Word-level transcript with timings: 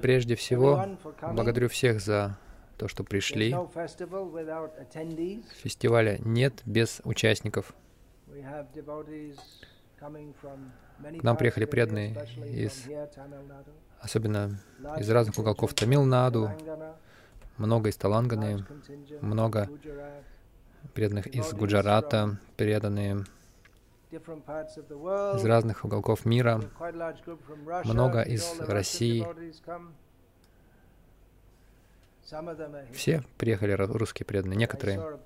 Прежде 0.00 0.36
всего, 0.36 0.76
благодарю 1.34 1.68
всех 1.68 2.00
за 2.00 2.38
то, 2.78 2.88
что 2.88 3.02
пришли. 3.04 3.50
Фестиваля 5.62 6.18
нет 6.24 6.62
без 6.64 7.00
участников. 7.04 7.74
К 9.98 11.22
нам 11.22 11.36
приехали 11.36 11.64
преданные 11.64 12.14
из- 12.46 12.86
Особенно 14.00 14.60
из 14.98 15.08
разных 15.10 15.38
уголков 15.38 15.72
Тамилнаду, 15.74 16.50
много 17.56 17.88
из 17.88 17.96
Таланганы, 17.96 18.64
много 19.20 19.68
преданных 20.92 21.26
из 21.28 21.52
Гуджарата, 21.54 22.38
преданные 22.56 23.24
из 24.16 25.44
разных 25.44 25.84
уголков 25.84 26.24
мира, 26.24 26.60
много 27.84 28.22
из 28.22 28.60
России. 28.60 29.26
Все 32.92 33.22
приехали 33.36 33.72
русские 33.72 34.26
преданные, 34.26 34.56
некоторые. 34.56 35.18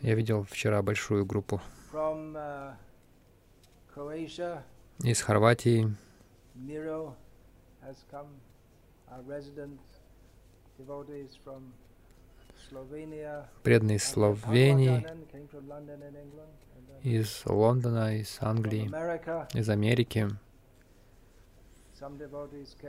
Я 0.00 0.14
видел 0.14 0.44
вчера 0.44 0.82
большую 0.82 1.26
группу 1.26 1.60
uh, 1.92 2.74
из 5.02 5.20
Хорватии, 5.20 5.94
Miro 6.56 7.14
has 7.82 8.04
come, 8.10 8.28
our 9.10 9.22
resident 9.22 9.78
devotees 10.78 11.36
from 11.44 11.62
Slovenia. 11.64 11.93
Преданные 13.62 13.96
из 13.96 14.04
Словении, 14.04 15.06
из 17.02 17.42
Лондона, 17.46 18.16
из 18.18 18.38
Англии, 18.40 18.86
из 19.58 19.68
Америки. 19.68 20.28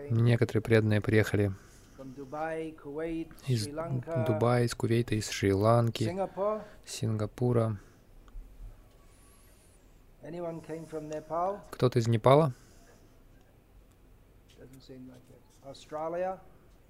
Некоторые 0.09 0.61
преданные 0.61 1.01
приехали 1.01 1.51
из 3.47 3.67
Дубая, 4.27 4.63
из 4.63 4.75
Кувейта, 4.75 5.15
из 5.15 5.29
Шри-Ланки. 5.29 6.03
Сингапура. 6.85 7.77
Кто-то 11.71 11.99
из 11.99 12.07
Непала? 12.07 12.53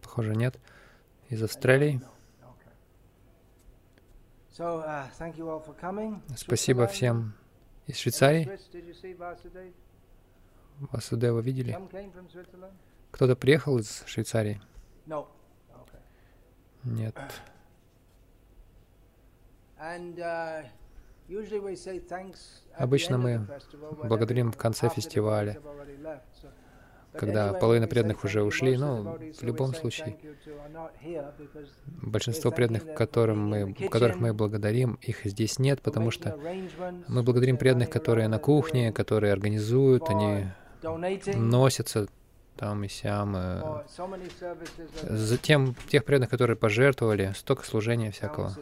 Похоже, 0.02 0.36
нет. 0.36 0.60
Из 1.30 1.44
Австралии. 1.44 2.02
Спасибо 6.38 6.88
всем 6.88 7.34
из 7.88 7.98
Швейцарии. 7.98 8.50
Васудева 10.80 11.42
видели? 11.42 11.78
Кто-то 13.12 13.36
приехал 13.36 13.78
из 13.80 14.04
Швейцарии? 14.06 14.62
Нет. 16.84 17.18
Uh, 19.78 20.66
Обычно 22.76 23.18
мы 23.18 23.48
благодарим 24.04 24.52
в 24.54 24.58
конце 24.58 24.88
фестиваля, 24.90 25.60
когда 27.18 27.54
половина 27.54 27.88
преданных 27.88 28.24
уже 28.24 28.44
ушли, 28.44 28.78
но 28.78 29.18
в 29.40 29.44
любом 29.44 29.74
случае 29.74 30.18
большинство 31.86 32.52
преданных, 32.52 32.94
которым 32.94 33.48
мы, 33.48 33.74
которых 33.74 34.18
мы 34.18 34.34
благодарим, 34.34 34.98
их 35.02 35.22
здесь 35.24 35.60
нет, 35.60 35.82
потому 35.82 36.12
что 36.12 36.38
мы 37.08 37.24
благодарим 37.24 37.58
преданных, 37.58 37.90
которые 37.90 38.28
на 38.28 38.40
кухне, 38.40 38.92
которые 38.92 39.34
организуют, 39.34 40.10
они 40.10 40.48
носятся 41.36 42.08
там 42.58 42.84
и 42.84 42.88
сям. 42.88 43.36
э, 43.36 43.62
and 44.00 44.22
the 45.04 45.18
Затем 45.18 45.76
тех 45.90 46.06
преданных, 46.06 46.30
которые 46.30 46.56
пожертвовали, 46.56 47.34
столько 47.36 47.66
служения 47.66 48.12
всякого. 48.12 48.56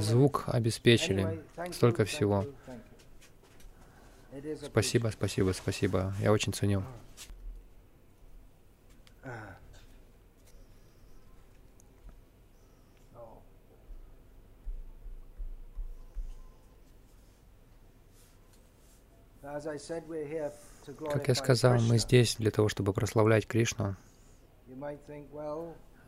Звук 0.00 0.44
обеспечили. 0.46 1.42
Столько 1.72 2.04
всего. 2.04 2.46
Спасибо, 4.64 5.08
спасибо, 5.08 5.52
спасибо. 5.52 6.12
Я 6.20 6.32
очень 6.32 6.52
ценю. 6.52 6.82
Как 21.10 21.28
я 21.28 21.34
сказал, 21.34 21.80
мы 21.80 21.98
здесь 21.98 22.36
для 22.36 22.50
того, 22.50 22.68
чтобы 22.68 22.92
прославлять 22.92 23.46
Кришну. 23.46 23.96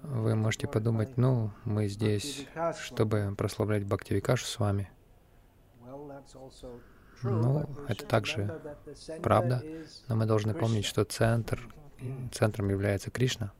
Вы 0.03 0.34
можете 0.34 0.66
подумать, 0.66 1.16
ну, 1.16 1.53
мы 1.64 1.88
здесь, 1.88 2.47
чтобы 2.81 3.34
прославлять 3.37 3.84
Бхактивикашу 3.84 4.47
с 4.47 4.58
вами. 4.58 4.91
Ну, 7.22 7.66
это 7.88 8.04
также 8.06 8.60
правда, 9.22 9.62
Но 10.09 10.16
мы 10.16 10.27
должны 10.27 10.54
помнить, 10.54 10.84
что 10.84 11.04
центр, 11.04 11.60
центром 12.32 12.69
является 12.69 13.10
Кришна. 13.10 13.53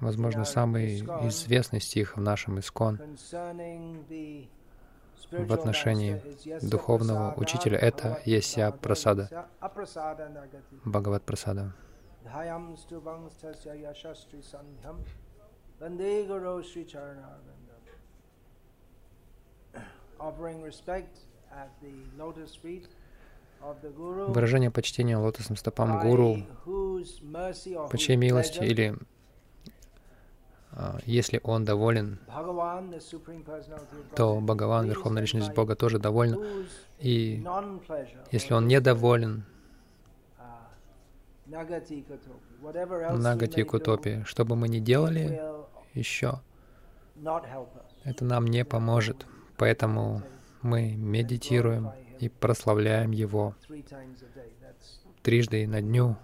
Возможно, 0.00 0.44
самый 0.44 1.00
известный 1.28 1.80
стих 1.80 2.16
в 2.16 2.20
нашем 2.20 2.60
Искон 2.60 3.00
в 5.30 5.52
отношении 5.52 6.22
духовного 6.62 7.34
учителя— 7.36 7.78
это 7.80 8.20
Есья 8.24 8.70
Прасада. 8.70 9.48
Бхагават 10.84 11.24
Прасада. 11.24 11.74
Vande 15.80 16.26
Guru 16.26 16.62
Sri 16.64 16.84
Charanarvindam. 16.84 17.78
Offering 20.18 20.60
respect 20.60 21.20
at 21.52 21.70
the 21.80 21.92
lotus 22.18 22.56
feet 22.56 22.88
of 23.62 23.80
the 23.82 23.90
Guru, 23.90 24.32
Выражение 24.32 24.72
почтения 24.72 25.16
лотосным 25.16 25.56
стопам 25.56 26.00
Гуру, 26.00 26.38
по 26.64 27.96
чьей 27.96 28.16
милости 28.16 28.64
или 28.64 28.96
а, 30.72 30.98
если 31.06 31.40
он 31.44 31.64
доволен, 31.64 32.18
то 34.16 34.40
Бхагаван, 34.40 34.88
Верховная 34.88 35.22
Личность 35.22 35.54
Бога, 35.54 35.76
тоже 35.76 35.98
whose 35.98 36.66
И 36.98 37.44
если 38.32 38.54
он 38.54 38.66
недоволен 38.66 39.44
uh, 40.38 40.42
Нагати 41.46 42.04
Кутопи, 43.62 44.24
что 44.24 44.44
бы 44.44 44.56
мы 44.56 44.68
ни 44.68 44.80
делали 44.80 45.40
еще, 45.98 46.40
это 48.04 48.24
нам 48.24 48.46
не 48.46 48.64
поможет. 48.64 49.26
Поэтому 49.56 50.22
мы 50.62 50.92
медитируем 50.92 51.90
и 52.20 52.28
прославляем 52.28 53.10
Его 53.10 53.54
трижды 55.22 55.66
на 55.66 55.82
дню. 55.82 56.16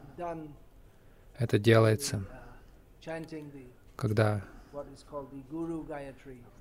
Это 1.37 1.59
делается, 1.59 2.25
uh, 3.05 3.67
когда 3.97 4.45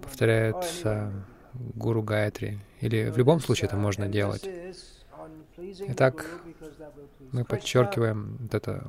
повторяется 0.01 1.13
Гуру 1.53 2.01
Гайатри. 2.01 2.59
Или 2.81 3.09
в 3.09 3.17
любом 3.17 3.39
случае 3.39 3.67
это 3.67 3.77
можно 3.77 4.07
делать. 4.07 4.47
Итак, 5.87 6.25
Мы 7.31 7.45
подчеркиваем 7.45 8.37
вот 8.39 8.53
это 8.55 8.85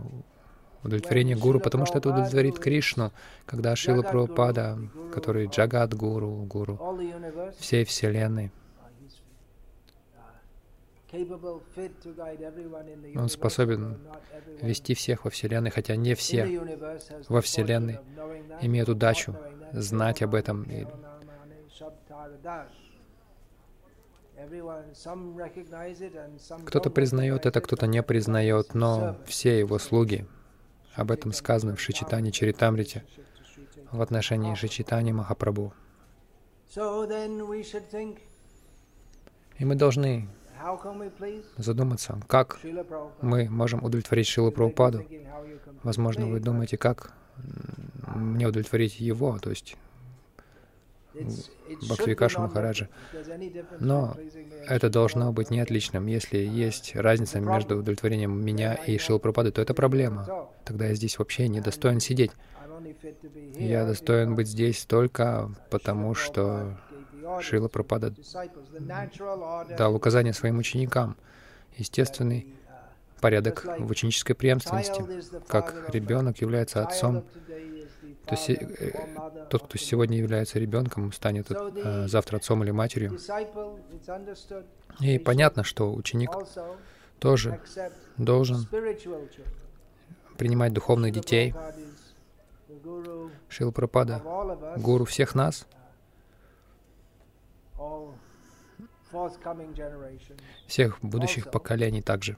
удовлетворение 0.84 1.36
Гуру, 1.36 1.60
потому 1.60 1.86
что 1.86 1.98
это 1.98 2.10
удовлетворит 2.10 2.58
Кришну, 2.58 3.12
когда 3.46 3.74
Шила 3.74 4.02
Прабхупада, 4.02 4.78
который 5.12 5.46
Джагат 5.46 5.94
Гуру, 5.94 6.44
Гуру 6.44 6.78
всей 7.58 7.84
Вселенной, 7.84 8.52
Он 13.16 13.28
способен 13.28 13.98
вести 14.60 14.94
всех 14.94 15.24
во 15.24 15.30
Вселенной, 15.30 15.70
хотя 15.70 15.94
не 15.96 16.14
все 16.14 16.60
во 17.28 17.40
Вселенной 17.40 18.00
имеют 18.60 18.88
удачу 18.88 19.36
знать 19.72 20.22
об 20.22 20.34
этом. 20.34 20.66
Кто-то 26.66 26.90
признает 26.90 27.46
это, 27.46 27.60
кто-то 27.60 27.86
не 27.86 28.02
признает, 28.02 28.74
но 28.74 29.16
все 29.26 29.58
его 29.58 29.78
слуги, 29.78 30.26
об 30.94 31.10
этом 31.10 31.32
сказано 31.32 31.76
в 31.76 31.80
Шичитане 31.80 32.30
Чаритамрите, 32.30 33.04
в 33.90 34.00
отношении 34.00 34.54
Шичитани 34.54 35.12
Махапрабху. 35.12 35.72
И 39.58 39.64
мы 39.64 39.74
должны 39.74 40.28
задуматься, 41.56 42.20
как 42.26 42.58
мы 43.20 43.48
можем 43.48 43.84
удовлетворить 43.84 44.26
Шилу 44.26 44.50
Прабхупаду. 44.50 45.04
Возможно, 45.82 46.26
вы 46.26 46.40
думаете, 46.40 46.76
как 46.76 47.12
мне 48.14 48.46
удовлетворить 48.46 48.98
его, 49.00 49.38
то 49.38 49.50
есть 49.50 49.76
Бхактивикаша 51.14 52.40
Махараджа. 52.40 52.88
Но 53.80 54.16
это 54.66 54.90
должно 54.90 55.32
быть 55.32 55.50
не 55.50 55.60
отличным. 55.60 56.06
Если 56.06 56.38
есть 56.38 56.96
разница 56.96 57.40
между 57.40 57.78
удовлетворением 57.78 58.44
меня 58.44 58.74
и 58.74 58.98
Шила 58.98 59.18
Пропады, 59.18 59.52
то 59.52 59.62
это 59.62 59.74
проблема. 59.74 60.48
Тогда 60.64 60.86
я 60.86 60.94
здесь 60.94 61.18
вообще 61.18 61.48
не 61.48 61.60
достоин 61.60 62.00
сидеть. 62.00 62.32
Я 63.54 63.86
достоин 63.86 64.34
быть 64.34 64.48
здесь 64.48 64.84
только 64.84 65.50
потому, 65.70 66.14
что 66.14 66.78
Шила 67.40 67.68
Пропада 67.68 68.12
дал 69.78 69.94
указание 69.94 70.32
своим 70.32 70.58
ученикам. 70.58 71.16
Естественный 71.76 72.54
порядок 73.20 73.64
в 73.78 73.90
ученической 73.90 74.34
преемственности. 74.34 75.02
Как 75.48 75.88
ребенок 75.92 76.40
является 76.40 76.82
отцом, 76.82 77.24
то 78.26 78.34
есть 78.34 78.50
э, 78.50 79.46
тот, 79.50 79.64
кто 79.64 79.78
сегодня 79.78 80.16
является 80.18 80.58
ребенком, 80.58 81.12
станет 81.12 81.50
э, 81.50 82.08
завтра 82.08 82.38
отцом 82.38 82.62
или 82.64 82.70
матерью. 82.70 83.18
И 85.00 85.18
понятно, 85.18 85.62
что 85.64 85.92
ученик 85.92 86.30
тоже 87.18 87.60
должен 88.16 88.66
принимать 90.38 90.72
духовных 90.72 91.12
детей. 91.12 91.54
Шила 93.48 93.70
Прабхада, 93.70 94.22
гуру 94.76 95.04
всех 95.04 95.34
нас, 95.34 95.66
всех 100.66 100.98
будущих 101.02 101.50
поколений 101.50 102.02
также. 102.02 102.36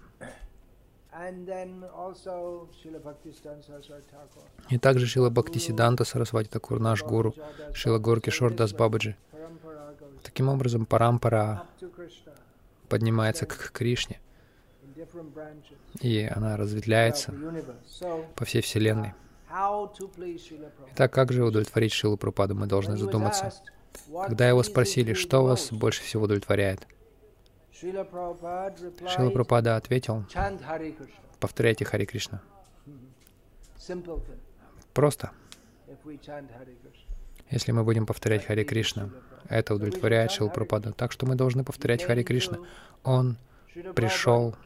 И 4.69 4.79
также 4.79 5.07
Шила 5.07 5.31
Бхактисиданта 5.31 6.05
Сарасвати 6.05 6.49
Такур, 6.49 6.81
наш 6.81 7.03
гуру, 7.03 7.35
Шила 7.73 7.99
Горкишор 7.99 8.55
Дас 8.55 8.73
Бабаджи. 8.73 9.17
Таким 10.23 10.49
образом, 10.49 10.85
парампара 10.87 11.67
поднимается 12.89 13.47
к 13.47 13.71
Кришне, 13.73 14.21
и 16.01 16.31
она 16.35 16.57
разветвляется 16.57 17.35
по 18.35 18.45
всей 18.45 18.61
Вселенной. 18.61 19.15
Итак, 20.93 21.13
как 21.13 21.33
же 21.33 21.45
удовлетворить 21.45 21.93
Шилу 21.93 22.17
Пропаду, 22.17 22.55
мы 22.55 22.67
должны 22.67 22.97
задуматься. 22.97 23.53
Когда 24.27 24.49
его 24.49 24.63
спросили, 24.63 25.15
что 25.15 25.45
вас 25.45 25.73
больше 25.73 26.03
всего 26.03 26.25
удовлетворяет, 26.25 26.87
Шила 27.81 28.05
Прабхупада 28.05 29.77
ответил, 29.77 30.25
повторяйте 31.39 31.85
Хари 31.85 32.07
Кришна. 32.07 32.41
Просто. 34.95 35.31
Если 37.51 37.73
мы 37.73 37.85
будем 37.85 38.07
повторять 38.07 38.47
Хари 38.47 38.65
Кришна, 38.65 39.11
это 39.49 39.75
удовлетворяет 39.75 40.31
Шила 40.31 40.49
Прабхупаду. 40.49 40.95
Так 40.95 41.13
что 41.13 41.27
мы 41.27 41.35
должны 41.35 41.65
повторять 41.65 42.03
Хари 42.03 42.23
Кришна. 42.23 42.59
Он 43.05 43.37
пришел, 43.95 44.57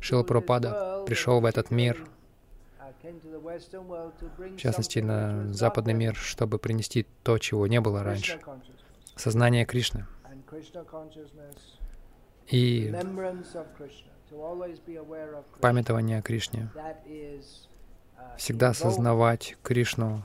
Шила 0.00 0.24
Прабхупада 0.24 1.04
пришел 1.06 1.40
в 1.40 1.44
этот 1.44 1.70
мир, 1.70 2.04
в 3.02 4.56
частности, 4.56 4.98
на 4.98 5.52
западный 5.52 5.94
мир, 5.94 6.16
чтобы 6.16 6.58
принести 6.58 7.06
то, 7.22 7.38
чего 7.38 7.66
не 7.68 7.80
было 7.80 8.02
раньше. 8.02 8.40
Сознание 9.14 9.64
Кришны 9.64 10.06
и 12.50 12.92
памятование 15.60 16.18
о 16.18 16.22
Кришне, 16.22 16.68
всегда 18.36 18.70
осознавать 18.70 19.56
Кришну, 19.62 20.22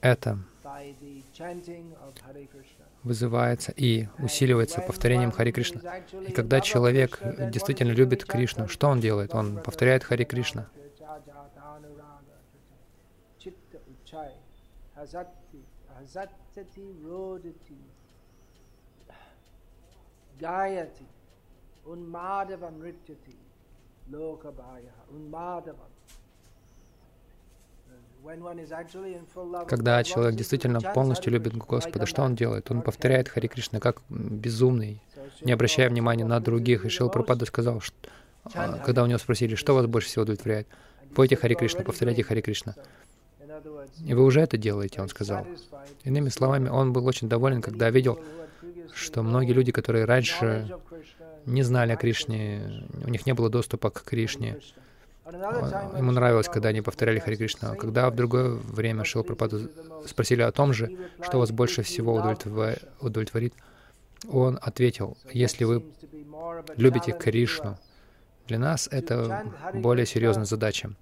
это 0.00 0.38
вызывается 3.02 3.72
и 3.76 4.08
усиливается 4.18 4.80
повторением 4.80 5.30
Хари 5.30 5.52
Кришна. 5.52 5.80
И 6.26 6.32
когда 6.32 6.60
человек 6.60 7.20
действительно 7.52 7.92
любит 7.92 8.24
Кришну, 8.24 8.68
что 8.68 8.88
он 8.88 9.00
делает? 9.00 9.34
Он 9.34 9.62
повторяет 9.62 10.02
Хари 10.02 10.24
Кришна. 10.24 10.68
Gayati, 20.40 21.06
Unmadava 21.86 22.70
Nrityati, 22.70 23.36
Lokabhaya, 24.10 24.92
Unmadava. 25.12 25.86
Когда 29.68 30.02
человек 30.02 30.34
действительно 30.34 30.80
полностью 30.80 31.32
любит 31.32 31.56
Господа, 31.56 32.06
что 32.06 32.22
он 32.22 32.34
делает? 32.34 32.68
Он 32.72 32.82
повторяет 32.82 33.28
Хари 33.28 33.46
Кришна 33.46 33.78
как 33.78 34.02
безумный, 34.08 35.00
не 35.42 35.52
обращая 35.52 35.88
внимания 35.88 36.24
на 36.24 36.40
других. 36.40 36.84
И 36.84 36.88
Шил 36.88 37.08
Прабхада 37.08 37.46
сказал, 37.46 37.80
что, 37.80 37.94
а, 38.54 38.78
когда 38.78 39.04
у 39.04 39.06
него 39.06 39.18
спросили, 39.18 39.54
что 39.54 39.74
вас 39.74 39.86
больше 39.86 40.08
всего 40.08 40.22
удовлетворяет, 40.22 40.66
пойте 41.14 41.36
Хари 41.36 41.54
Кришна, 41.54 41.84
повторяйте 41.84 42.24
Хари 42.24 42.40
Кришна. 42.40 42.74
И 44.04 44.12
вы 44.12 44.24
уже 44.24 44.40
это 44.40 44.56
делаете, 44.56 45.00
он 45.00 45.08
сказал. 45.08 45.46
Иными 46.02 46.28
словами, 46.28 46.68
он 46.68 46.92
был 46.92 47.06
очень 47.06 47.28
доволен, 47.28 47.62
когда 47.62 47.90
видел 47.90 48.18
что 48.94 49.22
многие 49.22 49.52
люди, 49.52 49.72
которые 49.72 50.04
раньше 50.04 50.68
не 51.44 51.62
знали 51.62 51.92
о 51.92 51.96
Кришне, 51.96 52.84
у 53.04 53.08
них 53.08 53.26
не 53.26 53.34
было 53.34 53.48
доступа 53.48 53.90
к 53.90 54.02
Кришне, 54.02 54.58
ему 55.26 56.12
нравилось, 56.12 56.48
когда 56.48 56.68
они 56.68 56.82
повторяли 56.82 57.18
Хари 57.18 57.36
Кришна. 57.36 57.74
Когда 57.74 58.08
в 58.10 58.14
другое 58.14 58.50
время 58.50 59.04
Шил 59.04 59.24
Пропаду 59.24 59.68
спросили 60.06 60.42
о 60.42 60.52
том 60.52 60.72
же, 60.72 60.96
что 61.22 61.38
вас 61.38 61.50
больше 61.50 61.82
всего 61.82 62.14
удовлетворит, 63.00 63.54
он 64.28 64.58
ответил, 64.62 65.16
если 65.32 65.64
вы 65.64 65.84
любите 66.76 67.12
Кришну, 67.12 67.78
для 68.46 68.58
нас 68.58 68.88
это 68.90 69.52
более 69.74 70.06
серьезная 70.06 70.44
задача. 70.44 70.92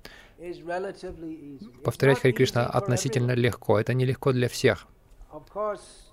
Повторять 1.85 2.21
Хари 2.21 2.33
Кришна 2.33 2.67
относительно 2.67 3.33
легко. 3.33 3.79
Это 3.79 3.93
нелегко 3.95 4.33
для 4.33 4.49
всех. 4.49 4.87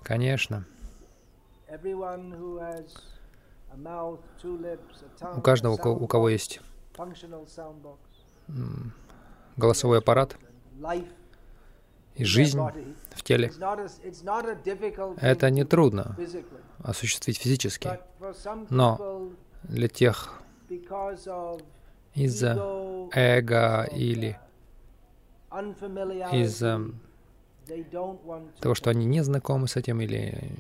Конечно. 0.04 0.66
У 5.36 5.42
каждого, 5.42 5.74
у 5.74 6.08
кого 6.08 6.30
есть 6.30 6.60
голосовой 9.58 10.00
аппарат 10.00 10.38
и 12.16 12.26
жизнь 12.26 12.60
в 13.12 13.24
теле, 13.24 13.52
это 15.18 15.50
не 15.50 15.64
трудно 15.64 16.18
осуществить 16.84 17.38
физически. 17.38 18.00
Но 18.70 19.32
для 19.64 19.88
тех 19.88 20.42
из-за 22.14 22.54
эго 23.14 23.84
или 23.92 24.40
из-за 26.32 26.82
того, 28.60 28.76
что 28.76 28.90
они 28.90 29.06
не 29.06 29.24
знакомы 29.24 29.68
с 29.68 29.76
этим 29.76 30.02
или 30.02 30.52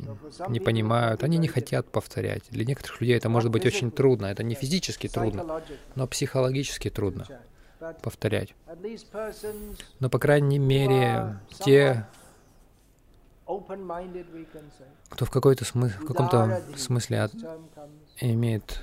не 0.50 0.60
понимают, 0.60 1.24
они 1.24 1.38
не 1.38 1.48
хотят 1.48 1.88
повторять. 1.88 2.44
Для 2.50 2.66
некоторых 2.66 3.02
людей 3.02 3.18
это 3.18 3.30
может 3.30 3.52
быть 3.52 3.66
очень 3.66 3.92
трудно. 3.92 4.28
Это 4.28 4.44
не 4.44 4.56
физически 4.56 5.08
трудно, 5.08 5.62
но 5.96 6.08
психологически 6.08 6.90
трудно 6.90 7.28
повторять. 8.02 8.54
Но, 10.00 10.10
по 10.10 10.20
крайней 10.20 10.60
мере, 10.60 11.40
те, 11.64 12.06
кто 15.10 15.26
в, 15.26 15.32
какой-то 15.32 15.66
смы- 15.66 15.90
в 15.90 16.06
каком-то 16.06 16.62
смысле 16.78 17.22
от, 17.22 17.34
имеет 18.20 18.80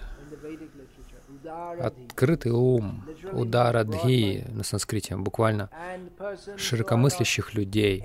открытый 1.49 2.53
ум, 2.53 3.05
удара 3.33 3.85
дхи 3.85 4.45
на 4.49 4.63
санскрите, 4.63 5.17
буквально 5.17 5.71
широкомыслящих 6.57 7.55
людей 7.55 8.05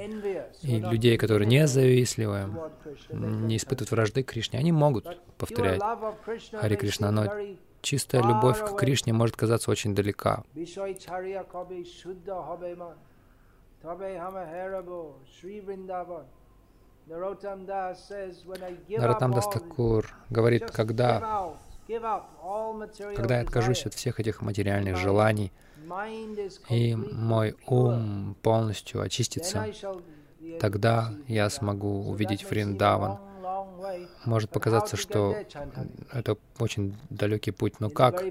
и 0.61 0.79
людей, 0.79 1.17
которые 1.17 1.47
не 1.47 1.67
завистливы, 1.67 2.49
не 3.09 3.57
испытывают 3.57 3.91
вражды 3.91 4.23
к 4.23 4.31
Кришне, 4.31 4.59
они 4.59 4.71
могут 4.71 5.05
повторять 5.37 5.81
Хари 6.53 6.75
Кришна, 6.75 7.11
но 7.11 7.27
чистая 7.81 8.23
любовь 8.23 8.59
к 8.59 8.75
Кришне 8.77 9.13
может 9.13 9.35
казаться 9.35 9.69
очень 9.71 9.93
далека. 9.93 10.43
Наротам 18.97 19.33
Дастакур 19.33 20.07
говорит, 20.29 20.71
когда, 20.71 21.53
когда 23.15 23.35
я 23.37 23.41
откажусь 23.41 23.85
от 23.85 23.93
всех 23.93 24.19
этих 24.19 24.41
материальных 24.41 24.97
желаний, 24.97 25.51
и 26.69 26.95
мой 26.95 27.55
ум 27.67 28.35
полностью 28.41 29.01
очистится, 29.01 29.67
тогда 30.59 31.13
я 31.27 31.49
смогу 31.49 32.09
увидеть 32.09 32.43
Фриндаван. 32.43 33.19
Может 34.25 34.49
показаться, 34.49 34.95
что 34.95 35.35
это 36.11 36.37
очень 36.59 36.95
далекий 37.09 37.51
путь, 37.51 37.79
но 37.79 37.89
как 37.89 38.23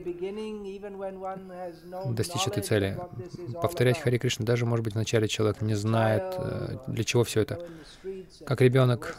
достичь 2.07 2.47
этой 2.47 2.63
цели? 2.63 2.99
Повторять 3.61 4.01
Хари 4.01 4.19
Кришна, 4.19 4.47
даже, 4.47 4.65
может 4.65 4.85
быть, 4.85 4.95
вначале 4.95 5.29
человек 5.29 5.61
не 5.61 5.75
знает, 5.75 6.35
э, 6.39 6.79
для 6.87 7.05
чего 7.05 7.25
все 7.25 7.43
это. 7.43 7.67
Как 8.47 8.63
ребенок 8.63 9.19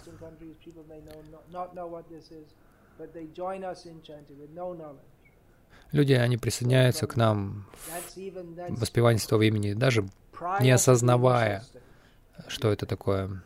Люди, 5.92 6.14
они 6.14 6.38
присоединяются 6.38 7.06
к 7.06 7.16
нам 7.16 7.66
в 8.70 8.80
воспевании 8.80 9.20
Святого 9.20 9.44
имени, 9.44 9.74
даже 9.74 10.08
не 10.60 10.72
осознавая, 10.72 11.64
что 12.48 12.72
это 12.72 12.86
такое. 12.86 13.44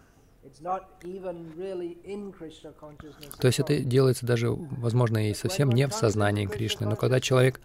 То 3.39 3.47
есть 3.47 3.59
это 3.59 3.79
делается 3.79 4.25
даже, 4.25 4.49
возможно, 4.49 5.29
и 5.29 5.33
совсем 5.33 5.69
не 5.71 5.87
в 5.87 5.93
сознании 5.93 6.45
Кришны. 6.45 6.87
Но 6.87 6.95
когда 6.95 7.19
человек 7.19 7.59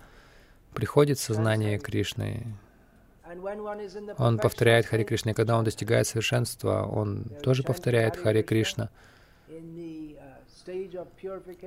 приходит 0.74 1.18
в 1.18 1.22
сознание 1.22 1.78
Кришны, 1.78 2.46
он 4.18 4.38
повторяет 4.38 4.86
Хари 4.86 5.04
Кришна. 5.04 5.30
И 5.30 5.34
когда 5.34 5.56
он 5.56 5.64
достигает 5.64 6.06
совершенства, 6.06 6.84
он 6.84 7.24
тоже 7.42 7.62
повторяет 7.62 8.16
Хари 8.16 8.42
Кришна. 8.42 8.90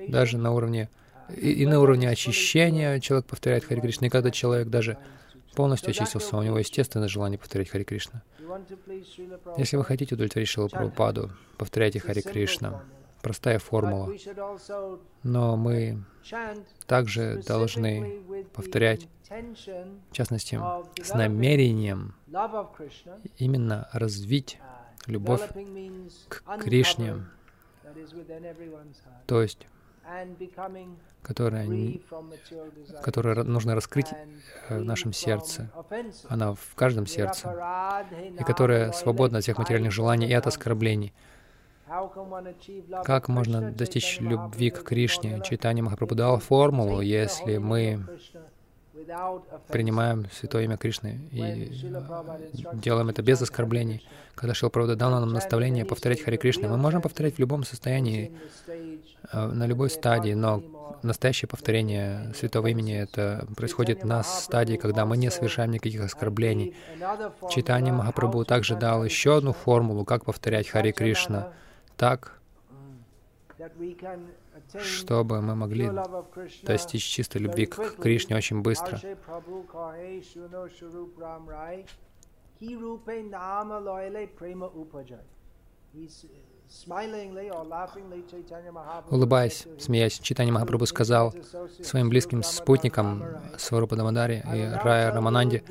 Даже 0.07 0.37
на 0.37 0.51
уровне 0.51 0.89
и, 1.29 1.51
и 1.51 1.65
на 1.65 1.79
уровне 1.79 2.09
очищения 2.09 2.99
человек 2.99 3.25
повторяет 3.25 3.65
Хари 3.65 3.79
Кришна. 3.79 4.07
И 4.07 4.09
когда 4.09 4.31
человек 4.31 4.69
даже 4.69 4.97
полностью 5.55 5.91
очистился, 5.91 6.37
у 6.37 6.43
него 6.43 6.59
естественное 6.59 7.07
желание 7.07 7.39
повторять 7.39 7.69
Хари 7.69 7.83
Кришна. 7.83 8.23
Если 9.57 9.77
вы 9.77 9.83
хотите 9.83 10.15
удовлетворить 10.15 10.49
Шилу 10.49 10.69
Прабхупаду, 10.69 11.31
повторяйте 11.57 11.99
Хари 11.99 12.21
Кришна. 12.21 12.83
Простая 13.21 13.57
формула. 13.57 14.13
Но 15.23 15.57
мы 15.57 16.03
также 16.85 17.41
должны 17.47 18.21
повторять, 18.53 19.07
в 19.29 20.13
частности, 20.13 20.59
с 21.01 21.11
намерением 21.13 22.13
именно 23.39 23.89
развить 23.93 24.59
любовь 25.07 25.41
к 26.27 26.43
Кришне, 26.61 27.25
то 29.25 29.41
есть 29.41 29.67
которая, 31.23 31.67
которая 33.01 33.43
нужно 33.43 33.73
раскрыть 33.73 34.07
э, 34.69 34.79
в 34.79 34.83
нашем 34.83 35.13
сердце. 35.13 35.71
Она 36.29 36.53
в 36.53 36.75
каждом 36.75 37.07
сердце. 37.07 38.03
И 38.39 38.43
которая 38.43 38.91
свободна 38.91 39.39
от 39.39 39.43
всех 39.43 39.57
материальных 39.57 39.91
желаний 39.91 40.27
и 40.27 40.33
от 40.33 40.45
оскорблений. 40.45 41.13
Как 43.03 43.27
можно 43.27 43.71
достичь 43.71 44.19
любви 44.19 44.69
к 44.69 44.83
Кришне? 44.83 45.41
Читание 45.43 45.83
Махапрабху 45.83 46.15
дал 46.15 46.39
формулу, 46.39 47.01
если 47.01 47.57
мы 47.57 48.05
принимаем 49.67 50.27
Святое 50.31 50.63
Имя 50.63 50.77
Кришны 50.77 51.19
и 51.31 51.71
делаем 52.73 53.09
это 53.09 53.21
без 53.21 53.41
оскорблений. 53.41 54.07
Когда 54.35 54.53
Шил 54.53 54.69
Правда 54.69 54.95
дал 54.95 55.11
нам 55.11 55.31
наставление 55.31 55.85
повторять 55.85 56.21
Хари 56.21 56.37
Кришны, 56.37 56.67
мы 56.67 56.77
можем 56.77 57.01
повторять 57.01 57.35
в 57.35 57.39
любом 57.39 57.63
состоянии, 57.63 58.37
э, 58.67 59.45
на 59.45 59.65
любой 59.65 59.89
стадии, 59.89 60.33
но 60.33 60.61
настоящее 61.03 61.47
повторение 61.47 62.33
Святого 62.35 62.67
Имени 62.67 62.97
это 62.97 63.47
происходит 63.55 64.03
на 64.03 64.23
стадии, 64.23 64.75
когда 64.75 65.05
мы 65.05 65.17
не 65.17 65.31
совершаем 65.31 65.71
никаких 65.71 66.01
оскорблений. 66.01 66.75
Читание 67.49 67.93
Махапрабху 67.93 68.43
также 68.43 68.75
дал 68.75 69.05
еще 69.05 69.37
одну 69.37 69.53
формулу, 69.53 70.03
как 70.03 70.25
повторять 70.25 70.67
Хари 70.67 70.91
Кришна. 70.91 71.53
Так, 71.95 72.39
чтобы 74.79 75.41
мы 75.41 75.55
могли 75.55 75.89
достичь 76.63 77.03
чистой 77.03 77.39
любви 77.39 77.65
к 77.65 77.95
Кришне 77.97 78.35
очень 78.35 78.61
быстро. 78.61 78.99
Улыбаясь, 89.09 89.67
смеясь, 89.79 90.19
Читани 90.19 90.51
Махапрабху 90.51 90.85
сказал 90.87 91.33
своим 91.83 92.09
близким 92.09 92.43
спутникам 92.43 93.23
Сварупа 93.57 93.95
Дамадари 93.95 94.43
и 94.53 94.83
Рая 94.83 95.11
Рамананди, 95.11 95.63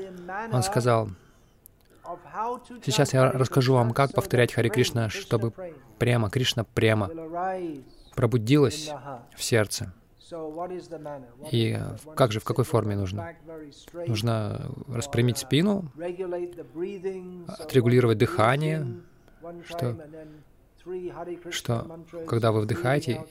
он 0.52 0.62
сказал, 0.62 1.08
Сейчас 2.84 3.14
я 3.14 3.32
расскажу 3.32 3.74
вам, 3.74 3.92
как 3.92 4.12
повторять 4.12 4.52
Хари 4.52 4.68
Кришна, 4.68 5.08
чтобы 5.08 5.52
прямо, 5.98 6.30
Кришна 6.30 6.64
прямо 6.64 7.08
пробудилась 8.14 8.90
в 9.36 9.42
сердце. 9.42 9.92
И 11.52 11.78
как 12.16 12.32
же, 12.32 12.40
в 12.40 12.44
какой 12.44 12.64
форме 12.64 12.96
нужно? 12.96 13.34
Нужно 14.06 14.70
распрямить 14.88 15.38
спину, 15.38 15.90
отрегулировать 17.46 18.18
дыхание, 18.18 18.86
что, 19.66 19.96
что 21.50 22.00
когда 22.26 22.52
вы 22.52 22.62
вдыхаете, 22.62 23.24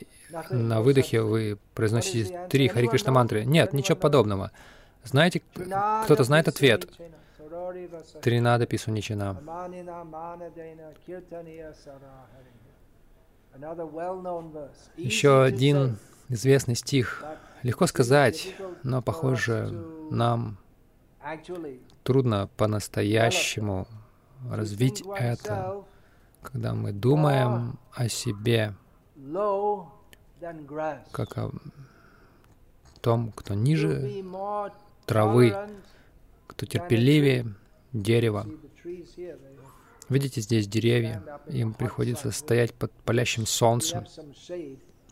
на 0.49 0.81
выдохе 0.81 1.21
вы 1.21 1.57
произносите 1.73 2.47
три 2.49 2.67
Хари 2.67 2.87
Кришна 2.87 3.11
мантры. 3.11 3.43
Нет, 3.43 3.73
ничего 3.73 3.97
подобного. 3.97 4.51
Знаете, 5.03 5.41
кто-то 6.03 6.23
знает 6.23 6.47
ответ. 6.47 6.87
Тринада 8.21 8.65
Писуничина. 8.65 9.37
Еще 14.97 15.43
один 15.43 15.97
известный 16.29 16.75
стих. 16.75 17.23
Легко 17.61 17.87
сказать, 17.87 18.55
но, 18.83 19.01
похоже, 19.01 19.69
нам 20.09 20.57
трудно 22.03 22.49
по-настоящему 22.57 23.87
развить 24.49 25.03
это, 25.15 25.83
когда 26.41 26.73
мы 26.73 26.91
думаем 26.91 27.79
о 27.93 28.09
себе 28.09 28.73
как 31.11 31.37
о 31.37 31.51
том, 33.01 33.31
кто 33.31 33.53
ниже 33.53 34.23
травы, 35.05 35.55
кто 36.47 36.65
терпеливее 36.65 37.53
дерева. 37.93 38.45
Видите, 40.09 40.41
здесь 40.41 40.67
деревья, 40.67 41.23
им 41.47 41.73
приходится 41.73 42.31
стоять 42.31 42.73
под 42.73 42.91
палящим 42.91 43.45
солнцем. 43.45 44.05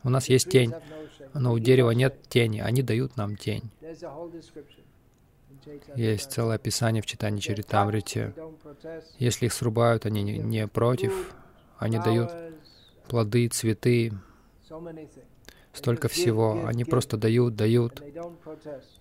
У 0.03 0.09
нас 0.09 0.29
есть 0.29 0.49
тень, 0.49 0.73
но 1.33 1.53
у 1.53 1.59
дерева 1.59 1.91
нет 1.91 2.27
тени, 2.27 2.59
они 2.59 2.81
дают 2.81 3.17
нам 3.17 3.35
тень. 3.35 3.69
Есть 5.95 6.31
целое 6.31 6.55
описание 6.55 7.03
в 7.03 7.05
читании 7.05 7.39
Чаритамрите. 7.39 8.33
Если 9.19 9.45
их 9.45 9.53
срубают, 9.53 10.05
они 10.05 10.23
не, 10.23 10.37
не 10.39 10.67
против, 10.67 11.33
они 11.77 11.99
дают 11.99 12.31
плоды, 13.07 13.47
цветы, 13.47 14.13
столько 15.73 16.07
всего. 16.07 16.65
Они 16.65 16.83
просто 16.83 17.17
дают, 17.17 17.55
дают, 17.55 18.01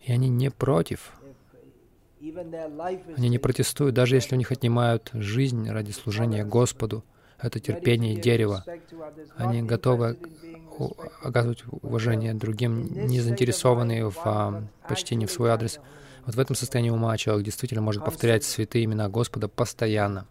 и 0.03 0.13
они 0.13 0.29
не 0.29 0.51
против. 0.51 1.13
Они 3.17 3.29
не 3.29 3.39
протестуют, 3.39 3.95
даже 3.95 4.17
если 4.17 4.35
у 4.35 4.39
них 4.39 4.53
отнимают 4.53 5.11
жизнь 5.15 5.71
ради 5.71 5.93
служения 5.93 6.45
Господу. 6.45 7.03
Это 7.39 7.61
терпение 7.61 8.17
дерева. 8.17 8.65
Они 9.37 9.63
готовы 9.63 10.19
оказывать 11.23 11.65
уважение 11.83 12.35
другим, 12.35 13.07
не 13.07 13.21
заинтересованные 13.21 14.11
в 14.11 14.19
а, 14.25 14.65
почтении 14.89 15.27
в 15.27 15.33
свой 15.33 15.51
адрес. 15.51 15.81
Вот 16.27 16.35
в 16.35 16.41
этом 16.41 16.57
состоянии 16.57 16.91
ума 16.91 17.17
человек 17.17 17.45
действительно 17.45 17.81
может 17.81 18.05
повторять 18.05 18.45
святые 18.45 18.85
имена 18.85 19.09
Господа 19.09 19.49
постоянно. 19.49 20.27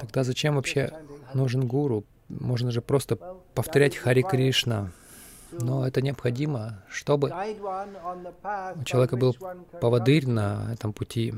Тогда 0.00 0.24
зачем 0.24 0.56
вообще 0.56 0.92
нужен 1.34 1.66
гуру? 1.66 2.04
Можно 2.28 2.70
же 2.70 2.80
просто 2.80 3.16
повторять 3.54 3.96
Хари 3.96 4.22
Кришна. 4.22 4.90
Но 5.52 5.86
это 5.86 6.02
необходимо, 6.02 6.82
чтобы 6.88 7.28
у 7.28 8.84
человека 8.84 9.16
был 9.16 9.34
поводырь 9.80 10.28
на 10.28 10.72
этом 10.72 10.92
пути, 10.92 11.32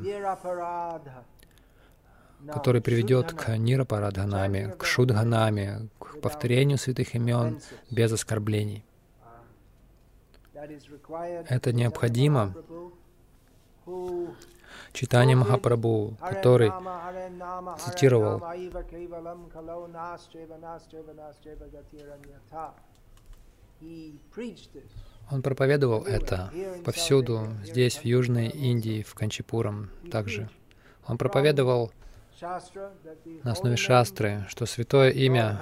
который 2.52 2.80
приведет 2.80 3.32
к 3.32 3.56
Нирапарадханаме, 3.56 4.68
к 4.70 4.84
Шудханаме, 4.84 5.88
к 5.98 6.20
повторению 6.20 6.78
святых 6.78 7.14
имен 7.14 7.60
без 7.90 8.12
оскорблений. 8.12 8.84
Это 11.48 11.72
необходимо 11.72 12.54
Читание 14.92 15.36
Махапрабху, 15.36 16.16
который 16.20 16.72
цитировал 17.78 18.42
он 25.30 25.42
проповедовал 25.42 26.04
это 26.04 26.50
повсюду, 26.84 27.48
здесь, 27.64 27.98
в 27.98 28.04
Южной 28.04 28.48
Индии, 28.48 29.02
в 29.02 29.14
Канчипурам 29.14 29.90
также. 30.10 30.48
Он 31.06 31.18
проповедовал 31.18 31.92
на 32.40 33.52
основе 33.52 33.76
шастры, 33.76 34.46
что 34.48 34.64
святое 34.66 35.10
имя 35.10 35.60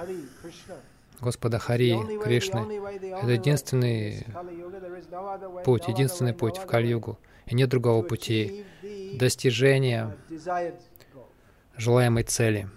Господа 1.19 1.57
Хари, 1.57 1.97
Кришны, 2.23 2.79
это 3.01 3.31
единственный 3.31 4.25
путь, 5.65 5.87
единственный 5.87 6.33
путь 6.33 6.57
в 6.57 6.65
Кали-югу. 6.65 7.17
И 7.47 7.55
нет 7.55 7.69
другого 7.69 8.03
пути 8.03 8.65
достижения 9.13 10.15
желаемой 11.75 12.23
цели. 12.23 12.69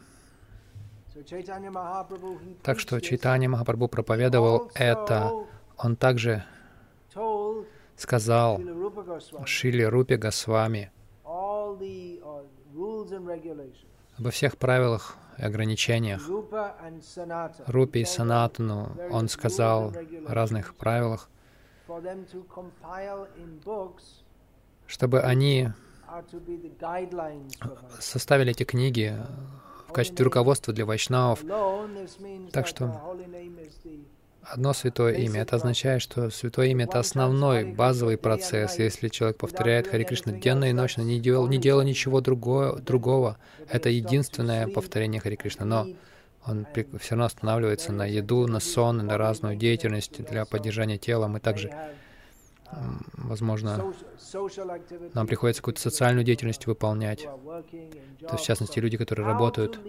Так 2.62 2.78
что 2.80 3.00
Чайтанья 3.00 3.48
Махапрабху 3.48 3.88
проповедовал 3.88 4.70
это. 4.74 5.32
Он 5.76 5.96
также 5.96 6.44
сказал 7.96 8.60
Шили 9.44 9.82
Рупи 9.82 10.16
Госвами 10.16 10.90
обо 14.18 14.30
всех 14.30 14.56
правилах 14.56 15.16
и 15.38 15.42
ограничениях. 15.42 16.22
Рупи 17.66 18.00
и 18.00 18.04
Санатану 18.04 18.96
он 19.10 19.28
сказал 19.28 19.92
о 20.26 20.34
разных 20.34 20.74
правилах, 20.74 21.30
чтобы 24.86 25.20
они 25.20 25.68
составили 27.98 28.50
эти 28.50 28.64
книги 28.64 29.16
в 29.90 29.92
качестве 29.92 30.24
руководства 30.24 30.72
для 30.72 30.86
вайшнавов. 30.86 31.40
Так 32.52 32.66
что 32.66 33.16
одно 34.42 34.72
святое 34.72 35.14
имя. 35.14 35.42
Это 35.42 35.56
означает, 35.56 36.02
что 36.02 36.30
святое 36.30 36.68
имя— 36.68 36.84
это 36.86 36.98
основной, 36.98 37.64
базовый 37.64 38.16
процесс. 38.16 38.78
Если 38.78 39.08
человек 39.08 39.36
повторяет 39.36 39.88
Хари 39.88 40.04
Кришна 40.04 40.32
денно 40.32 40.70
и 40.70 40.72
ночно, 40.72 41.02
не 41.02 41.20
делал, 41.20 41.46
не 41.48 41.58
делал 41.58 41.82
ничего 41.82 42.20
другого, 42.20 42.80
другого, 42.80 43.36
это 43.68 43.88
единственное 43.88 44.66
повторение 44.68 45.20
Хари 45.20 45.36
Кришна. 45.36 45.66
Но 45.66 45.86
он 46.46 46.66
все 46.74 47.10
равно 47.10 47.26
останавливается 47.26 47.92
на 47.92 48.06
еду, 48.06 48.46
на 48.46 48.60
сон, 48.60 48.98
на 48.98 49.18
разную 49.18 49.56
деятельность 49.56 50.24
для 50.24 50.44
поддержания 50.44 50.98
тела. 50.98 51.26
Мы 51.26 51.40
также, 51.40 51.70
возможно, 53.14 53.92
нам 55.14 55.26
приходится 55.26 55.62
какую-то 55.62 55.80
социальную 55.80 56.24
деятельность 56.24 56.66
выполнять. 56.66 57.22
То 57.22 58.32
есть, 58.32 58.44
в 58.44 58.46
частности, 58.46 58.78
люди, 58.78 58.96
которые 58.96 59.26
работают. 59.26 59.80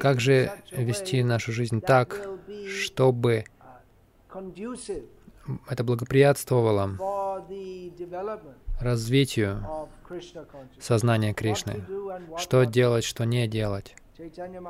Как 0.00 0.20
же 0.20 0.52
вести 0.70 1.22
нашу 1.22 1.52
жизнь 1.52 1.80
так, 1.80 2.28
чтобы 2.66 3.44
это 5.68 5.84
благоприятствовало 5.84 7.42
развитию 8.80 9.88
сознания 10.80 11.34
Кришны. 11.34 11.84
Что 12.36 12.64
делать, 12.64 13.04
что 13.04 13.24
не 13.24 13.48
делать. 13.48 13.96
Читание 14.16 14.60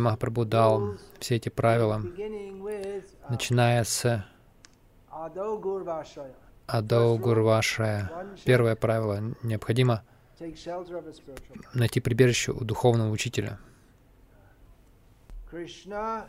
Махапрабху 0.00 0.44
дал 0.44 0.94
все 1.18 1.36
эти 1.36 1.48
правила, 1.48 2.00
начиная 3.28 3.82
с 3.82 4.24
Адау 6.66 7.18
Гурвашая. 7.18 8.10
Первое 8.44 8.74
правило. 8.74 9.20
Необходимо 9.42 10.02
найти 11.72 12.00
прибежище 12.00 12.52
у 12.52 12.64
духовного 12.64 13.10
учителя. 13.10 13.58
Кришна 15.50 16.26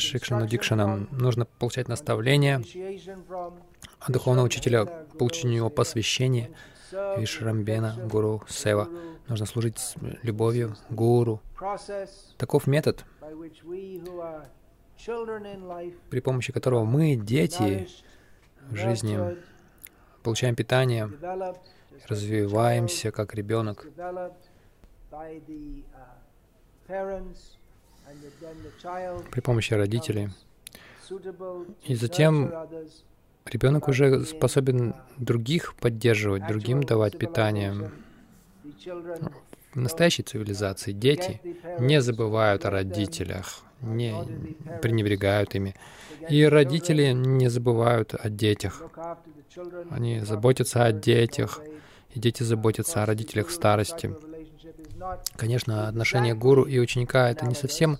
Шикшану 0.00 0.46
Дикшанам 0.46 1.08
нужно 1.12 1.46
получать 1.46 1.88
наставления 1.88 2.62
от 4.00 4.12
духовного 4.12 4.46
учителя, 4.46 4.84
получить 5.18 5.46
у 5.46 5.48
него 5.48 5.70
посвящение, 5.70 6.50
Вишрамбена, 6.92 7.96
Гуру, 8.04 8.42
Сева. 8.48 8.88
Нужно 9.28 9.46
служить 9.46 9.78
с 9.78 9.94
любовью, 10.22 10.76
Гуру. 10.90 11.40
Таков 12.36 12.66
метод, 12.66 13.04
при 16.10 16.20
помощи 16.20 16.52
которого 16.52 16.84
мы, 16.84 17.16
дети 17.16 17.88
в 18.68 18.76
жизни, 18.76 19.18
получаем 20.22 20.54
питание, 20.54 21.10
развиваемся 22.08 23.10
как 23.10 23.34
ребенок. 23.34 23.86
при 29.30 29.40
помощи 29.40 29.74
родителей. 29.74 30.30
И 31.84 31.94
затем 31.94 32.52
ребенок 33.46 33.88
уже 33.88 34.24
способен 34.24 34.94
других 35.16 35.74
поддерживать, 35.76 36.46
другим 36.46 36.82
давать 36.82 37.18
питание. 37.18 37.90
В 39.72 39.78
настоящей 39.80 40.22
цивилизации 40.22 40.92
дети 40.92 41.40
не 41.78 42.00
забывают 42.00 42.64
о 42.64 42.70
родителях, 42.70 43.62
не 43.82 44.14
пренебрегают 44.82 45.54
ими. 45.54 45.74
И 46.28 46.44
родители 46.44 47.12
не 47.12 47.48
забывают 47.48 48.14
о 48.14 48.28
детях. 48.28 48.82
Они 49.90 50.20
заботятся 50.20 50.84
о 50.84 50.92
детях, 50.92 51.60
и 52.14 52.20
дети 52.20 52.42
заботятся 52.42 53.02
о 53.02 53.06
родителях 53.06 53.48
в 53.48 53.52
старости. 53.52 54.14
Конечно, 55.36 55.88
отношение 55.88 56.34
гуру 56.34 56.64
и 56.64 56.78
ученика— 56.78 57.30
это 57.30 57.46
не 57.46 57.54
совсем 57.54 57.98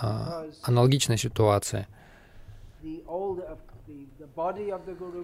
а, 0.00 0.44
аналогичная 0.62 1.16
ситуация. 1.16 1.88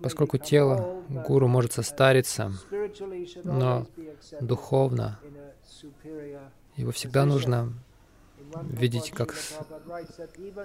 Поскольку 0.02 0.38
тело 0.38 1.02
гуру 1.08 1.48
может 1.48 1.72
состариться, 1.72 2.52
но 3.44 3.86
духовно 4.40 5.18
его 6.76 6.92
всегда 6.92 7.24
нужно 7.24 7.72
видеть 8.70 9.10
как 9.10 9.34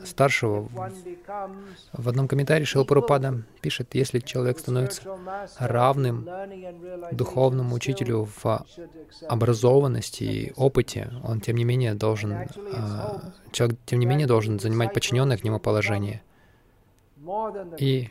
старшего. 0.06 0.70
В 1.94 2.10
одном 2.10 2.28
комментарии 2.28 2.66
Шилпурупада 2.66 3.44
пишет, 3.62 3.96
если 3.96 4.20
человек 4.20 4.60
становится 4.60 5.02
равным 5.58 6.28
духовному 7.12 7.76
учителю 7.76 8.28
в 8.42 8.66
образованности 9.28 10.24
и 10.24 10.54
опыте, 10.56 11.12
он 11.24 11.42
тем 11.42 11.58
не 11.58 11.64
менее 11.64 11.94
должен, 11.94 12.34
а, 12.74 13.32
человек 13.52 13.78
тем 13.86 14.00
не 14.00 14.06
менее 14.06 14.28
должен 14.28 14.60
занимать 14.60 14.94
подчиненное 14.94 15.38
к 15.38 15.44
нему 15.44 15.60
положение. 15.60 16.22
И 17.78 18.10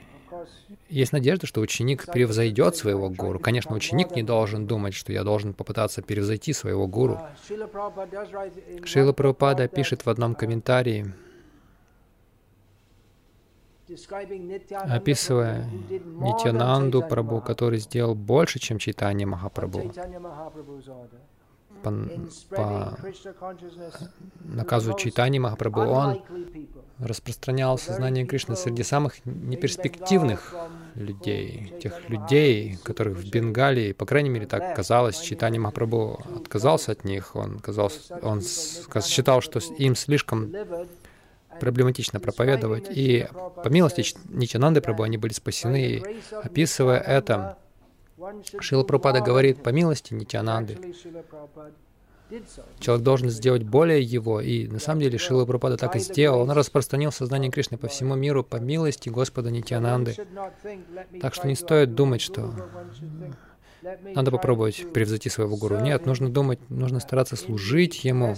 есть 0.89 1.13
надежда, 1.13 1.47
что 1.47 1.61
ученик 1.61 2.07
превзойдет 2.07 2.77
своего 2.77 3.09
гуру. 3.11 3.39
Конечно, 3.39 3.75
ученик 3.75 4.15
не 4.17 4.23
должен 4.23 4.67
думать, 4.67 4.95
что 4.95 5.13
я 5.13 5.25
должен 5.25 5.55
попытаться 5.55 6.03
превзойти 6.03 6.53
своего 6.53 6.87
гуру. 6.87 7.19
Шила 8.85 9.13
Прабхупада 9.13 9.69
пишет 9.69 10.07
в 10.07 10.11
одном 10.11 10.35
комментарии, 10.35 11.13
описывая 14.71 15.69
Нитянанду 15.91 17.03
Прабhu, 17.03 17.43
который 17.43 17.79
сделал 17.79 18.15
больше, 18.15 18.59
чем 18.59 18.79
Чайтанья 18.79 19.27
Махапрабху 19.27 19.93
по, 21.83 21.93
по 22.51 22.99
наказу 24.41 24.95
Чайтани 24.95 25.39
Махапрабху, 25.39 25.81
он 25.81 26.23
распространял 26.99 27.79
сознание 27.79 28.27
Кришны 28.27 28.57
среди 28.57 28.83
самых 28.83 29.25
неперспективных 29.25 30.55
людей, 30.95 31.75
тех 31.83 32.09
людей, 32.09 32.79
которых 32.83 33.19
в 33.19 33.31
Бенгалии, 33.31 33.93
по 33.93 34.07
крайней 34.07 34.31
мере, 34.31 34.47
так 34.47 34.77
казалось, 34.77 35.21
Чайтани 35.21 35.59
Махапрабху 35.59 36.23
отказался 36.37 36.93
от 36.93 37.05
них, 37.05 37.35
он, 37.37 37.59
казался, 37.59 38.19
он 38.23 38.41
считал, 38.43 39.41
что 39.41 39.61
им 39.79 39.97
слишком 39.97 40.53
проблематично 41.61 42.19
проповедовать, 42.19 42.87
и 42.91 43.29
по 43.63 43.69
милости 43.69 44.05
Нитянанды 44.31 44.81
Прабху 44.81 45.05
они 45.05 45.17
были 45.17 45.33
спасены, 45.33 45.85
и 45.85 46.05
описывая 46.43 46.99
это, 46.99 47.59
Шила 48.61 48.85
Прабхупада 48.85 49.21
говорит, 49.21 49.63
по 49.63 49.71
милости 49.71 50.15
Нитянанды, 50.15 50.79
человек 52.79 53.05
должен 53.05 53.31
сделать 53.31 53.63
более 53.63 54.01
его, 54.03 54.41
и 54.41 54.67
на 54.67 54.79
самом 54.79 55.01
деле 55.01 55.19
Шила 55.19 55.45
Прабхупада 55.45 55.77
так 55.77 55.97
и 55.97 55.99
сделал. 55.99 56.41
Он 56.41 56.51
распространил 56.51 57.13
сознание 57.13 57.51
Кришны 57.51 57.79
по 57.79 57.89
всему 57.89 58.15
миру 58.15 58.45
по 58.45 58.57
милости 58.57 59.09
Господа 59.09 59.51
Нитянанды. 59.51 60.17
Так 61.21 61.35
что 61.35 61.47
не 61.47 61.55
стоит 61.55 61.95
думать, 61.95 62.21
что 62.21 62.55
надо 63.83 64.31
попробовать 64.31 64.93
превзойти 64.93 65.29
своего 65.29 65.57
гуру. 65.57 65.81
Нет, 65.81 66.07
нужно 66.07 66.31
думать, 66.31 66.59
нужно 66.71 67.01
стараться 67.01 67.37
служить 67.37 68.05
ему, 68.05 68.37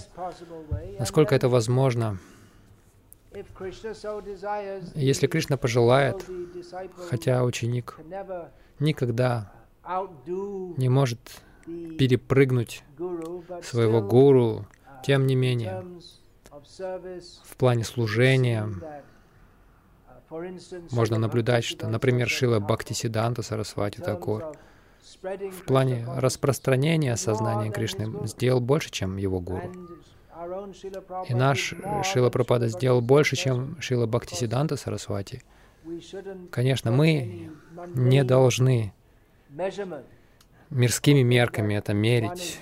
насколько 0.99 1.35
это 1.35 1.49
возможно. 1.49 2.17
Если 4.95 5.27
Кришна 5.27 5.57
пожелает, 5.57 6.25
хотя 7.09 7.43
ученик 7.43 7.99
никогда 8.79 9.51
не 10.77 10.89
может 10.89 11.19
перепрыгнуть 11.65 12.83
своего 13.63 14.01
гуру, 14.01 14.65
тем 15.03 15.27
не 15.27 15.35
менее, 15.35 15.83
в 17.43 17.55
плане 17.57 17.83
служения 17.83 18.69
можно 20.91 21.19
наблюдать, 21.19 21.63
что, 21.63 21.87
например, 21.87 22.27
Шила 22.27 22.59
Бхактисиданта 22.59 23.41
Сарасвати 23.41 24.01
Такур 24.01 24.55
в 25.21 25.65
плане 25.65 26.05
распространения 26.17 27.15
сознания 27.15 27.71
Кришны 27.71 28.27
сделал 28.27 28.59
больше, 28.59 28.89
чем 28.89 29.17
его 29.17 29.39
гуру. 29.39 29.71
И 31.29 31.33
наш 31.33 31.73
Шила 32.03 32.29
Прабхупада 32.29 32.67
сделал 32.67 33.01
больше, 33.01 33.35
чем 33.35 33.79
Шила 33.79 34.07
Бхактисиданта 34.07 34.75
Сарасвати. 34.75 35.43
Конечно, 36.51 36.91
мы 36.91 37.51
не 37.93 38.23
должны 38.23 38.93
мирскими 40.69 41.21
мерками 41.21 41.75
это 41.75 41.93
мерить 41.93 42.59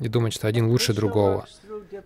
и 0.00 0.08
думать, 0.08 0.32
что 0.32 0.48
один 0.48 0.68
лучше 0.68 0.94
другого. 0.94 1.46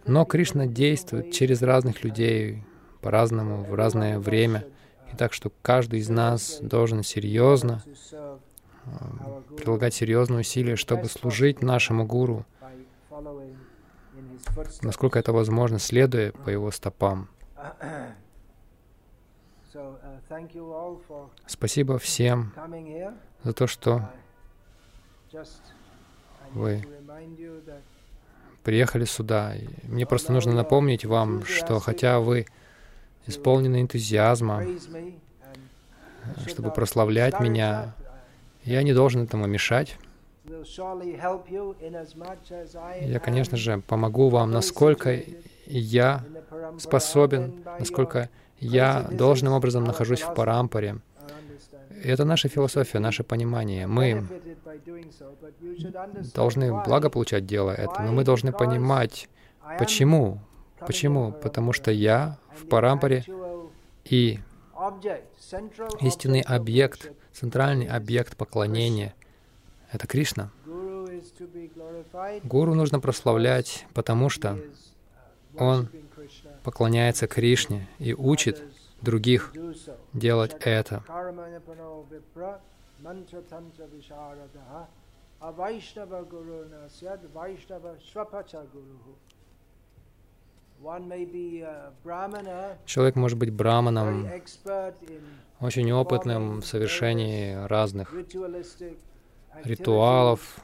Но 0.06 0.24
Кришна 0.24 0.66
действует 0.66 1.32
через 1.32 1.62
разных 1.62 2.04
людей 2.04 2.64
по-разному, 3.00 3.64
в 3.64 3.74
разное 3.74 4.18
время. 4.18 4.64
И 5.12 5.16
так 5.16 5.32
что 5.32 5.52
каждый 5.62 6.00
из 6.00 6.08
нас 6.08 6.58
должен 6.60 7.02
серьезно 7.02 7.82
прилагать 9.56 9.94
серьезные 9.94 10.40
усилия, 10.40 10.76
чтобы 10.76 11.06
служить 11.06 11.62
нашему 11.62 12.04
гуру, 12.06 12.44
насколько 14.82 15.18
это 15.18 15.32
возможно, 15.32 15.78
следуя 15.78 16.32
по 16.32 16.50
его 16.50 16.70
стопам. 16.70 17.28
Спасибо 21.46 21.98
всем 21.98 22.52
за 23.46 23.52
то, 23.52 23.68
что 23.68 24.02
вы 26.52 26.84
приехали 28.64 29.04
сюда. 29.04 29.54
И 29.54 29.68
мне 29.84 30.04
просто 30.04 30.32
нужно 30.32 30.52
напомнить 30.52 31.04
вам, 31.04 31.44
что 31.44 31.78
хотя 31.78 32.18
вы 32.18 32.46
исполнены 33.26 33.82
энтузиазма, 33.82 34.64
чтобы 36.48 36.72
прославлять 36.72 37.38
меня, 37.38 37.94
я 38.64 38.82
не 38.82 38.92
должен 38.92 39.22
этому 39.22 39.46
мешать. 39.46 39.96
Я, 43.00 43.20
конечно 43.20 43.56
же, 43.56 43.80
помогу 43.86 44.28
вам, 44.28 44.50
насколько 44.50 45.22
я 45.66 46.24
способен, 46.80 47.62
насколько 47.78 48.28
я 48.58 49.06
должным 49.12 49.52
образом 49.52 49.84
нахожусь 49.84 50.22
в 50.22 50.34
парампаре. 50.34 50.98
Это 52.06 52.24
наша 52.24 52.48
философия, 52.48 53.00
наше 53.00 53.24
понимание. 53.24 53.88
Мы 53.88 54.24
должны 56.34 56.72
благо 56.84 57.10
получать 57.10 57.46
дело 57.46 57.72
это, 57.72 58.00
но 58.02 58.12
мы 58.12 58.22
должны 58.22 58.52
понимать, 58.52 59.28
почему. 59.78 60.40
Почему? 60.78 61.32
Потому 61.32 61.72
что 61.72 61.90
я 61.90 62.38
в 62.54 62.68
парампаре 62.68 63.24
и 64.04 64.38
истинный 66.00 66.42
объект, 66.42 67.10
центральный 67.32 67.88
объект 67.88 68.36
поклонения— 68.36 69.14
это 69.90 70.06
Кришна. 70.06 70.50
Гуру 72.44 72.74
нужно 72.74 73.00
прославлять, 73.00 73.84
потому 73.94 74.28
что 74.28 74.58
он 75.58 75.88
поклоняется 76.62 77.26
Кришне 77.26 77.88
и 77.98 78.14
учит 78.14 78.62
других 79.02 79.52
делать 80.12 80.56
это. 80.60 81.02
Человек 92.84 93.16
может 93.16 93.38
быть 93.38 93.52
браманом, 93.52 94.28
очень 95.60 95.92
опытным 95.92 96.60
в 96.60 96.66
совершении 96.66 97.54
разных 97.66 98.12
ритуалов, 99.64 100.58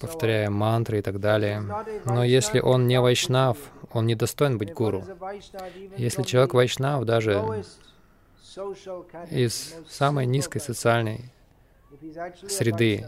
повторяя 0.00 0.50
мантры 0.50 0.98
и 0.98 1.02
так 1.02 1.20
далее. 1.20 1.62
Но 2.04 2.24
если 2.24 2.60
он 2.60 2.86
не 2.86 3.00
вайшнав, 3.00 3.58
он 3.92 4.06
не 4.06 4.14
достоин 4.14 4.58
быть 4.58 4.72
гуру. 4.72 5.04
Если 5.96 6.22
человек 6.22 6.54
вайшнав, 6.54 7.04
даже 7.04 7.64
из 9.30 9.74
самой 9.88 10.26
низкой 10.26 10.60
социальной 10.60 11.32
среды, 12.48 13.06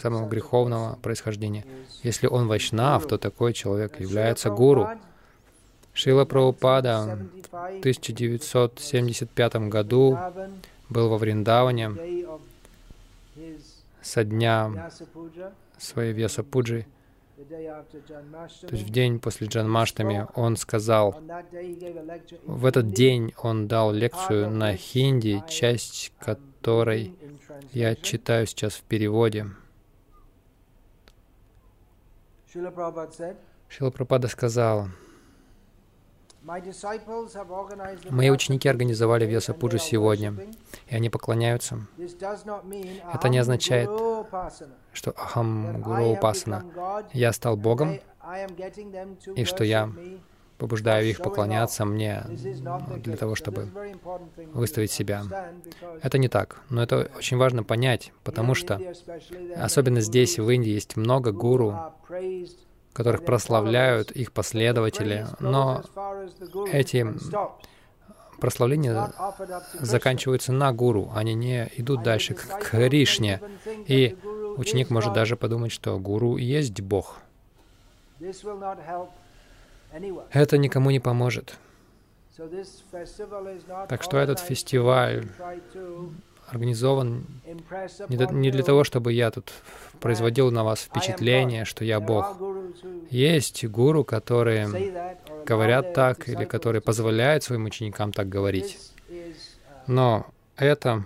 самого 0.00 0.28
греховного 0.28 0.98
происхождения, 1.02 1.64
если 2.02 2.26
он 2.26 2.48
вайшнав, 2.48 3.06
то 3.06 3.18
такой 3.18 3.52
человек 3.52 4.00
является 4.00 4.50
гуру. 4.50 4.88
Шила 5.92 6.24
Прабхупада 6.24 7.18
в 7.50 7.80
1975 7.80 9.56
году 9.68 10.16
был 10.88 11.08
во 11.08 11.18
Вриндаване 11.18 11.90
со 14.02 14.24
дня 14.24 14.90
своей 15.78 16.12
Веса 16.12 16.42
Пуджи, 16.42 16.86
то 17.38 18.72
есть 18.72 18.84
в 18.84 18.90
день 18.90 19.20
после 19.20 19.46
Джанмаштами, 19.46 20.26
он 20.34 20.56
сказал, 20.56 21.16
в 22.44 22.66
этот 22.66 22.88
день 22.88 23.32
он 23.40 23.68
дал 23.68 23.92
лекцию 23.92 24.50
на 24.50 24.74
хинди, 24.74 25.42
часть 25.48 26.12
которой 26.18 27.14
я 27.72 27.94
читаю 27.94 28.46
сейчас 28.46 28.74
в 28.74 28.82
переводе. 28.82 29.46
Шила 32.52 32.70
Прабхупада 33.90 34.28
сказал, 34.28 34.88
Мои 38.10 38.30
ученики 38.30 38.68
организовали 38.68 39.26
Веса 39.26 39.52
Пуджи 39.52 39.78
сегодня, 39.78 40.34
и 40.86 40.94
они 40.94 41.10
поклоняются. 41.10 41.86
Это 43.12 43.28
не 43.28 43.38
означает, 43.38 43.90
что 44.92 45.12
Ахам 45.16 45.82
Гуру 45.82 46.12
Упасана, 46.12 46.64
я 47.12 47.32
стал 47.32 47.56
Богом, 47.56 47.98
и 49.36 49.44
что 49.44 49.64
я 49.64 49.92
побуждаю 50.56 51.08
их 51.08 51.18
поклоняться 51.18 51.84
мне 51.84 52.24
для 52.96 53.16
того, 53.16 53.34
чтобы 53.34 53.68
выставить 54.54 54.90
себя. 54.90 55.24
Это 56.02 56.18
не 56.18 56.28
так, 56.28 56.62
но 56.68 56.82
это 56.82 57.10
очень 57.16 57.36
важно 57.36 57.62
понять, 57.62 58.12
потому 58.24 58.54
что, 58.54 58.80
особенно 59.56 60.00
здесь, 60.00 60.38
в 60.38 60.48
Индии, 60.50 60.70
есть 60.70 60.96
много 60.96 61.32
гуру, 61.32 61.76
которых 62.98 63.24
прославляют 63.24 64.10
их 64.10 64.32
последователи, 64.32 65.24
но 65.38 65.84
эти 66.72 67.06
прославления 68.40 69.12
заканчиваются 69.74 70.50
на 70.52 70.72
гуру, 70.72 71.12
они 71.14 71.34
не 71.34 71.70
идут 71.76 72.02
дальше 72.02 72.34
к 72.34 72.58
Кришне. 72.58 73.40
И 73.86 74.16
ученик 74.56 74.90
может 74.90 75.12
даже 75.12 75.36
подумать, 75.36 75.70
что 75.70 75.96
гуру 76.00 76.38
есть 76.38 76.80
Бог. 76.80 77.18
Это 80.32 80.58
никому 80.58 80.90
не 80.90 80.98
поможет. 80.98 81.56
Так 83.88 84.02
что 84.02 84.18
этот 84.18 84.40
фестиваль 84.40 85.28
организован 86.50 87.26
не 88.08 88.50
для 88.50 88.62
того, 88.62 88.84
чтобы 88.84 89.12
я 89.12 89.30
тут 89.30 89.52
производил 90.00 90.50
на 90.50 90.64
вас 90.64 90.80
впечатление, 90.80 91.64
что 91.64 91.84
я 91.84 92.00
Бог. 92.00 92.36
Есть 93.10 93.64
гуру, 93.66 94.04
которые 94.04 94.68
говорят 95.44 95.94
так, 95.94 96.28
или 96.28 96.44
которые 96.44 96.82
позволяют 96.82 97.44
своим 97.44 97.64
ученикам 97.64 98.12
так 98.12 98.28
говорить. 98.28 98.78
Но 99.86 100.26
это 100.56 101.04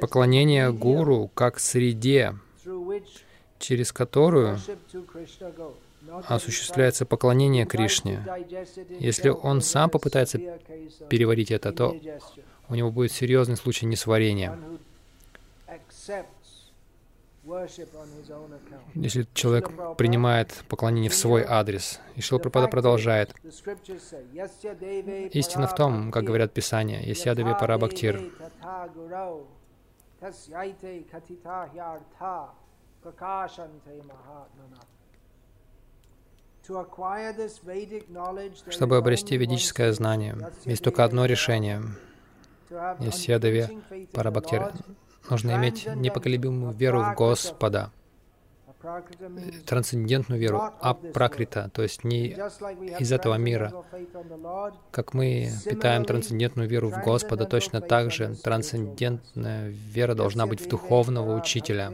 поклонение 0.00 0.72
гуру 0.72 1.30
как 1.34 1.58
среде, 1.58 2.34
через 3.58 3.92
которую 3.92 4.58
осуществляется 6.26 7.06
поклонение 7.06 7.66
Кришне. 7.66 8.24
Если 9.00 9.28
он 9.30 9.62
сам 9.62 9.90
попытается 9.90 10.38
переварить 11.08 11.50
это, 11.50 11.72
то 11.72 11.96
у 12.68 12.74
него 12.74 12.90
будет 12.90 13.12
серьезный 13.12 13.56
случай 13.56 13.86
несварения. 13.86 14.58
Если 18.94 19.26
человек 19.34 19.70
принимает 19.96 20.64
поклонение 20.68 21.10
в 21.10 21.14
свой 21.14 21.44
адрес. 21.44 22.00
И 22.16 22.22
Шилпрапада 22.22 22.68
продолжает. 22.68 23.34
Истина 25.32 25.66
в 25.66 25.74
том, 25.74 26.10
как 26.10 26.24
говорят 26.24 26.52
Писания, 26.54 27.00
«Ясядаве 27.02 27.54
парабхактир». 27.54 28.32
Чтобы 38.70 38.96
обрести 38.96 39.36
ведическое 39.36 39.92
знание, 39.92 40.50
есть 40.64 40.82
только 40.82 41.04
одно 41.04 41.26
решение. 41.26 41.82
Есть 43.00 43.18
Седове 43.18 43.70
Парабхактир. 44.12 44.72
Нужно 45.30 45.56
иметь 45.56 45.86
непоколебимую 45.86 46.72
веру 46.72 47.02
в 47.02 47.14
Господа, 47.14 47.90
трансцендентную 49.66 50.40
веру, 50.40 50.60
апракрита, 50.80 51.70
то 51.72 51.82
есть 51.82 52.04
не 52.04 52.36
из 52.98 53.12
этого 53.12 53.36
мира. 53.36 53.72
Как 54.90 55.14
мы 55.14 55.48
питаем 55.64 56.04
трансцендентную 56.04 56.68
веру 56.68 56.90
в 56.90 57.02
Господа, 57.02 57.46
точно 57.46 57.80
так 57.80 58.10
же 58.10 58.34
трансцендентная 58.36 59.68
вера 59.68 60.14
должна 60.14 60.46
быть 60.46 60.60
в 60.60 60.68
духовного 60.68 61.36
учителя. 61.36 61.92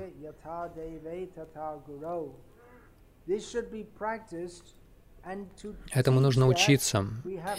Этому 5.92 6.20
нужно 6.20 6.46
учиться. 6.46 7.06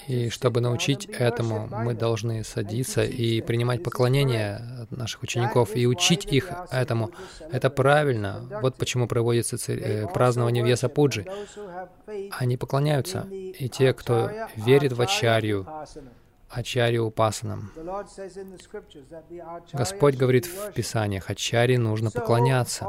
И 0.08 0.30
чтобы 0.30 0.62
научить 0.62 1.06
этому, 1.06 1.68
мы 1.68 1.94
должны 1.94 2.44
садиться 2.44 3.04
и 3.04 3.42
принимать 3.42 3.84
поклонение 3.84 4.58
от 4.82 4.92
наших 4.92 5.24
учеников 5.24 5.76
и 5.76 5.88
учить 5.88 6.26
их 6.26 6.52
этому. 6.72 7.12
Это 7.52 7.70
правильно. 7.70 8.48
Вот 8.62 8.76
почему 8.76 9.08
проводится 9.08 9.58
э, 9.72 10.08
празднование 10.08 10.64
Веса 10.64 10.90
Пуджи. 10.90 11.26
Они 12.32 12.58
поклоняются. 12.58 13.28
И 13.32 13.70
те, 13.70 13.94
кто 13.94 14.30
верит 14.56 14.94
в 14.94 15.02
Ачарью, 15.02 15.68
Ачарью 16.50 17.06
Упасанам. 17.06 17.72
Господь 19.72 20.16
говорит 20.16 20.46
в 20.46 20.72
Писаниях, 20.74 21.30
Ачаре 21.30 21.78
нужно 21.78 22.12
поклоняться. 22.12 22.86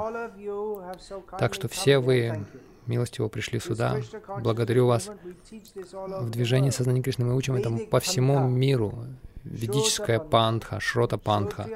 Так 1.38 1.54
что 1.54 1.68
все 1.68 1.98
вы 1.98 2.44
милостиво 2.86 3.28
пришли 3.28 3.58
сюда. 3.58 4.00
Благодарю 4.40 4.86
вас. 4.86 5.10
В 5.50 6.30
движении 6.30 6.70
сознания 6.70 7.02
Кришны. 7.02 7.24
Мы 7.24 7.36
учим 7.36 7.54
этому 7.54 7.86
по 7.86 8.00
всему 8.00 8.48
миру. 8.48 9.06
Ведическая 9.44 10.20
пантха, 10.20 10.78
шрота 10.78 11.18
пантха, 11.18 11.68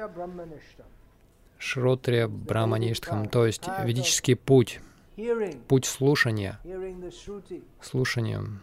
шротрия 1.57 2.27
брамаништхам, 2.27 3.27
то 3.27 3.45
есть 3.45 3.63
ведический 3.83 4.35
путь, 4.37 4.79
путь 5.67 5.85
слушания, 5.85 6.59
слушанием 7.81 8.61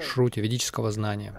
шрути, 0.00 0.40
ведического 0.40 0.90
знания. 0.90 1.34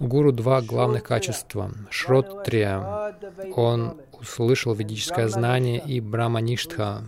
У 0.00 0.06
гуру 0.06 0.32
два 0.32 0.60
главных 0.60 1.04
качества. 1.04 1.70
Шротрия, 1.90 3.14
он 3.54 4.00
услышал 4.12 4.74
ведическое 4.74 5.28
знание, 5.28 5.80
и 5.84 6.00
Брамаништха, 6.00 7.04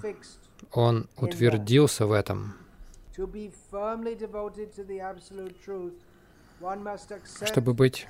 он 0.73 1.09
утвердился 1.17 2.07
в 2.07 2.13
этом. 2.13 2.55
Чтобы 7.45 7.75
быть 7.75 8.07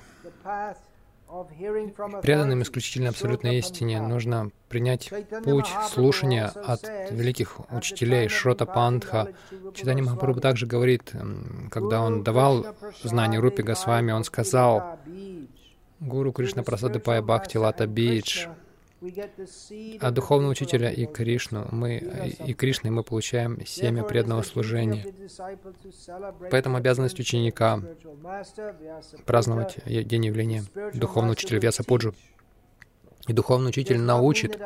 Преданным 2.21 2.61
исключительно 2.61 3.09
абсолютной 3.09 3.57
истине 3.57 4.01
нужно 4.01 4.51
принять 4.69 5.11
путь 5.43 5.67
слушания 5.89 6.45
от 6.47 6.83
великих 7.11 7.59
учителей 7.71 8.29
Шрота 8.29 8.65
Пантха. 8.65 9.29
Читание 9.73 10.03
Махапрабху 10.03 10.39
также 10.39 10.65
говорит, 10.65 11.13
когда 11.71 12.01
он 12.01 12.23
давал 12.23 12.65
знание 13.03 13.39
Рупи 13.39 13.63
Госвами, 13.63 14.11
он 14.11 14.23
сказал, 14.23 14.99
Гуру 15.99 16.31
Кришна 16.31 16.63
Прасады 16.63 16.99
Пай 16.99 17.21
Бхакти 17.21 17.57
Лата 17.57 17.87
Бидж, 17.87 18.47
от 19.99 20.13
духовного 20.13 20.51
учителя 20.51 20.91
и 20.91 21.05
Кришну 21.05 21.67
мы, 21.71 21.97
и 22.45 22.53
Кришны 22.53 22.91
мы 22.91 23.03
получаем 23.03 23.65
семя 23.65 24.03
преданного 24.03 24.41
служения. 24.41 25.05
Поэтому 26.51 26.77
обязанность 26.77 27.19
ученика 27.19 27.81
праздновать 29.25 29.77
день 29.85 30.25
явления 30.25 30.63
духовного 30.93 31.33
учителя 31.33 31.59
Вьяса 31.59 31.83
Пуджу. 31.83 32.13
И 33.27 33.33
духовный 33.33 33.69
учитель 33.69 33.99
научит, 33.99 34.59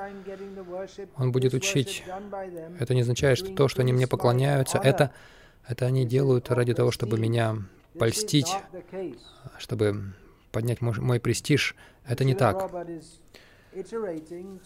он 1.15 1.31
будет 1.31 1.53
учить. 1.53 2.03
Это 2.77 2.93
не 2.93 3.01
означает, 3.01 3.37
что 3.37 3.55
то, 3.55 3.69
что 3.69 3.81
они 3.81 3.93
мне 3.93 4.05
поклоняются, 4.05 4.79
это, 4.79 5.11
это 5.65 5.85
они 5.85 6.05
делают 6.05 6.49
ради 6.49 6.73
того, 6.73 6.91
чтобы 6.91 7.17
меня 7.17 7.55
польстить, 7.97 8.53
чтобы 9.57 10.13
поднять 10.51 10.81
мой, 10.81 10.93
мой 10.99 11.19
престиж. 11.19 11.75
Это 12.05 12.25
не 12.25 12.33
так. 12.33 12.69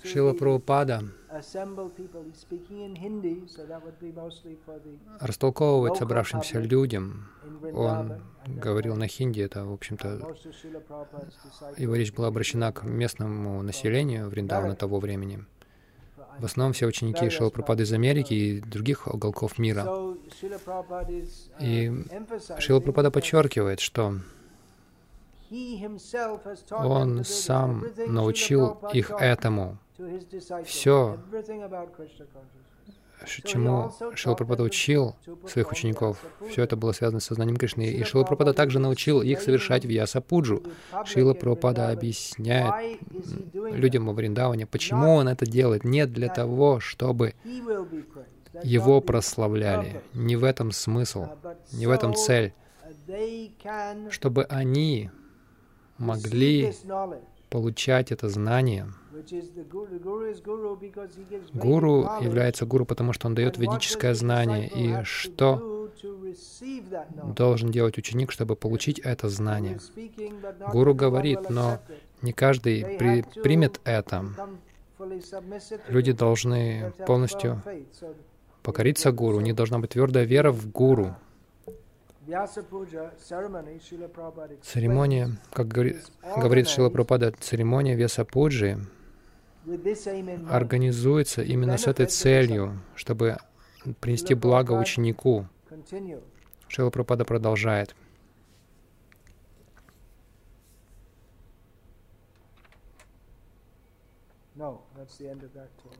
Шила 0.03 0.33
Прабхупада 0.33 1.03
растолковывает 5.19 5.97
собравшимся 5.97 6.59
людям. 6.59 7.27
Он 7.73 8.21
говорил 8.47 8.95
на 8.95 9.07
хинди, 9.07 9.41
это, 9.41 9.65
в 9.65 9.73
общем-то, 9.73 10.35
его 11.77 11.95
речь 11.95 12.13
была 12.13 12.27
обращена 12.27 12.71
к 12.71 12.83
местному 12.83 13.61
населению 13.61 14.29
Вриндавана 14.29 14.75
того 14.75 14.99
времени. 14.99 15.45
В 16.39 16.45
основном 16.45 16.73
все 16.73 16.87
ученики 16.87 17.29
Шила 17.29 17.49
Прабхупады 17.49 17.83
из 17.83 17.93
Америки 17.93 18.33
и 18.33 18.61
других 18.61 19.07
уголков 19.07 19.59
мира. 19.59 19.85
И 21.59 21.91
Шила 22.59 22.79
Прабхупада 22.79 23.11
подчеркивает, 23.11 23.79
что 23.79 24.19
он 26.71 27.23
сам 27.23 27.85
научил 28.07 28.79
их 28.93 29.11
этому. 29.11 29.77
Все, 30.65 31.19
чему 33.25 33.91
Шилапрапада 34.15 34.63
учил 34.63 35.15
своих 35.47 35.71
учеников, 35.71 36.17
все 36.49 36.63
это 36.63 36.75
было 36.75 36.91
связано 36.91 37.19
с 37.19 37.25
сознанием 37.25 37.57
Кришны. 37.57 37.83
И 37.83 38.03
Шилапрапада 38.03 38.53
также 38.53 38.79
научил 38.79 39.21
их 39.21 39.41
совершать 39.41 39.85
Вьяса 39.85 40.21
Пуджу. 40.21 40.63
Шила 41.05 41.33
Прабхупада 41.33 41.89
объясняет 41.89 42.99
людям 43.53 44.07
во 44.07 44.13
Вриндаване, 44.13 44.65
почему 44.65 45.15
он 45.15 45.27
это 45.27 45.45
делает. 45.45 45.83
Не 45.83 46.05
для 46.05 46.29
того, 46.29 46.79
чтобы 46.79 47.33
его 48.63 49.01
прославляли. 49.01 50.01
Не 50.13 50.35
в 50.35 50.43
этом 50.43 50.71
смысл, 50.71 51.27
не 51.71 51.87
в 51.87 51.91
этом 51.91 52.13
цель. 52.15 52.53
Чтобы 54.09 54.45
они 54.45 55.09
могли 55.97 56.73
получать 57.49 58.12
это 58.12 58.29
знание. 58.29 58.88
Гуру 61.53 62.10
является 62.21 62.65
гуру, 62.65 62.86
потому 62.86 63.13
что 63.13 63.27
он 63.27 63.36
дает 63.36 63.58
ведическое 63.58 64.13
знание. 64.15 64.67
И 64.67 65.03
что 65.03 65.89
должен 67.36 67.71
делать 67.71 67.97
ученик, 67.97 68.32
чтобы 68.32 68.56
получить 68.56 68.99
это 68.99 69.29
знание? 69.29 69.79
Гуру 70.71 70.95
говорит, 70.95 71.49
но 71.49 71.79
не 72.21 72.34
каждый 72.34 72.97
при, 72.97 73.23
примет 73.43 73.79
это. 73.84 74.25
Люди 75.89 76.12
должны 76.12 76.93
полностью 77.06 77.62
покориться 78.63 79.12
гуру, 79.12 79.38
у 79.38 79.41
них 79.41 79.56
должна 79.56 79.77
быть 79.79 79.91
твердая 79.91 80.23
вера 80.23 80.51
в 80.51 80.71
гуру. 80.71 81.15
Церемония, 84.62 85.29
как 85.51 85.67
говорит, 85.67 85.97
говорит 86.38 86.69
Шила 86.69 86.89
Прабхупада, 86.89 87.33
церемония 87.39 87.95
Веса 87.95 88.23
Пуджи 88.23 88.79
организуется 90.49 91.41
именно 91.41 91.77
с 91.77 91.88
этой 91.88 92.05
целью, 92.05 92.79
чтобы 92.95 93.38
принести 93.99 94.36
благо 94.36 94.71
ученику. 94.73 95.47
Шила 96.67 96.89
Прабхупада 96.89 97.25
продолжает. 97.25 97.95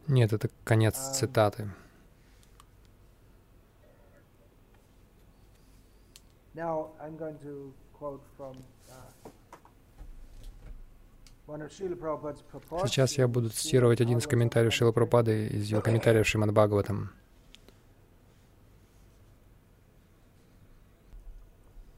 Нет, 0.08 0.32
это 0.32 0.50
конец 0.64 0.96
um, 0.96 1.14
цитаты. 1.14 1.70
Now 6.56 6.92
I'm 7.02 7.18
going 7.18 7.38
to 7.40 7.74
quote 7.94 8.22
from 8.38 8.56
Сейчас 11.46 13.18
я 13.18 13.28
буду 13.28 13.50
цитировать 13.50 14.00
один 14.00 14.18
из 14.20 14.28
комментариев 14.28 14.74
Шила 14.74 14.94
Прабхупады 14.94 15.48
из 15.48 15.66
его 15.66 15.82
комментариев 15.82 16.26
Шримад 16.26 16.54
Бхагаватам. 16.54 17.12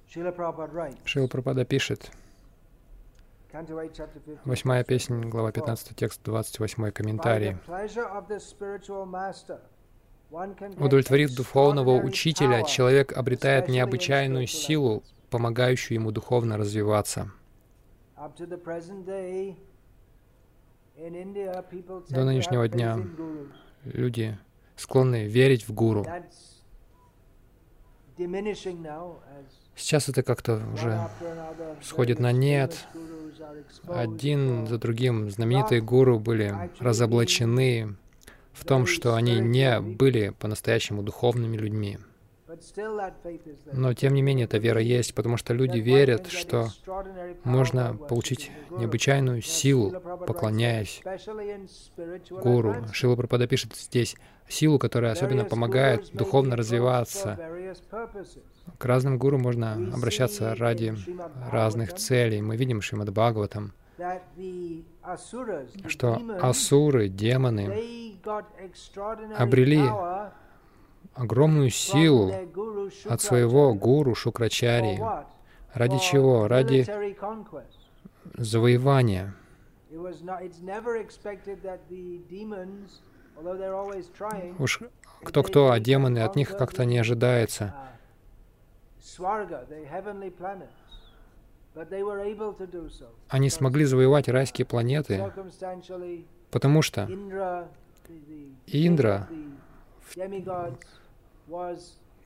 Шила 0.08 0.32
Прабхупада 0.32 1.64
пишет, 1.66 2.12
Восьмая 4.44 4.84
песня, 4.84 5.18
глава 5.28 5.52
15, 5.52 5.96
текст 5.96 6.22
28, 6.24 6.92
комментарий. 6.92 7.56
Удовлетворив 10.32 11.36
духовного 11.36 12.02
учителя, 12.02 12.64
человек 12.64 13.16
обретает 13.18 13.68
необычайную 13.70 14.48
силу, 14.48 15.04
помогающую 15.30 15.96
ему 15.96 16.12
духовно 16.12 16.58
развиваться. 16.58 17.32
До 22.10 22.24
нынешнего 22.24 22.68
дня 22.68 22.98
люди 23.84 24.38
склонны 24.76 25.26
верить 25.26 25.68
в 25.68 25.74
гуру. 25.74 26.06
Сейчас 29.76 30.08
это 30.08 30.24
как-то 30.24 30.62
уже 30.74 31.10
сходит 31.84 32.20
на 32.20 32.32
нет. 32.32 32.88
Один 33.88 34.68
за 34.68 34.78
другим 34.78 35.30
знаменитые 35.30 35.82
гуру 35.82 36.18
были 36.20 36.72
разоблачены 36.80 37.96
в 38.56 38.66
том, 38.66 38.86
что 38.86 39.16
они 39.16 39.40
не 39.40 39.80
были 39.80 40.30
по-настоящему 40.40 41.04
духовными 41.04 41.58
людьми. 41.58 42.00
Но 43.74 43.94
тем 43.94 44.14
не 44.14 44.22
менее 44.22 44.46
эта 44.46 44.58
вера 44.58 44.80
есть, 44.80 45.14
потому 45.14 45.36
что 45.36 45.54
люди 45.54 45.80
верят, 45.80 46.28
что 46.28 46.70
можно 47.44 47.96
получить 47.96 48.52
необычайную 48.72 49.42
силу, 49.42 49.92
поклоняясь 50.26 51.02
гуру. 52.30 52.86
Шила 52.94 53.16
Прабхада 53.16 53.48
пишет 53.48 53.76
здесь 53.76 54.16
силу, 54.48 54.80
которая 54.80 55.12
особенно 55.12 55.44
помогает 55.44 56.12
духовно 56.14 56.56
развиваться. 56.56 57.38
К 58.78 58.86
разным 58.86 59.18
гуру 59.18 59.38
можно 59.38 59.74
обращаться 59.94 60.56
ради 60.56 60.96
разных 61.52 61.94
целей. 61.96 62.42
Мы 62.42 62.56
видим 62.56 62.82
Шримад 62.82 63.10
Бхагаватам, 63.12 63.74
что 65.88 66.22
асуры, 66.42 67.10
демоны 67.10 68.05
обрели 69.38 69.90
огромную 71.14 71.70
силу 71.70 72.32
от 73.06 73.22
своего 73.22 73.74
гуру 73.74 74.16
Шукрачари. 74.16 75.02
Ради 75.74 76.00
чего? 76.00 76.48
Ради 76.48 76.86
завоевания. 78.38 79.34
Уж 84.60 84.80
кто-кто, 85.24 85.72
а 85.72 85.80
демоны 85.80 86.20
от 86.20 86.36
них 86.36 86.58
как-то 86.58 86.86
не 86.86 86.98
ожидается. 86.98 87.74
Они 93.30 93.50
смогли 93.50 93.86
завоевать 93.86 94.30
райские 94.30 94.66
планеты, 94.66 95.32
потому 96.52 96.82
что 96.82 97.10
Индра 98.68 99.28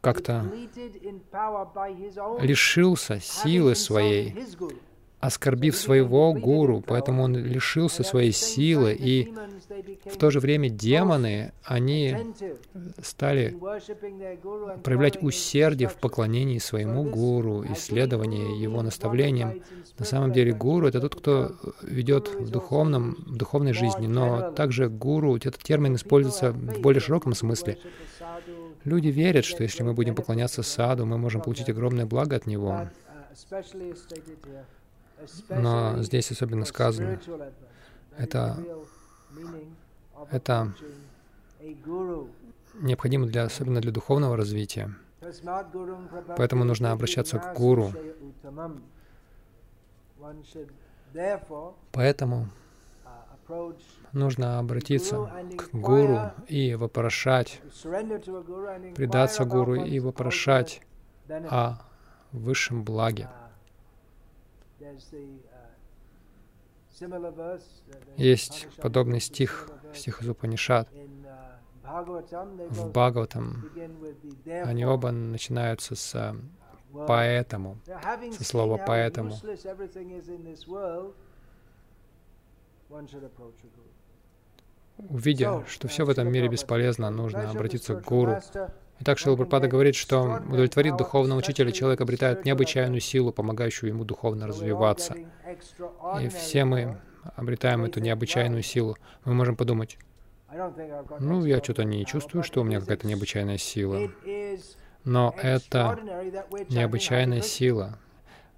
как-то 0.02 0.46
лишился 2.40 3.20
силы 3.20 3.76
своей 3.76 4.36
оскорбив 5.20 5.76
своего 5.76 6.34
гуру, 6.34 6.82
поэтому 6.86 7.24
он 7.24 7.36
лишился 7.36 8.04
своей 8.04 8.32
силы, 8.32 8.96
и 8.98 9.34
в 10.06 10.18
то 10.18 10.32
же 10.32 10.40
время 10.40 10.70
демоны, 10.70 11.52
они 11.64 12.16
стали 13.04 13.56
проявлять 14.84 15.22
усердие 15.22 15.90
в 15.90 15.96
поклонении 15.96 16.58
своему 16.58 17.04
гуру, 17.04 17.66
исследовании 17.74 18.62
его 18.62 18.82
наставлениям. 18.82 19.62
На 19.98 20.06
самом 20.06 20.32
деле 20.32 20.54
гуру— 20.54 20.88
это 20.90 21.02
тот, 21.02 21.16
кто 21.16 21.52
ведет 21.82 22.30
в, 22.30 22.50
духовном, 22.50 23.16
в 23.28 23.36
духовной 23.36 23.74
жизни, 23.74 24.08
но 24.08 24.52
также 24.52 24.90
гуру, 24.90 25.36
этот 25.36 25.58
термин 25.58 25.96
используется 25.96 26.52
в 26.52 26.80
более 26.80 27.02
широком 27.02 27.34
смысле. 27.36 27.78
Люди 28.86 29.10
верят, 29.10 29.44
что 29.44 29.64
если 29.64 29.84
мы 29.84 29.94
будем 29.94 30.16
поклоняться 30.16 30.64
саду, 30.64 31.06
мы 31.06 31.18
можем 31.18 31.42
получить 31.42 31.70
огромное 31.70 32.06
благо 32.06 32.38
от 32.38 32.48
него. 32.48 32.88
Но 35.50 36.02
здесь 36.02 36.32
особенно 36.32 36.66
сказано, 36.66 37.20
это, 38.18 38.58
это 40.32 40.74
необходимо 42.76 43.28
для, 43.28 43.44
особенно 43.44 43.82
для 43.82 43.92
духовного 43.92 44.38
развития. 44.38 44.94
Поэтому 46.38 46.64
нужно 46.64 46.92
обращаться 46.92 47.40
к 47.40 47.54
гуру. 47.56 47.94
Поэтому 51.92 52.50
нужно 54.14 54.60
обратиться 54.60 55.30
к 55.58 55.70
гуру 55.74 56.32
и 56.48 56.76
вопрошать, 56.76 57.62
предаться 58.96 59.46
гуру 59.46 59.76
и 59.76 60.00
вопрошать 60.00 60.82
о 61.30 61.78
высшем 62.32 62.84
благе. 62.84 63.30
Есть 68.18 68.68
подобный 68.78 69.20
стих, 69.20 69.70
стих 69.94 70.22
из 70.22 70.30
Упанишат. 70.30 70.90
В 71.84 72.90
Бхагаватам 72.92 73.70
они 74.46 74.86
оба 74.86 75.12
начинаются 75.12 75.96
с 75.96 76.36
«поэтому», 77.08 77.78
со 78.32 78.44
слова 78.44 78.78
«поэтому». 78.86 79.34
Увидя, 84.98 85.66
что 85.68 85.88
все 85.88 86.04
в 86.04 86.10
этом 86.10 86.30
мире 86.32 86.50
бесполезно, 86.50 87.10
нужно 87.10 87.50
обратиться 87.50 87.96
к 87.96 88.06
гуру, 88.06 88.40
Итак, 89.02 89.18
Шила 89.18 89.36
Прабхупада 89.36 89.68
говорит, 89.68 89.96
что 89.96 90.42
удовлетворит 90.50 90.98
духовного 90.98 91.40
учителя, 91.40 91.72
человек 91.72 92.02
обретает 92.02 92.44
необычайную 92.44 93.00
силу, 93.00 93.32
помогающую 93.32 93.90
ему 93.90 94.04
духовно 94.04 94.48
развиваться. 94.48 95.16
И 96.22 96.28
все 96.28 96.66
мы 96.66 97.00
обретаем 97.36 97.86
эту 97.86 98.02
необычайную 98.02 98.62
силу. 98.62 98.98
Мы 99.24 99.34
можем 99.34 99.56
подумать, 99.56 99.98
ну, 101.20 101.46
я 101.46 101.60
что-то 101.64 101.84
не 101.84 102.06
чувствую, 102.06 102.44
что 102.44 102.62
у 102.62 102.64
меня 102.64 102.80
какая-то 102.80 103.08
необычайная 103.08 103.58
сила. 103.58 104.12
Но 105.06 105.34
это 105.42 105.98
необычайная 106.70 107.42
сила. 107.42 107.98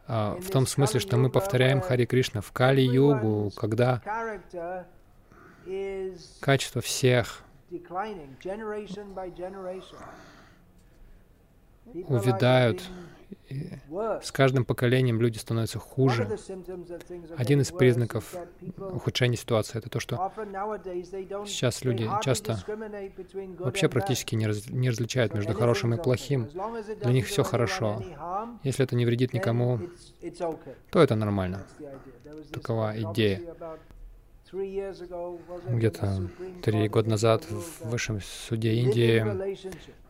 А, 0.07 0.35
в 0.41 0.49
том 0.49 0.65
смысле, 0.65 0.99
что 0.99 1.17
мы 1.17 1.29
повторяем 1.29 1.81
Хари 1.81 2.05
Кришна 2.05 2.41
в 2.41 2.51
Кали-югу, 2.51 3.51
когда 3.55 4.01
качество 6.39 6.81
всех 6.81 7.43
увядают. 12.07 12.83
И 13.49 13.69
с 14.21 14.31
каждым 14.31 14.65
поколением 14.65 15.21
люди 15.21 15.37
становятся 15.37 15.79
хуже. 15.79 16.37
Один 17.37 17.61
из 17.61 17.71
признаков 17.71 18.35
ухудшения 18.77 19.37
ситуации— 19.37 19.77
это 19.79 19.89
то, 19.89 19.99
что 19.99 20.31
сейчас 21.45 21.83
люди 21.83 22.09
часто 22.21 22.63
вообще 23.59 23.89
практически 23.89 24.35
не, 24.35 24.47
не 24.71 24.89
различают 24.89 25.33
между 25.33 25.53
хорошим 25.53 25.93
и 25.93 25.97
плохим. 25.97 26.49
Для 27.01 27.11
них 27.11 27.27
все 27.27 27.43
хорошо. 27.43 28.01
Если 28.63 28.83
это 28.83 28.95
не 28.95 29.05
вредит 29.05 29.33
никому, 29.33 29.79
то 30.89 31.01
это 31.01 31.15
нормально. 31.15 31.65
Такова 32.51 32.93
идея. 32.97 33.41
Где-то 34.53 36.29
три 36.61 36.89
года 36.89 37.09
назад 37.09 37.45
в 37.45 37.89
Высшем 37.89 38.19
суде 38.21 38.73
Индии 38.73 39.25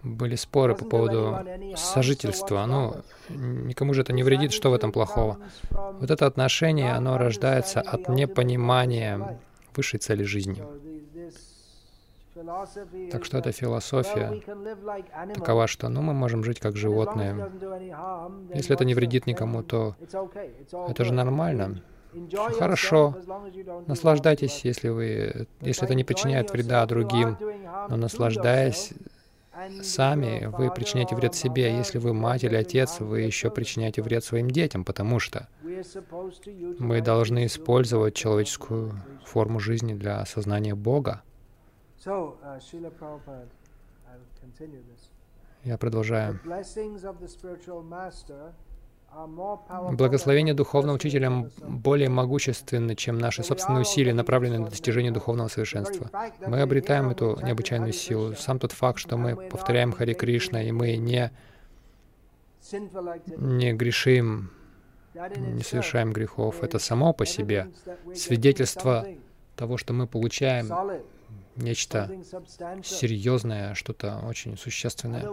были 0.02 0.36
споры 0.36 0.76
по 0.76 0.86
поводу 0.86 1.38
сожительства. 1.76 2.66
Ну, 2.66 2.96
никому 3.30 3.94
же 3.94 4.02
это 4.02 4.14
не 4.14 4.24
вредит, 4.24 4.52
что 4.52 4.72
в 4.72 4.74
этом 4.74 4.92
плохого? 4.92 5.38
Вот 5.70 6.10
это 6.10 6.26
отношение, 6.26 6.94
оно 6.94 7.18
рождается 7.18 7.82
от 7.82 8.10
непонимания 8.10 9.40
высшей 9.76 10.00
цели 10.00 10.24
жизни. 10.24 10.64
Так 13.12 13.26
что 13.26 13.38
эта 13.38 13.52
философия 13.52 14.42
такова, 15.36 15.68
что 15.68 15.90
ну, 15.90 16.02
мы 16.02 16.14
можем 16.14 16.44
жить 16.44 16.60
как 16.60 16.78
животные. 16.78 17.52
Если 18.54 18.74
это 18.74 18.86
не 18.86 18.96
вредит 18.96 19.28
никому, 19.28 19.62
то 19.62 19.96
это 20.88 21.06
же 21.06 21.14
нормально. 21.14 21.84
Хорошо, 22.58 23.15
наслаждайтесь, 23.88 24.65
если 24.65 24.89
вы, 24.89 25.47
если 25.62 25.86
это 25.86 25.95
не 25.95 26.03
причиняет 26.03 26.51
вреда 26.51 26.86
другим, 26.86 27.38
но 27.89 27.95
наслаждаясь 27.95 28.93
сами, 29.82 30.45
вы 30.45 30.72
причиняете 30.72 31.16
вред 31.16 31.36
себе. 31.36 31.76
Если 31.76 31.97
вы 31.99 32.14
мать 32.14 32.43
или 32.43 32.55
отец, 32.55 32.99
вы 32.99 33.22
еще 33.22 33.49
причиняете 33.49 34.01
вред 34.01 34.24
своим 34.24 34.49
детям, 34.49 34.84
потому 34.84 35.20
что 35.20 35.47
мы 36.80 37.01
должны 37.01 37.45
использовать 37.45 38.16
человеческую 38.16 38.93
форму 39.26 39.59
жизни 39.59 39.93
для 39.93 40.20
осознания 40.20 40.76
Бога. 40.76 41.22
Я 45.64 45.78
продолжаю. 45.78 46.39
Благословение 49.91 50.53
духовного 50.53 50.95
учителя 50.95 51.49
более 51.59 52.09
могущественны, 52.09 52.95
чем 52.95 53.18
наши 53.18 53.43
собственные 53.43 53.82
усилия, 53.82 54.14
направленные 54.14 54.59
на 54.59 54.70
достижение 54.70 55.12
духовного 55.12 55.49
совершенства. 55.49 56.09
Мы 56.45 56.62
обретаем 56.62 57.09
эту 57.09 57.38
необычайную 57.43 57.93
силу. 57.93 58.36
Сам 58.36 58.57
тот 58.57 58.72
факт, 58.72 58.99
что 58.99 59.18
мы 59.18 59.36
повторяем 59.36 59.91
Хари 59.91 60.14
Кришна, 60.14 60.64
и 60.64 60.72
мы 60.72 60.95
не, 60.95 61.30
не 63.38 63.74
грешим, 63.74 64.51
не 65.14 65.64
совершаем 65.64 66.14
грехов, 66.14 66.64
это 66.64 66.80
само 66.80 67.12
по 67.12 67.26
себе 67.26 67.68
свидетельство 68.16 69.05
того, 69.57 69.78
что 69.78 69.93
мы 69.93 70.07
получаем 70.07 70.70
нечто 71.56 72.10
серьезное, 72.84 73.74
что-то 73.74 74.20
очень 74.28 74.58
существенное. 74.58 75.24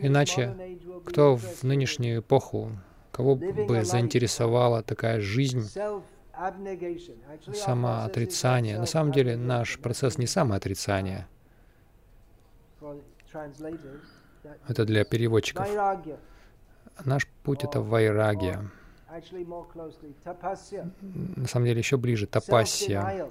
Иначе, 0.00 0.78
кто 1.04 1.36
в 1.36 1.62
нынешнюю 1.62 2.20
эпоху, 2.20 2.72
кого 3.10 3.36
бы 3.36 3.84
заинтересовала 3.84 4.82
такая 4.82 5.20
жизнь 5.20 5.68
самоотрицания? 7.54 8.78
На 8.78 8.86
самом 8.86 9.12
деле 9.12 9.36
наш 9.36 9.78
процесс 9.78 10.18
не 10.18 10.26
самоотрицание. 10.26 11.26
Это 14.68 14.84
для 14.84 15.04
переводчиков. 15.04 15.68
Наш 17.04 17.26
путь— 17.42 17.64
это 17.64 17.80
вайрагия. 17.80 18.70
На 21.36 21.46
самом 21.46 21.66
деле 21.66 21.78
еще 21.78 21.96
ближе— 21.96 22.26
тапасия 22.28 23.30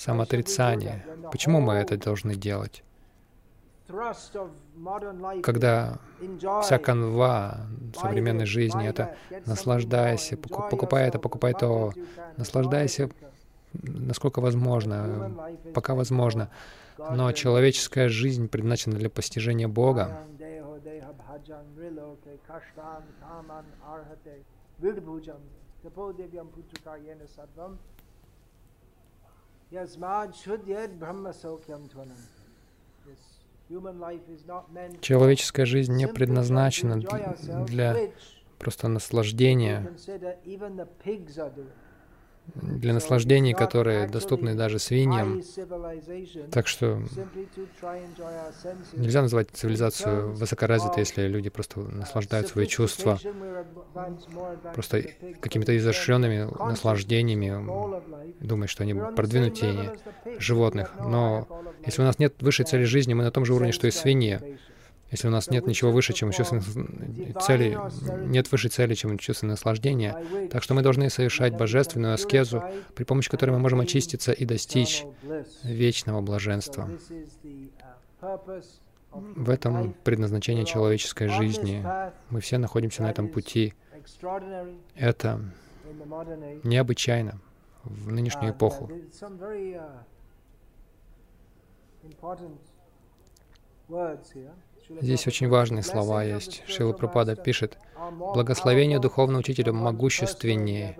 самоотрицание. 0.00 1.04
Почему 1.30 1.60
мы 1.60 1.74
это 1.74 1.96
должны 1.98 2.34
делать? 2.34 2.82
Когда 5.42 5.98
вся 6.62 6.78
канва 6.78 7.66
современной 8.00 8.46
жизни— 8.46 8.86
это 8.88 9.16
наслаждайся, 9.46 10.36
покупай 10.36 11.08
это, 11.08 11.18
покупай 11.18 11.52
то, 11.52 11.92
наслаждайся, 12.36 13.10
насколько 13.72 14.40
возможно, 14.40 15.32
пока 15.74 15.94
возможно. 15.94 16.50
Но 16.98 17.32
человеческая 17.32 18.08
жизнь 18.08 18.48
предназначена 18.48 18.96
для 18.96 19.10
постижения 19.10 19.68
Бога. 19.68 20.24
Человеческая 35.00 35.64
жизнь 35.64 35.94
не 35.94 36.08
предназначена 36.08 37.00
для 37.66 38.10
просто 38.58 38.88
наслаждения 38.88 39.92
для 42.54 42.92
наслаждений, 42.92 43.54
которые 43.54 44.08
доступны 44.08 44.54
даже 44.54 44.78
свиньям. 44.78 45.42
Так 46.50 46.66
что 46.66 47.02
нельзя 48.94 49.22
называть 49.22 49.48
цивилизацию 49.52 50.32
высокоразвитой, 50.32 51.00
если 51.00 51.26
люди 51.26 51.50
просто 51.50 51.80
наслаждают 51.80 52.48
свои 52.48 52.66
чувства 52.66 53.18
просто 54.74 55.02
какими-то 55.40 55.76
изощренными 55.76 56.48
наслаждениями, 56.58 57.50
думают, 58.40 58.70
что 58.70 58.82
они 58.82 58.94
продвинутее 58.94 59.96
животных. 60.38 60.92
Но 60.98 61.46
если 61.84 62.02
у 62.02 62.04
нас 62.04 62.18
нет 62.18 62.34
высшей 62.40 62.66
цели 62.66 62.84
жизни, 62.84 63.14
мы 63.14 63.24
на 63.24 63.30
том 63.30 63.44
же 63.44 63.54
уровне, 63.54 63.72
что 63.72 63.86
и 63.86 63.90
свиньи. 63.90 64.58
Если 65.10 65.26
у 65.26 65.30
нас 65.30 65.50
нет 65.50 65.66
ничего 65.66 65.90
выше, 65.90 66.12
чем 66.12 66.30
чувственных 66.30 66.64
целей, 67.42 67.76
нет 68.26 68.50
высшей 68.50 68.70
цели, 68.70 68.94
чем 68.94 69.18
чувственное 69.18 69.52
наслаждение. 69.52 70.48
Так 70.50 70.62
что 70.62 70.74
мы 70.74 70.82
должны 70.82 71.10
совершать 71.10 71.56
божественную 71.56 72.14
аскезу, 72.14 72.62
при 72.94 73.04
помощи 73.04 73.28
которой 73.28 73.50
мы 73.50 73.58
можем 73.58 73.80
очиститься 73.80 74.32
и 74.32 74.44
достичь 74.44 75.04
вечного 75.64 76.20
блаженства. 76.20 76.88
В 79.10 79.50
этом 79.50 79.94
предназначение 80.04 80.64
человеческой 80.64 81.28
жизни. 81.28 81.84
Мы 82.30 82.40
все 82.40 82.58
находимся 82.58 83.02
на 83.02 83.10
этом 83.10 83.28
пути. 83.28 83.74
Это 84.94 85.40
необычайно 86.62 87.40
в 87.82 88.12
нынешнюю 88.12 88.52
эпоху. 88.52 88.90
Здесь 95.00 95.26
очень 95.26 95.48
важные 95.48 95.82
слова 95.82 96.24
есть. 96.24 96.62
Шила 96.66 96.92
Пропада 96.92 97.36
пишет, 97.36 97.78
«Благословение 98.10 98.98
духовного 98.98 99.40
учителя 99.40 99.72
могущественнее, 99.72 100.96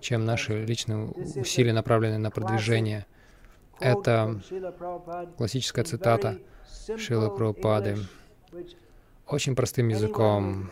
чем 0.00 0.24
наши 0.24 0.64
личные 0.64 1.06
усилия, 1.08 1.72
направленные 1.72 2.18
на 2.18 2.30
продвижение». 2.30 3.06
Это 3.78 4.40
классическая 5.36 5.84
цитата 5.84 6.38
Шила 6.96 7.30
Прабхупады. 7.30 7.98
Очень 9.26 9.54
простым 9.54 9.88
языком. 9.88 10.68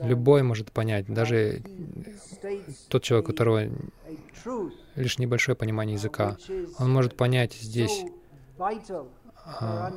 Любой 0.00 0.42
может 0.42 0.72
понять, 0.72 1.06
даже 1.06 1.62
тот 2.88 3.02
человек, 3.04 3.28
у 3.28 3.32
которого 3.32 3.68
лишь 4.96 5.18
небольшое 5.18 5.56
понимание 5.56 5.94
языка, 5.94 6.36
он 6.78 6.92
может 6.92 7.16
понять 7.16 7.54
здесь 7.54 8.04
а, 9.44 9.92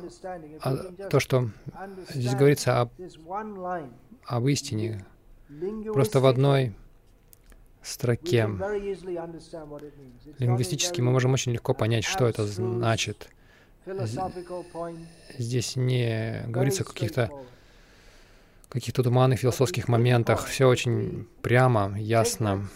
а, 0.60 1.08
то, 1.08 1.20
что 1.20 1.48
здесь 2.10 2.34
говорится 2.34 2.80
об, 2.80 2.92
об 4.26 4.46
истине, 4.48 5.04
просто 5.92 6.20
в 6.20 6.26
одной 6.26 6.74
строке. 7.82 8.46
Лингвистически 10.38 11.00
мы 11.00 11.12
можем 11.12 11.32
очень 11.32 11.52
легко 11.52 11.72
понять, 11.72 12.04
что 12.04 12.26
это 12.26 12.46
значит. 12.46 13.28
Здесь 15.38 15.76
не 15.76 16.44
говорится 16.46 16.82
о 16.82 16.86
каких-то 16.86 17.30
каких-то 18.68 19.02
туманных 19.02 19.40
философских 19.40 19.88
моментах. 19.88 20.46
Все 20.46 20.68
очень 20.68 21.26
прямо, 21.40 21.98
ясно. 21.98 22.68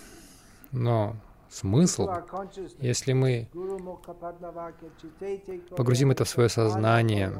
Но 0.70 1.16
смысл, 1.52 2.08
если 2.78 3.12
мы 3.12 3.48
погрузим 5.76 6.10
это 6.10 6.24
в 6.24 6.28
свое 6.28 6.48
сознание, 6.48 7.32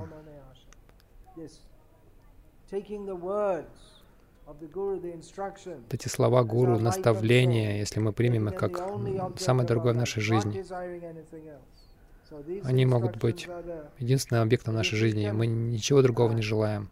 эти 5.91 6.09
слова 6.09 6.45
гуру, 6.45 6.79
наставления, 6.79 7.79
если 7.79 8.01
мы 8.01 8.13
примем 8.13 8.49
их 8.49 8.57
как 8.57 8.83
самое 9.39 9.67
дорогое 9.67 9.95
в 9.95 9.97
нашей 9.97 10.21
жизни, 10.21 10.65
они 12.65 12.87
могут 12.87 13.17
быть 13.19 13.49
единственным 13.99 14.43
объектом 14.43 14.75
нашей 14.75 14.97
жизни. 14.97 15.31
Мы 15.31 15.47
ничего 15.47 16.03
другого 16.03 16.33
не 16.33 16.43
желаем. 16.43 16.89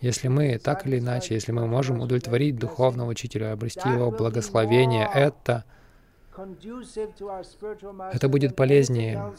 Если 0.00 0.28
мы 0.28 0.58
так 0.58 0.86
или 0.86 1.00
иначе, 1.00 1.34
если 1.34 1.50
мы 1.50 1.66
можем 1.66 2.00
удовлетворить 2.00 2.56
духовного 2.56 3.10
учителя, 3.10 3.52
обрести 3.52 3.88
его 3.88 4.12
благословение, 4.12 5.08
это— 5.12 5.64
это 8.12 8.28
будет 8.28 8.56
полезнее 8.56 9.32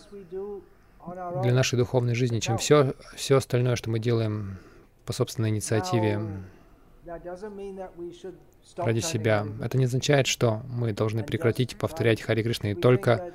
для 1.44 1.54
нашей 1.54 1.78
духовной 1.78 2.16
жизни, 2.16 2.40
чем 2.40 2.58
все, 2.58 2.94
все 3.16 3.38
остальное, 3.38 3.76
что 3.76 3.90
мы 3.90 4.00
делаем 4.00 4.58
по 5.06 5.14
собственной 5.14 5.50
инициативе 5.50 6.22
ради 8.78 9.00
себя. 9.00 9.48
Это 9.62 9.78
не 9.78 9.86
означает, 9.86 10.28
что 10.28 10.62
мы 10.70 10.94
должны 10.94 11.24
прекратить 11.24 11.76
повторять 11.76 12.22
Хари 12.22 12.44
Кришна. 12.44 12.72
И 12.72 12.76
только 12.76 13.34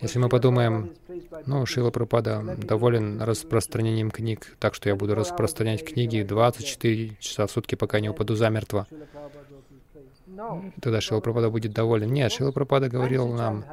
если 0.00 0.18
мы 0.18 0.28
подумаем, 0.28 0.94
ну, 1.46 1.64
Шила 1.64 1.90
Прабхупада 1.90 2.56
доволен 2.58 3.22
распространением 3.22 4.10
книг, 4.10 4.54
так 4.58 4.74
что 4.74 4.90
я 4.90 4.96
буду 4.96 5.14
распространять 5.14 5.86
книги 5.86 6.22
24 6.22 7.16
часа 7.18 7.46
в 7.46 7.50
сутки, 7.50 7.76
пока 7.76 8.00
не 8.00 8.10
упаду 8.10 8.34
замертво 8.34 8.86
тогда 10.80 11.00
Шила 11.00 11.20
Прабхада 11.20 11.50
будет 11.50 11.72
доволен. 11.72 12.12
Нет, 12.12 12.32
Шила 12.32 12.52
Прабхада 12.52 12.88
говорил 12.88 13.28
нам 13.28 13.64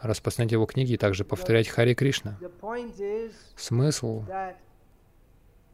распространять 0.00 0.52
его 0.52 0.66
книги 0.66 0.94
и 0.94 0.96
также 0.96 1.24
повторять 1.24 1.68
Хари 1.68 1.94
Кришна. 1.94 2.38
Смысл 3.56 4.24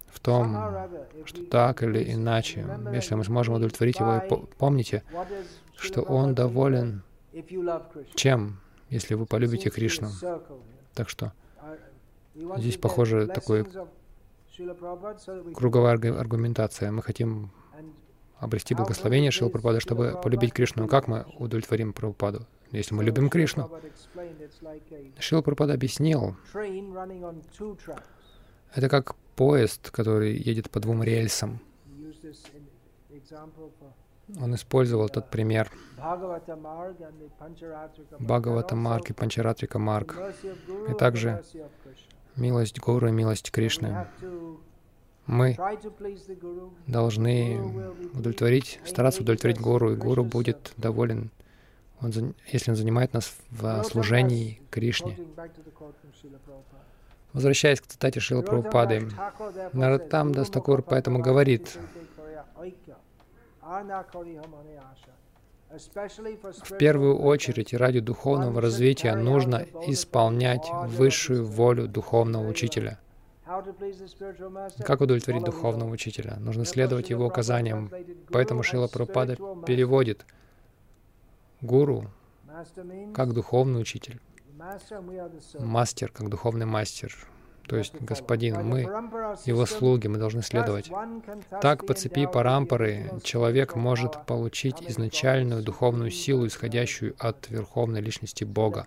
в 0.08 0.20
том, 0.20 0.56
что 1.24 1.44
так 1.44 1.82
или 1.82 2.12
иначе, 2.12 2.66
если 2.92 3.14
мы 3.14 3.24
сможем 3.24 3.54
удовлетворить 3.54 4.00
его, 4.00 4.22
помните, 4.58 5.02
что 5.76 6.02
он 6.02 6.34
доволен 6.34 7.02
чем, 8.14 8.58
если 8.88 9.14
вы 9.14 9.26
полюбите 9.26 9.70
Кришну. 9.70 10.08
Так 10.94 11.08
что 11.08 11.32
здесь, 12.56 12.78
похоже, 12.78 13.26
такой 13.26 13.66
круговая 15.54 15.94
аргументация. 15.94 16.90
Мы 16.90 17.02
хотим 17.02 17.50
обрести 18.38 18.74
благословение 18.74 19.30
Шила 19.30 19.48
Прабхупады, 19.48 19.80
чтобы 19.80 20.20
полюбить 20.22 20.52
Кришну. 20.52 20.88
Как 20.88 21.08
мы 21.08 21.26
удовлетворим 21.38 21.92
Прабхупаду, 21.92 22.46
если 22.70 22.94
мы 22.94 23.04
любим 23.04 23.28
Кришну? 23.30 23.70
Шила 25.18 25.42
Прабхупада 25.42 25.74
объяснил, 25.74 26.36
это 28.74 28.88
как 28.88 29.14
поезд, 29.36 29.90
который 29.90 30.36
едет 30.36 30.70
по 30.70 30.80
двум 30.80 31.02
рельсам. 31.02 31.60
Он 34.40 34.54
использовал 34.54 35.08
тот 35.08 35.30
пример 35.30 35.70
Бхагавата 35.96 36.56
Марг 38.76 39.10
и 39.10 39.12
Панчаратрика 39.12 39.78
Марг, 39.78 40.16
и 40.88 40.94
также 40.94 41.44
милость 42.34 42.80
Гуру 42.80 43.08
и 43.08 43.12
милость 43.12 43.50
Кришны. 43.50 44.06
Мы 45.26 45.56
должны 46.86 47.60
удовлетворить, 48.14 48.80
стараться 48.84 49.22
удовлетворить 49.22 49.60
Гуру, 49.60 49.92
и 49.92 49.96
Гуру 49.96 50.24
будет 50.24 50.72
доволен. 50.76 51.30
Он, 52.00 52.34
если 52.52 52.70
он 52.70 52.76
занимает 52.76 53.12
нас 53.12 53.36
в 53.50 53.82
служении 53.84 54.60
Кришне. 54.70 55.18
Возвращаясь 57.32 57.80
к 57.80 57.86
цитате 57.86 58.20
Шила 58.20 58.42
Прабхупады, 58.42 59.08
Наратам 59.72 60.32
Дастакур 60.32 60.82
поэтому 60.82 61.18
говорит, 61.18 61.76
в 65.70 66.78
первую 66.78 67.18
очередь 67.18 67.74
ради 67.74 68.00
духовного 68.00 68.60
развития 68.60 69.14
нужно 69.16 69.66
исполнять 69.86 70.66
высшую 70.84 71.44
волю 71.44 71.88
духовного 71.88 72.48
учителя. 72.48 72.98
Как 74.84 75.00
удовлетворить 75.00 75.44
духовного 75.44 75.90
учителя? 75.90 76.36
Нужно 76.40 76.64
следовать 76.64 77.10
его 77.10 77.26
указаниям. 77.26 77.90
Поэтому 78.30 78.62
Шила 78.62 78.88
Прабхупада 78.88 79.36
переводит 79.66 80.26
гуру 81.60 82.10
как 83.14 83.32
духовный 83.34 83.80
учитель, 83.80 84.20
мастер 85.58 86.10
как 86.10 86.28
духовный 86.28 86.66
мастер, 86.66 87.14
то 87.66 87.76
есть 87.76 87.94
господин, 88.00 88.64
мы 88.64 88.82
его 89.44 89.66
слуги, 89.66 90.06
мы 90.06 90.18
должны 90.18 90.42
следовать. 90.42 90.90
Так, 91.60 91.86
по 91.86 91.94
цепи 91.94 92.26
парампары, 92.26 93.10
человек 93.22 93.74
может 93.74 94.24
получить 94.26 94.80
изначальную 94.82 95.62
духовную 95.62 96.10
силу, 96.10 96.46
исходящую 96.46 97.14
от 97.18 97.50
Верховной 97.50 98.00
Личности 98.00 98.44
Бога. 98.44 98.86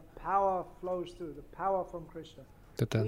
Эта 2.77 3.05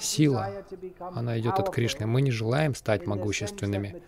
сила, 0.00 0.64
она 1.00 1.38
идет 1.38 1.58
от 1.58 1.70
Кришны. 1.70 2.06
Мы 2.06 2.20
не 2.20 2.30
желаем 2.30 2.74
стать 2.74 3.06
могущественными. 3.06 4.02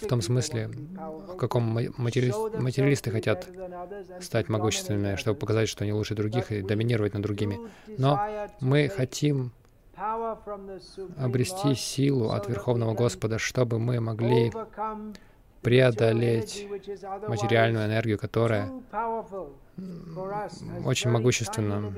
В 0.00 0.06
том 0.06 0.22
смысле, 0.22 0.68
в 0.68 1.36
каком 1.36 1.64
материалисты 1.64 3.10
хотят 3.10 3.48
стать 4.20 4.48
могущественными, 4.48 5.16
чтобы 5.16 5.38
показать, 5.38 5.68
что 5.68 5.84
они 5.84 5.92
лучше 5.92 6.14
других 6.14 6.50
и 6.50 6.62
доминировать 6.62 7.12
над 7.14 7.22
другими. 7.22 7.60
Но 7.98 8.20
мы 8.60 8.88
хотим 8.88 9.52
обрести 11.18 11.74
силу 11.74 12.30
от 12.30 12.48
Верховного 12.48 12.94
Господа, 12.94 13.38
чтобы 13.38 13.78
мы 13.78 14.00
могли 14.00 14.52
преодолеть 15.62 16.66
материальную 17.28 17.86
энергию, 17.86 18.18
которая 18.18 18.70
очень 20.84 21.10
могущественна 21.10 21.92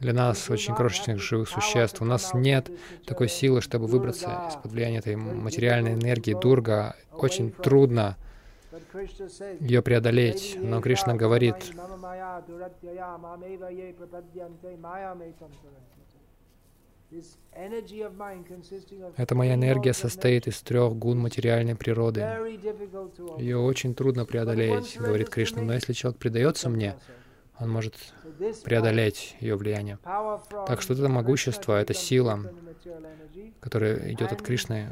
для 0.00 0.12
нас, 0.12 0.50
очень 0.50 0.74
крошечных 0.74 1.20
живых 1.20 1.48
существ. 1.48 2.00
У 2.00 2.04
нас 2.04 2.32
нет 2.34 2.70
такой 3.06 3.28
силы, 3.28 3.60
чтобы 3.60 3.86
выбраться 3.86 4.48
из-под 4.48 4.72
влияния 4.72 4.98
этой 4.98 5.16
материальной 5.16 5.94
энергии. 5.94 6.34
Дурга 6.40 6.96
очень 7.12 7.50
трудно 7.50 8.16
ее 9.60 9.82
преодолеть. 9.82 10.56
Но 10.58 10.80
Кришна 10.80 11.14
говорит, 11.14 11.56
эта 19.16 19.34
моя 19.34 19.54
энергия 19.54 19.92
состоит 19.92 20.46
из 20.46 20.60
трех 20.60 20.94
гун 20.94 21.18
материальной 21.18 21.74
природы. 21.74 22.20
Ее 23.38 23.58
очень 23.58 23.94
трудно 23.94 24.24
преодолеть, 24.24 24.96
говорит 24.98 25.28
Кришна. 25.28 25.62
Но 25.62 25.72
если 25.74 25.92
человек 25.92 26.18
предается 26.18 26.68
мне, 26.68 26.96
он 27.58 27.70
может 27.70 27.94
преодолеть 28.64 29.36
ее 29.40 29.56
влияние. 29.56 29.98
Так 30.66 30.80
что 30.80 30.94
это 30.94 31.08
могущество, 31.08 31.80
это 31.80 31.92
сила, 31.92 32.52
которая 33.60 34.12
идет 34.12 34.32
от 34.32 34.42
Кришны, 34.42 34.90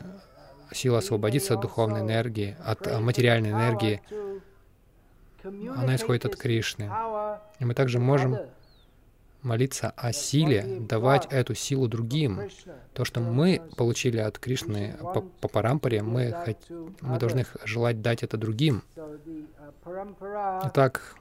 сила 0.73 0.99
освободиться 0.99 1.55
от 1.55 1.61
духовной 1.61 2.01
энергии, 2.01 2.57
от 2.62 2.87
э, 2.87 2.99
материальной 3.01 3.53
энергии. 3.53 4.03
Она 5.43 5.97
исходит 5.97 6.27
от 6.27 6.37
Кришны. 6.37 6.91
И 7.59 7.64
мы 7.64 7.73
также 7.73 7.99
можем 7.99 8.37
молиться 9.43 9.93
о 9.97 10.12
силе, 10.12 10.80
давать 10.80 11.26
эту 11.30 11.55
силу 11.55 11.89
другим. 11.89 12.41
То, 12.93 13.05
что 13.05 13.20
мы 13.20 13.62
получили 13.76 14.18
от 14.18 14.39
Кришны 14.39 14.97
по, 15.01 15.20
по 15.20 15.49
парампаре, 15.49 16.03
мы, 16.03 16.34
мы 17.01 17.18
должны 17.18 17.47
желать 17.64 18.03
дать 18.03 18.22
это 18.22 18.36
другим. 18.36 18.82
Итак, 20.64 21.14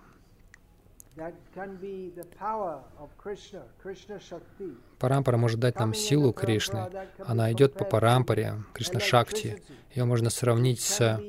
Парампара 4.99 5.37
может 5.37 5.59
дать 5.59 5.79
нам 5.79 5.93
силу 5.93 6.31
Кришны. 6.31 6.89
Она 7.25 7.51
идет 7.51 7.73
по 7.73 7.85
парампаре, 7.85 8.63
Кришна 8.73 8.99
Шакти. 8.99 9.63
Ее 9.95 10.05
можно 10.05 10.29
сравнить 10.29 10.79
с 10.79 11.19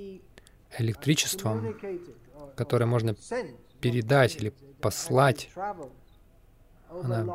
электричеством, 0.78 1.74
которое 2.55 2.84
можно 2.84 3.14
передать 3.80 4.36
или 4.36 4.53
послать 4.80 5.49
она, 6.91 7.26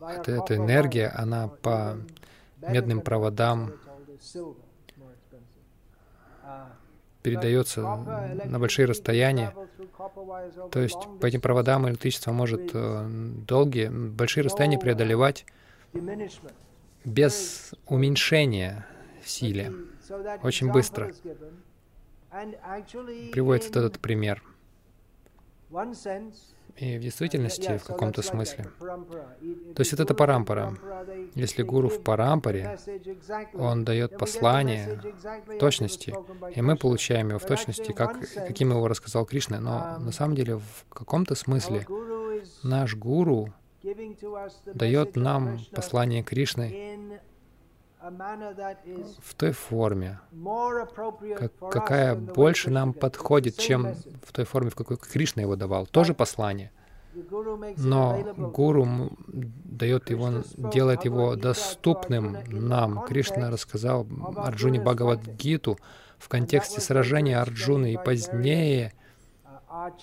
эта 0.00 0.56
энергия, 0.56 1.08
она 1.08 1.48
по 1.48 1.96
медным 2.60 3.00
проводам 3.00 3.72
передается 7.22 7.82
на 7.82 8.58
большие 8.58 8.86
расстояния. 8.86 9.54
То 10.70 10.80
есть 10.80 10.98
по 11.20 11.26
этим 11.26 11.40
проводам 11.40 11.88
электричество 11.88 12.32
может 12.32 12.70
э, 12.74 13.06
долгие, 13.46 13.88
большие 13.88 14.42
расстояния 14.44 14.78
преодолевать 14.78 15.46
без 17.04 17.74
уменьшения 17.86 18.86
в 19.22 19.28
силе, 19.28 19.72
очень 20.42 20.70
быстро. 20.72 21.12
Приводится 23.32 23.78
этот 23.78 24.00
пример. 24.00 24.42
И 26.76 26.98
в 26.98 27.00
действительности, 27.00 27.78
в 27.78 27.84
каком-то 27.84 28.22
смысле. 28.22 28.66
То 28.80 29.80
есть 29.80 29.92
это 29.92 30.14
парампара. 30.14 30.76
Если 31.34 31.62
гуру 31.62 31.88
в 31.88 32.02
парампаре, 32.02 32.78
он 33.54 33.84
дает 33.84 34.18
послание 34.18 35.00
в 35.46 35.58
точности, 35.58 36.14
и 36.54 36.62
мы 36.62 36.76
получаем 36.76 37.28
его 37.28 37.38
в 37.38 37.46
точности, 37.46 37.92
как, 37.92 38.18
каким 38.34 38.70
его 38.70 38.88
рассказал 38.88 39.26
Кришна. 39.26 39.60
Но 39.60 39.98
на 39.98 40.12
самом 40.12 40.34
деле, 40.34 40.56
в 40.56 40.84
каком-то 40.88 41.34
смысле, 41.34 41.86
наш 42.62 42.94
гуру 42.96 43.52
дает 44.74 45.16
нам 45.16 45.60
послание 45.72 46.22
Кришны 46.22 47.20
в 48.02 49.34
той 49.34 49.52
форме, 49.52 50.18
как, 51.38 51.52
какая 51.70 52.14
больше 52.16 52.70
нам 52.70 52.92
подходит, 52.92 53.56
чем 53.58 53.94
в 54.24 54.32
той 54.32 54.44
форме, 54.44 54.70
в 54.70 54.74
какой 54.74 54.96
Кришна 54.96 55.42
его 55.42 55.56
давал. 55.56 55.86
Тоже 55.86 56.14
послание. 56.14 56.72
Но 57.76 58.34
гуру 58.36 59.12
дает 59.28 60.10
его, 60.10 60.42
делает 60.56 61.04
его 61.04 61.36
доступным 61.36 62.38
нам. 62.48 63.04
Кришна 63.04 63.50
рассказал 63.50 64.06
Арджуне 64.36 64.80
Бхагавадгиту 64.80 65.78
в 66.18 66.28
контексте 66.28 66.80
сражения 66.80 67.40
Арджуны 67.40 67.92
и 67.92 67.98
позднее 67.98 68.94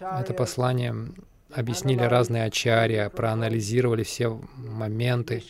это 0.01 0.33
послание 0.33 0.95
объяснили 1.53 2.03
разные 2.03 2.45
ачарья, 2.45 3.09
проанализировали 3.09 4.03
все 4.03 4.39
моменты, 4.57 5.43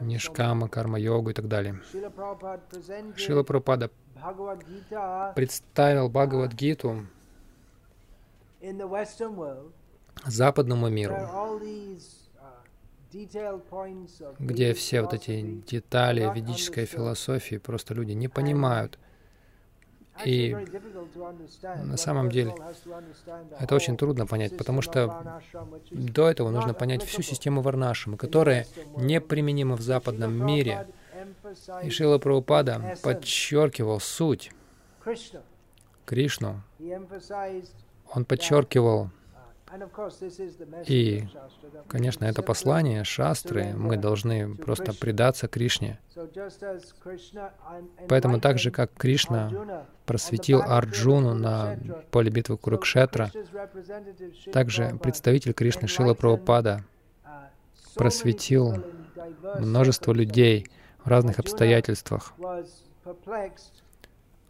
нишкама, 0.00 0.68
карма-йогу 0.68 1.30
и 1.30 1.32
так 1.32 1.48
далее. 1.48 1.80
Шила 3.16 3.42
Прабхупада 3.42 3.90
представил 5.34 6.08
Бхагавадгиту 6.08 7.06
западному 10.26 10.88
миру, 10.88 11.16
где 14.38 14.74
все 14.74 15.02
вот 15.02 15.14
эти 15.14 15.42
детали 15.66 16.30
ведической 16.34 16.84
философии 16.84 17.56
просто 17.56 17.94
люди 17.94 18.12
не 18.12 18.28
понимают— 18.28 18.98
и 20.24 20.56
на 21.84 21.96
самом 21.96 22.30
деле 22.30 22.54
это 23.58 23.74
очень 23.74 23.96
трудно 23.96 24.26
понять, 24.26 24.56
потому 24.56 24.82
что 24.82 25.40
до 25.90 26.28
этого 26.28 26.50
нужно 26.50 26.74
понять 26.74 27.02
всю 27.04 27.22
систему 27.22 27.62
Варнашима, 27.62 28.16
которая 28.16 28.66
неприменима 28.96 29.76
в 29.76 29.80
западном 29.80 30.46
мире. 30.46 30.86
И 31.82 31.90
Шила 31.90 32.18
Прабхупада 32.18 32.96
подчеркивал 33.02 34.00
суть 34.00 34.52
Кришну. 36.06 36.62
Он 38.12 38.24
подчеркивал 38.24 39.10
и, 40.86 41.28
конечно, 41.88 42.24
это 42.24 42.42
послание 42.42 43.04
шастры, 43.04 43.72
мы 43.76 43.96
должны 43.96 44.56
просто 44.56 44.92
предаться 44.92 45.46
Кришне. 45.46 45.98
Поэтому 48.08 48.40
так 48.40 48.58
же, 48.58 48.70
как 48.70 48.92
Кришна 48.94 49.86
просветил 50.06 50.62
Арджуну 50.62 51.34
на 51.34 51.78
поле 52.10 52.30
битвы 52.30 52.56
Курукшетра, 52.56 53.30
также 54.52 54.98
представитель 55.00 55.52
Кришны 55.52 55.86
Шила 55.86 56.14
Прабхупада 56.14 56.84
просветил 57.94 58.84
множество 59.58 60.12
людей 60.12 60.66
в 61.04 61.08
разных 61.08 61.38
обстоятельствах, 61.38 62.34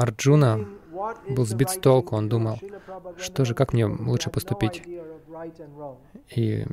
Арджуна 0.00 0.66
был 1.28 1.44
сбит 1.44 1.68
с 1.68 1.78
толку, 1.78 2.16
он 2.16 2.30
думал, 2.30 2.58
что 3.18 3.44
же, 3.44 3.54
как 3.54 3.74
мне 3.74 3.84
лучше 3.84 4.30
поступить? 4.30 4.82
И 6.34 6.66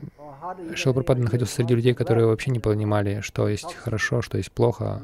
Шилапрапада 0.76 1.22
находился 1.22 1.56
среди 1.56 1.76
людей, 1.76 1.94
которые 1.94 2.28
вообще 2.28 2.52
не 2.52 2.60
понимали, 2.60 3.22
что 3.22 3.48
есть 3.48 3.74
хорошо, 3.74 4.22
что 4.22 4.38
есть 4.38 4.52
плохо, 4.52 5.02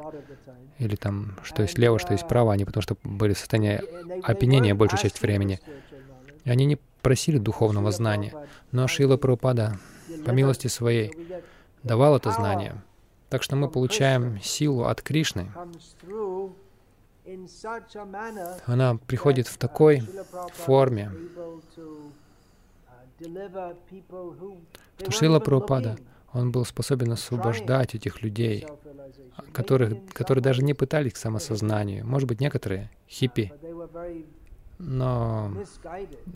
или 0.79 0.95
там, 0.95 1.37
что 1.43 1.61
есть 1.61 1.77
лево, 1.77 1.99
что 1.99 2.13
есть 2.13 2.27
право, 2.27 2.53
они 2.53 2.65
потому 2.65 2.81
что 2.81 2.97
были 3.03 3.33
в 3.33 3.37
состоянии 3.37 3.81
опьянения 4.23 4.75
большую 4.75 4.99
часть 4.99 5.21
времени. 5.21 5.59
И 6.43 6.49
они 6.49 6.65
не 6.65 6.77
просили 7.01 7.37
духовного 7.37 7.91
знания. 7.91 8.33
Но 8.71 8.87
Шила 8.87 9.17
Прабхупада, 9.17 9.77
по 10.25 10.31
милости 10.31 10.67
своей, 10.67 11.13
давал 11.83 12.17
это 12.17 12.31
знание. 12.31 12.81
Так 13.29 13.43
что 13.43 13.55
мы 13.55 13.69
получаем 13.69 14.39
силу 14.41 14.85
от 14.85 15.01
Кришны. 15.01 15.51
Она 18.65 18.95
приходит 19.07 19.47
в 19.47 19.57
такой 19.57 20.03
форме, 20.53 21.11
что 23.19 25.11
Шила 25.11 25.39
Прабхупада, 25.39 25.97
он 26.33 26.51
был 26.51 26.65
способен 26.65 27.11
освобождать 27.11 27.95
этих 27.95 28.21
людей, 28.21 28.65
которых, 29.51 29.93
которые 30.13 30.43
даже 30.43 30.63
не 30.63 30.73
пытались 30.73 31.13
к 31.13 31.17
самосознанию. 31.17 32.05
Может 32.05 32.27
быть, 32.27 32.41
некоторые 32.41 32.89
хиппи, 33.07 33.53
но 34.79 35.53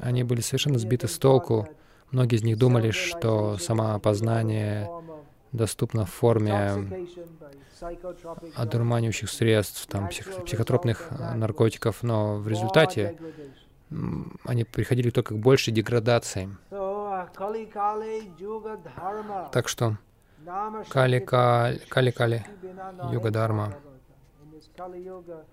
они 0.02 0.24
были 0.24 0.42
совершенно 0.42 0.78
сбиты 0.80 1.08
с 1.08 1.18
толку. 1.18 1.68
Многие 2.12 2.36
из 2.36 2.44
них 2.44 2.58
думали, 2.58 2.92
что 2.92 3.58
самоопознание 3.58 4.90
доступно 5.52 6.06
в 6.06 6.12
форме 6.12 7.08
одурманивающих 8.56 9.30
средств, 9.30 9.88
там, 9.88 10.10
псих, 10.10 10.44
психотропных 10.46 11.12
наркотиков, 11.36 12.04
но 12.04 12.38
в 12.38 12.48
результате 12.48 13.18
они 13.90 14.64
приходили 14.64 15.10
только 15.10 15.34
к 15.34 15.40
большей 15.40 15.74
деградации. 15.74 16.50
Так 19.52 19.68
что 19.68 19.98
Кали-Кали, 20.90 21.82
Кали-Кали, 21.90 22.46
Юга-Дharma. 23.12 23.74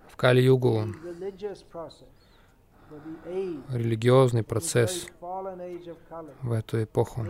В 0.09 0.17
Кали-Югу 0.17 0.87
религиозный 3.71 4.43
процесс 4.43 5.07
в 6.43 6.53
эту 6.53 6.83
эпоху, 6.85 7.25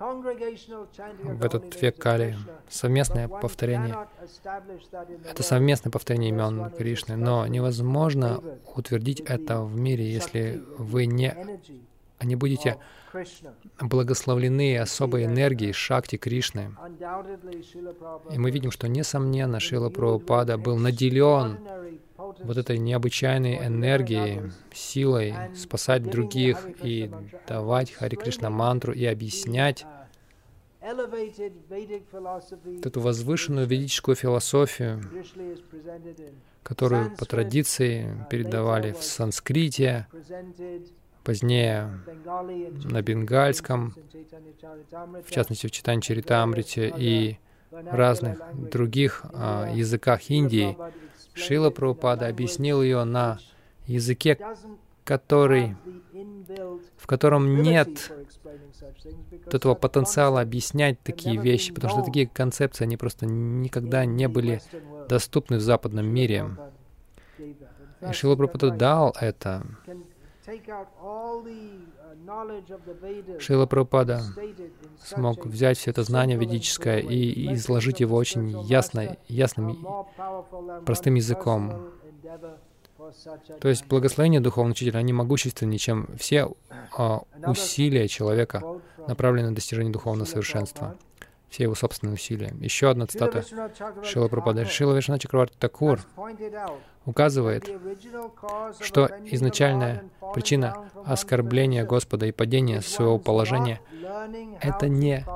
в 0.00 1.44
этот 1.44 1.82
век 1.82 1.98
Кали, 1.98 2.36
совместное 2.70 3.28
повторение, 3.28 4.08
это 5.28 5.42
совместное 5.42 5.90
повторение 5.90 6.30
имен 6.30 6.70
Кришны, 6.70 7.16
но 7.16 7.46
невозможно 7.46 8.42
утвердить 8.74 9.20
это 9.20 9.60
в 9.60 9.78
мире, 9.78 10.10
если 10.10 10.62
вы 10.78 11.04
не, 11.04 11.36
не 12.22 12.34
будете 12.34 12.78
благословлены 13.78 14.78
особой 14.78 15.26
энергией 15.26 15.72
Шакти 15.72 16.16
Кришны. 16.16 16.74
И 18.32 18.38
мы 18.38 18.50
видим, 18.50 18.70
что, 18.70 18.88
несомненно, 18.88 19.60
Шила 19.60 19.90
Прабхупада 19.90 20.56
был 20.56 20.78
наделен 20.78 21.58
вот 22.38 22.56
этой 22.56 22.78
необычайной 22.78 23.66
энергией, 23.66 24.52
силой 24.72 25.34
спасать 25.56 26.02
других 26.02 26.66
и 26.82 27.10
давать 27.46 27.92
Хари 27.92 28.16
Кришна 28.16 28.50
мантру 28.50 28.92
и 28.92 29.04
объяснять 29.04 29.84
эту 32.82 33.00
возвышенную 33.00 33.66
ведическую 33.66 34.14
философию, 34.14 35.02
которую 36.62 37.14
по 37.16 37.26
традиции 37.26 38.26
передавали 38.30 38.92
в 38.92 39.02
санскрите, 39.02 40.06
позднее 41.22 42.00
на 42.84 43.02
бенгальском, 43.02 43.94
в 45.26 45.30
частности 45.30 45.66
в 45.66 45.70
Читань 45.70 46.00
Чаритамрите 46.00 46.92
и 46.96 47.38
разных 47.70 48.40
других 48.70 49.24
а, 49.32 49.70
языках 49.72 50.30
Индии, 50.30 50.76
Шила 51.34 51.70
Прабхупада 51.70 52.26
объяснил 52.28 52.82
ее 52.82 53.04
на 53.04 53.38
языке, 53.86 54.38
который, 55.04 55.76
в 56.96 57.06
котором 57.06 57.62
нет 57.62 58.12
этого 59.46 59.74
потенциала 59.74 60.40
объяснять 60.40 61.00
такие 61.02 61.40
вещи, 61.40 61.72
потому 61.72 61.92
что 61.92 62.02
такие 62.02 62.26
концепции, 62.26 62.84
они 62.84 62.96
просто 62.96 63.26
никогда 63.26 64.04
не 64.04 64.28
были 64.28 64.60
доступны 65.08 65.56
в 65.56 65.60
западном 65.60 66.06
мире. 66.06 66.56
И 67.38 68.12
Шила 68.12 68.36
Прабхупада 68.36 68.70
дал 68.70 69.14
это. 69.20 69.66
Шила 73.38 73.66
Прабхупада 73.66 74.22
смог 75.02 75.46
взять 75.46 75.78
все 75.78 75.90
это 75.90 76.02
знание 76.02 76.36
ведическое 76.38 76.98
и 76.98 77.54
изложить 77.54 78.00
его 78.00 78.16
очень 78.16 78.60
ясно, 78.62 79.16
ясным, 79.28 79.86
простым 80.84 81.14
языком. 81.14 81.90
То 83.60 83.68
есть 83.68 83.86
благословение 83.86 84.40
духовного 84.40 84.72
учителя, 84.72 84.98
они 84.98 85.12
могущественнее, 85.12 85.78
чем 85.78 86.08
все 86.16 86.52
а, 86.96 87.22
усилия 87.46 88.08
человека, 88.08 88.62
направленные 89.08 89.50
на 89.50 89.54
достижение 89.54 89.92
духовного 89.92 90.26
совершенства 90.26 90.96
все 91.50 91.64
его 91.64 91.74
собственные 91.74 92.14
усилия. 92.14 92.54
Еще 92.60 92.88
одна 92.88 93.06
цитата 93.06 93.44
Шила 94.04 94.28
Прабхупады. 94.28 94.64
Шила 94.64 94.94
Вишна 94.94 95.18
Такур 95.58 96.00
указывает, 97.04 97.68
что 98.80 99.10
изначальная 99.26 100.04
причина 100.32 100.90
оскорбления 101.04 101.84
Господа 101.84 102.26
и 102.26 102.32
падения 102.32 102.80
своего 102.80 103.18
положения— 103.18 103.80
это 104.60 104.88
не 104.88 105.26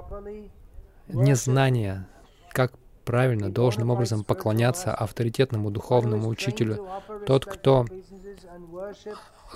незнание, 1.08 2.06
как 2.52 2.72
правильно, 3.04 3.50
должным 3.50 3.90
образом 3.90 4.24
поклоняться 4.24 4.94
авторитетному 4.94 5.70
духовному 5.70 6.28
учителю. 6.28 6.86
Тот, 7.26 7.44
кто 7.44 7.86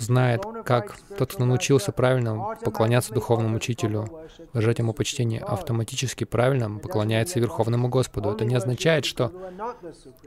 знает, 0.01 0.43
как 0.65 0.97
тот, 1.17 1.33
кто 1.33 1.45
научился 1.45 1.91
правильно 1.91 2.55
поклоняться 2.63 3.13
духовному 3.13 3.57
учителю, 3.57 4.07
выражать 4.53 4.79
ему 4.79 4.93
почтение, 4.93 5.41
автоматически 5.41 6.23
правильно 6.23 6.79
поклоняется 6.79 7.39
Верховному 7.39 7.89
Господу. 7.89 8.31
Это 8.31 8.45
не 8.45 8.55
означает, 8.55 9.05
что 9.05 9.31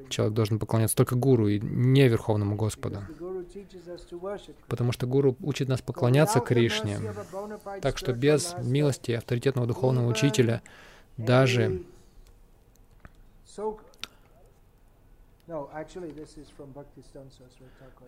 человек 0.08 0.34
должен 0.34 0.58
поклоняться 0.58 0.96
только 0.96 1.16
Гуру 1.16 1.48
и 1.48 1.58
не 1.60 2.08
Верховному 2.08 2.56
Господу. 2.56 3.00
Потому 4.68 4.92
что 4.92 5.06
Гуру 5.06 5.36
учит 5.40 5.68
нас 5.68 5.80
поклоняться 5.80 6.40
Кришне. 6.40 6.98
Так 7.80 7.98
что 7.98 8.12
без 8.12 8.54
милости 8.58 9.12
авторитетного 9.12 9.66
духовного 9.66 10.08
учителя 10.08 10.62
даже 11.16 11.82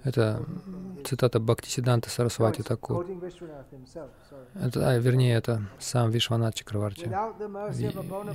это 0.04 0.44
цитата 1.04 1.40
Бхактисиданта 1.40 2.08
Сарасвати 2.08 2.62
Такур. 2.62 3.04
Это, 4.54 4.88
а, 4.88 4.98
вернее, 4.98 5.34
это 5.34 5.62
сам 5.80 6.10
Вишванат 6.10 6.54
Чакраварти 6.54 7.06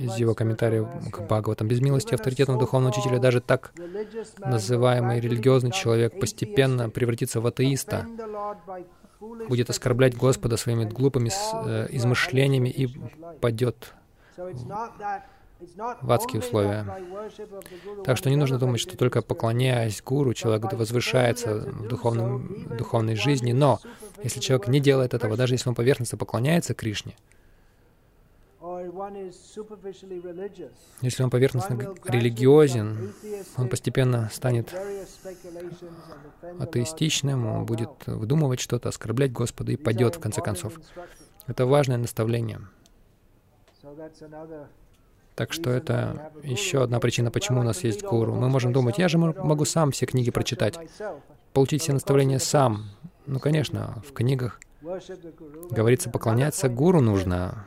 из 0.04 0.16
его 0.16 0.34
комментариев 0.34 0.86
к 1.10 1.20
Бхагаватам. 1.20 1.66
Без 1.66 1.80
милости 1.80 2.14
авторитетного 2.14 2.60
духовного 2.60 2.92
учителя 2.92 3.18
даже 3.18 3.40
так 3.40 3.72
называемый 4.38 5.20
религиозный 5.20 5.70
человек 5.70 6.20
постепенно 6.20 6.90
превратится 6.90 7.40
в 7.40 7.46
атеиста, 7.46 8.06
будет 9.20 9.70
оскорблять 9.70 10.16
Господа 10.16 10.56
своими 10.56 10.84
глупыми 10.84 11.30
э, 11.30 11.86
измышлениями 11.90 12.68
и 12.68 12.88
падет 13.40 13.94
в 16.02 16.12
адские 16.12 16.40
условия. 16.40 16.86
Так 18.04 18.16
что 18.16 18.30
не 18.30 18.36
нужно 18.36 18.58
думать, 18.58 18.80
что 18.80 18.96
только 18.96 19.22
поклоняясь 19.22 20.02
гуру, 20.02 20.34
человек 20.34 20.72
возвышается 20.72 21.60
в 21.60 21.88
духовном, 21.88 22.76
духовной 22.76 23.16
жизни. 23.16 23.52
Но 23.52 23.80
если 24.22 24.40
человек 24.40 24.68
не 24.68 24.80
делает 24.80 25.14
этого, 25.14 25.36
даже 25.36 25.54
если 25.54 25.68
он 25.68 25.74
поверхностно 25.74 26.18
поклоняется 26.18 26.74
Кришне, 26.74 27.16
если 31.00 31.22
он 31.22 31.30
поверхностно 31.30 31.94
религиозен, 32.04 33.12
он 33.56 33.68
постепенно 33.68 34.28
станет 34.32 34.74
атеистичным, 36.58 37.46
он 37.46 37.66
будет 37.66 37.90
выдумывать 38.06 38.60
что-то, 38.60 38.88
оскорблять 38.88 39.32
Господа 39.32 39.72
и 39.72 39.76
падет 39.76 40.16
в 40.16 40.20
конце 40.20 40.40
концов. 40.40 40.78
Это 41.46 41.66
важное 41.66 41.96
наставление. 41.96 42.60
Так 45.40 45.54
что 45.54 45.70
это 45.70 46.32
еще 46.42 46.82
одна 46.82 47.00
причина, 47.00 47.30
почему 47.30 47.60
у 47.60 47.62
нас 47.62 47.82
есть 47.82 48.02
гуру. 48.02 48.34
Мы 48.34 48.50
можем 48.50 48.74
думать, 48.74 48.98
я 48.98 49.08
же 49.08 49.16
могу 49.16 49.64
сам 49.64 49.90
все 49.90 50.04
книги 50.04 50.30
прочитать, 50.30 50.78
получить 51.54 51.80
все 51.80 51.94
наставления 51.94 52.38
сам. 52.38 52.90
Ну, 53.24 53.38
конечно, 53.40 54.02
в 54.06 54.12
книгах 54.12 54.60
говорится, 55.70 56.10
поклоняться 56.10 56.68
гуру 56.68 57.00
нужно. 57.00 57.66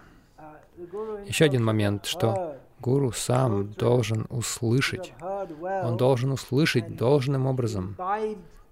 Еще 1.26 1.46
один 1.46 1.66
момент, 1.66 2.06
что 2.06 2.58
Гуру 2.80 3.12
сам 3.12 3.72
должен 3.72 4.28
услышать, 4.30 5.12
он 5.20 5.98
должен 5.98 6.32
услышать 6.32 6.96
должным 6.96 7.48
образом 7.48 7.98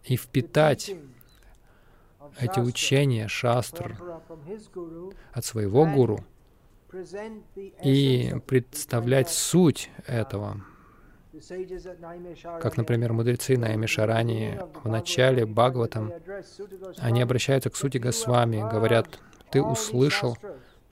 и 0.04 0.16
впитать 0.16 0.96
эти 2.40 2.60
учения 2.60 3.28
шастр 3.28 3.98
от 5.34 5.44
своего 5.44 5.88
гуру 5.88 6.24
и 7.84 8.36
представлять 8.46 9.30
суть 9.30 9.90
этого. 10.08 10.62
Как, 12.62 12.78
например, 12.78 13.14
мудрецы 13.14 13.58
на 13.58 13.74
Эмишарани 13.74 14.60
в 14.84 14.88
начале 14.90 15.46
Бхагаватам, 15.46 16.12
они 16.98 17.22
обращаются 17.22 17.70
к 17.70 17.76
сути 17.76 17.98
Госвами, 17.98 18.60
говорят, 18.60 19.20
«Ты 19.50 19.62
услышал 19.62 20.38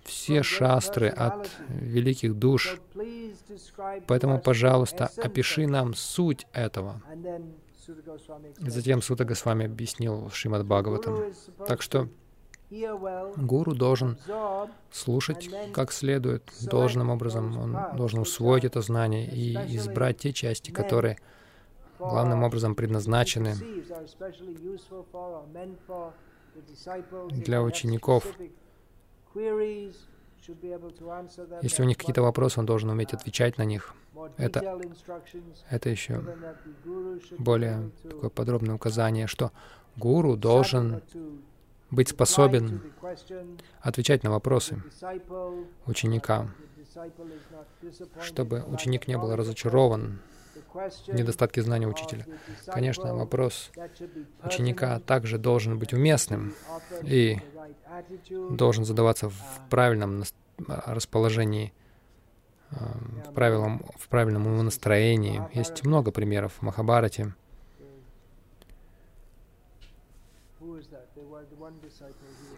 все 0.04 0.42
шастры 0.42 1.10
от 1.10 1.50
великих 1.68 2.36
душ, 2.36 2.80
поэтому, 4.08 4.40
пожалуйста, 4.40 5.12
опиши 5.18 5.68
нам 5.68 5.94
суть 5.94 6.48
этого». 6.54 7.02
Затем 8.60 9.02
Сута 9.02 9.26
Госвами 9.26 9.66
объяснил 9.66 10.30
Шримад 10.32 10.66
Бхагаватам. 10.66 11.34
Так 11.68 11.82
что 11.82 12.08
Гуру 12.72 13.74
должен 13.74 14.18
слушать 14.92 15.50
как 15.74 15.92
следует, 15.92 16.44
должным 16.62 17.10
образом. 17.10 17.58
Он 17.58 17.98
должен 17.98 18.20
усвоить 18.20 18.66
это 18.66 18.82
знание 18.82 19.26
и 19.28 19.56
избрать 19.76 20.20
те 20.20 20.34
части, 20.34 20.72
которые 20.72 21.18
главным 21.98 22.44
образом 22.44 22.76
предназначены 22.76 23.56
для 27.32 27.64
учеников. 27.64 28.26
Если 31.62 31.84
у 31.84 31.86
них 31.86 31.98
какие-то 31.98 32.22
вопросы, 32.22 32.60
он 32.60 32.66
должен 32.66 32.90
уметь 32.90 33.14
отвечать 33.14 33.58
на 33.58 33.64
них. 33.64 33.94
Это, 34.38 34.80
это 35.70 35.90
еще 35.90 36.24
более 37.38 37.92
такое 38.04 38.30
подробное 38.30 38.76
указание, 38.76 39.28
что 39.28 39.52
гуру 39.96 40.36
должен 40.36 41.02
быть 41.92 42.10
способен 42.10 42.82
отвечать 43.82 44.24
на 44.24 44.32
вопросы 44.32 44.82
ученика, 45.86 46.48
чтобы 48.22 48.64
ученик 48.68 49.08
не 49.08 49.18
был 49.18 49.36
разочарован 49.36 50.20
в 50.74 51.14
недостатке 51.14 51.62
знания 51.62 51.88
учителя. 51.88 52.26
Конечно, 52.66 53.16
вопрос 53.16 53.72
ученика 54.44 55.00
также 55.00 55.38
должен 55.38 55.80
быть 55.80 55.94
уместным 55.94 56.54
и 57.04 57.38
должен 58.50 58.86
задаваться 58.86 59.30
в 59.30 59.62
правильном 59.70 60.24
расположении, 60.68 61.74
э, 62.72 62.76
в, 63.30 63.34
правилам, 63.34 63.86
в 63.98 64.08
правильном 64.10 64.64
настроении. 64.64 65.42
Есть 65.54 65.86
много 65.86 66.12
примеров 66.12 66.54
в 66.60 66.62
Махабарате. 66.62 67.34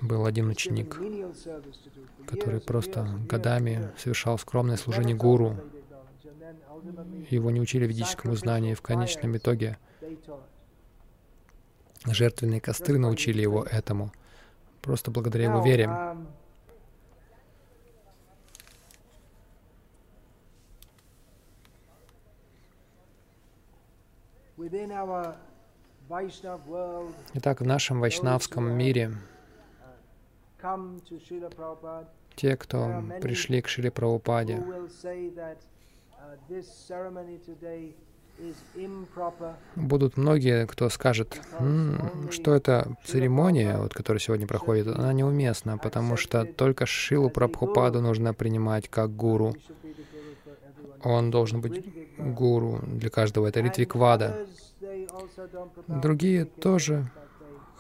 Был 0.02 0.26
один 0.26 0.50
ученик, 0.50 1.00
который 2.28 2.60
просто 2.60 3.08
годами 3.30 3.92
совершал 3.98 4.40
скромное 4.40 4.78
служение 4.78 5.16
гуру. 5.16 5.58
Его 7.30 7.52
не 7.52 7.62
учили 7.62 7.86
ведическому 7.86 8.36
знанию, 8.36 8.72
и 8.72 8.76
в 8.76 8.82
конечном 8.82 9.38
итоге 9.38 9.78
жертвенные 12.06 12.60
костры 12.60 12.98
научили 12.98 13.42
его 13.42 13.64
этому, 13.64 14.12
просто 14.82 15.12
благодаря 15.12 15.46
его 15.46 15.64
вере. 15.64 15.90
Итак, 27.34 27.62
в 27.62 27.66
нашем 27.66 28.00
вайшнавском 28.00 28.72
мире 28.72 29.12
те, 32.36 32.56
кто 32.58 33.04
пришли 33.22 33.62
к 33.62 33.68
Шри 33.68 33.90
Прабхупаде, 33.90 34.64
будут 39.76 40.18
многие, 40.18 40.66
кто 40.66 40.90
скажет, 40.90 41.40
М, 41.60 42.32
что 42.32 42.56
эта 42.56 42.96
церемония, 43.06 43.78
вот, 43.78 43.94
которая 43.94 44.20
сегодня 44.20 44.48
проходит, 44.48 44.88
она 44.88 45.14
неуместна, 45.14 45.78
потому 45.78 46.18
что 46.18 46.46
только 46.46 46.86
Шилу 46.86 47.30
Прабхупаду 47.30 48.02
нужно 48.02 48.34
принимать 48.34 48.88
как 48.90 49.16
гуру. 49.16 49.56
Он 51.04 51.32
должен 51.32 51.62
быть 51.62 51.84
гуру 52.18 52.80
для 52.84 53.10
каждого. 53.10 53.48
Это 53.48 53.60
Ритвиквада. 53.60 54.46
Другие 55.88 56.46
тоже, 56.46 57.10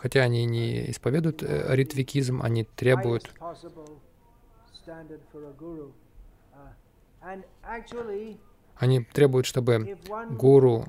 хотя 0.01 0.21
они 0.21 0.45
не 0.45 0.89
исповедуют 0.89 1.43
э, 1.43 1.75
ритвикизм, 1.75 2.41
они 2.41 2.63
требуют. 2.63 3.31
Они 8.77 9.03
требуют, 9.03 9.45
чтобы 9.45 9.99
гуру 10.31 10.85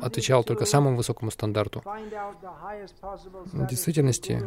отвечал 0.00 0.44
только 0.44 0.64
самому 0.64 0.96
высокому 0.96 1.32
стандарту. 1.32 1.82
В 1.84 3.66
действительности, 3.66 4.40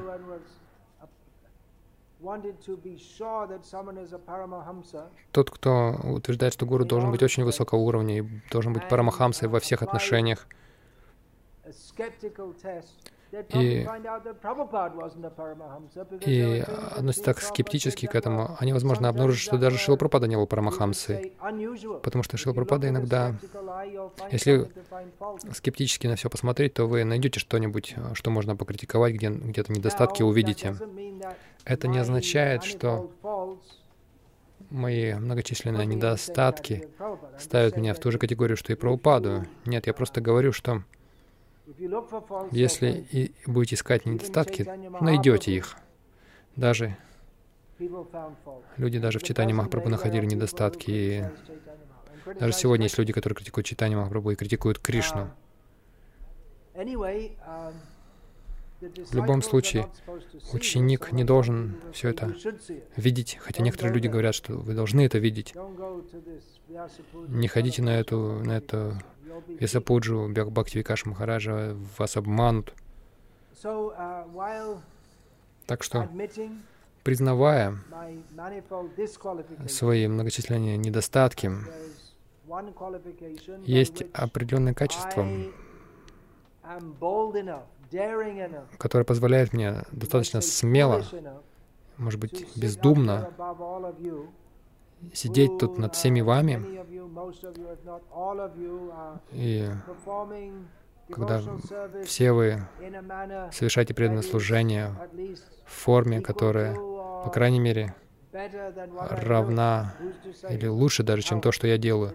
тот, 5.34 5.52
кто 5.52 6.00
утверждает, 6.04 6.54
что 6.54 6.66
гуру 6.66 6.86
должен 6.86 7.12
быть 7.12 7.22
очень 7.22 7.44
высокого 7.44 7.80
уровня 7.80 8.20
и 8.20 8.42
должен 8.50 8.72
быть 8.72 8.88
парамахамсой 8.88 9.50
во 9.50 9.60
всех 9.60 9.82
отношениях, 9.82 10.48
и, 13.32 13.88
и 16.26 16.64
относятся 16.96 17.26
так 17.26 17.42
скептически 17.42 18.06
к 18.06 18.16
этому, 18.16 18.56
они, 18.60 18.74
возможно, 18.74 19.10
обнаружат, 19.10 19.42
что 19.42 19.58
даже 19.58 19.78
Шила 19.78 19.98
Пропада 19.98 20.28
не 20.28 20.36
был 20.36 20.48
Парамахамсой. 20.48 21.34
Потому 22.04 22.24
что 22.24 22.38
Шила 22.38 22.54
Пропада 22.54 22.90
иногда, 22.90 23.36
если 24.32 24.72
скептически 25.54 26.08
на 26.08 26.16
все 26.16 26.30
посмотреть, 26.30 26.74
то 26.76 26.86
вы 26.86 27.04
найдете 27.04 27.40
что-нибудь, 27.40 27.96
что 28.14 28.32
можно 28.32 28.56
покритиковать, 28.56 29.14
где, 29.14 29.30
где-то 29.30 29.74
недостатки 29.74 30.24
увидите. 30.24 30.76
Это 31.66 31.88
не 31.88 32.00
означает, 32.00 32.64
что 32.64 33.12
мои 34.70 35.14
многочисленные 35.14 35.86
недостатки 35.86 36.88
ставят 37.40 37.78
меня 37.78 37.94
в 37.94 38.00
ту 38.00 38.12
же 38.12 38.18
категорию, 38.20 38.58
что 38.58 38.74
и 38.74 38.76
Прабхупаду. 38.76 39.46
Нет, 39.66 39.88
я 39.88 39.94
просто 39.94 40.22
говорю, 40.22 40.52
что 40.52 40.84
если 42.52 43.06
и 43.12 43.32
будете 43.46 43.76
искать 43.76 44.06
недостатки, 44.06 44.66
найдете 45.02 45.52
их. 45.52 45.76
Даже 46.56 46.98
люди 48.78 49.00
даже 49.00 49.20
в 49.20 49.24
читании 49.24 49.54
Махапрабху 49.54 49.90
находили 49.90 50.26
недостатки. 50.26 50.90
И 50.90 51.24
даже 52.40 52.54
сегодня 52.54 52.86
есть 52.86 52.98
люди, 52.98 53.14
которые 53.14 53.36
критикуют 53.36 53.68
читание 53.68 53.98
Махапрабху 53.98 54.32
и 54.32 54.36
критикуют 54.36 54.80
Кришну. 54.80 55.30
В 58.80 59.16
любом 59.16 59.42
случае, 59.42 59.88
ученик 60.54 61.12
не 61.12 61.24
должен 61.24 61.82
все 61.94 62.10
это 62.10 62.36
видеть, 62.96 63.38
хотя 63.42 63.64
некоторые 63.64 63.94
люди 63.94 64.08
говорят, 64.08 64.36
что 64.36 64.54
вы 64.54 64.76
должны 64.76 65.02
это 65.02 65.18
видеть. 65.18 65.56
Не 67.28 67.48
ходите 67.48 67.82
на 67.82 68.00
эту, 68.00 68.44
на 68.44 68.58
эту 68.58 68.94
Весапуджу, 69.48 70.30
Бхактивикаш 70.30 71.06
Махараджа 71.06 71.76
вас 71.98 72.18
обманут. 72.18 72.74
Так 75.66 75.84
что, 75.84 76.10
признавая 77.04 77.78
свои 79.68 80.08
многочисленные 80.08 80.78
недостатки, 80.78 81.52
есть 83.66 84.04
определенное 84.14 84.74
качество, 84.74 85.28
которое 88.78 89.04
позволяет 89.04 89.54
мне 89.54 89.84
достаточно 89.92 90.42
смело, 90.42 91.04
может 91.98 92.20
быть, 92.20 92.48
бездумно 92.56 93.32
сидеть 95.14 95.58
тут 95.58 95.78
над 95.78 95.96
всеми 95.96 96.22
вами, 96.22 96.86
и 99.32 99.70
когда 101.10 101.42
все 102.06 102.32
вы 102.32 102.62
совершаете 103.52 103.94
преданное 103.94 104.22
служение 104.22 104.94
в 105.66 105.72
форме, 105.72 106.22
которая, 106.22 106.76
по 106.76 107.30
крайней 107.34 107.60
мере, 107.60 107.96
равна 108.32 109.96
или 110.50 110.68
лучше 110.68 111.04
даже, 111.04 111.22
чем 111.24 111.42
то, 111.42 111.52
что 111.52 111.68
я 111.68 111.78
делаю. 111.78 112.14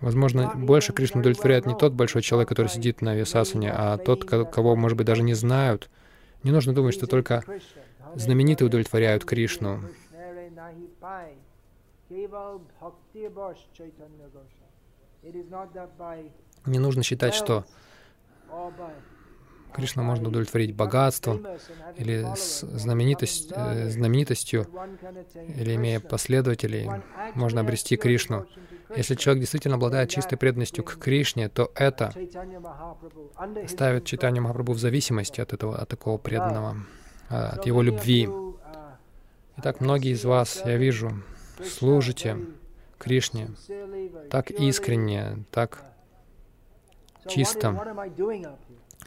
Возможно, 0.00 0.52
больше 0.54 0.92
Кришна 0.92 1.20
удовлетворяет 1.20 1.66
не 1.66 1.74
тот 1.74 1.92
большой 1.92 2.22
человек, 2.22 2.48
который 2.48 2.68
сидит 2.68 3.00
на 3.00 3.14
висасане, 3.14 3.72
а 3.72 3.96
тот, 3.96 4.24
кого, 4.24 4.76
может 4.76 4.98
быть, 4.98 5.06
даже 5.06 5.22
не 5.22 5.34
знают, 5.34 5.88
Не 6.42 6.50
нужно 6.50 6.74
думать, 6.74 6.94
что 6.94 7.06
только 7.06 7.42
знаменитые 8.16 8.66
удовлетворяют 8.66 9.24
Кришну. 9.24 9.80
Не 16.66 16.78
нужно 16.78 17.02
считать, 17.02 17.34
что 17.34 17.64
Кришна 19.74 20.04
можно 20.04 20.28
удовлетворить 20.28 20.74
богатством 20.74 21.44
или 21.96 22.24
знаменитость, 22.36 23.52
э, 23.54 23.90
знаменитостью, 23.90 24.68
или 25.48 25.74
имея 25.74 25.98
последователей, 25.98 26.88
можно 27.34 27.60
обрести 27.60 27.96
Кришну. 27.96 28.46
Если 28.96 29.16
человек 29.16 29.40
действительно 29.40 29.74
обладает 29.74 30.10
чистой 30.10 30.36
преданностью 30.36 30.84
к 30.84 30.96
Кришне, 30.98 31.48
то 31.48 31.72
это 31.74 32.12
ставит 33.66 34.04
Читанию 34.04 34.44
Махапрабху 34.44 34.74
в 34.74 34.78
зависимости 34.78 35.40
от 35.40 35.52
этого, 35.52 35.76
от 35.76 35.88
такого 35.88 36.18
преданного, 36.18 36.76
от 37.28 37.66
его 37.66 37.82
любви. 37.82 38.28
Итак, 39.56 39.80
многие 39.80 40.12
из 40.12 40.24
вас, 40.24 40.62
я 40.64 40.76
вижу, 40.76 41.12
служите 41.62 42.38
Кришне 42.98 43.50
так 44.30 44.50
искренне, 44.50 45.44
так 45.50 45.84
чисто. 47.28 48.06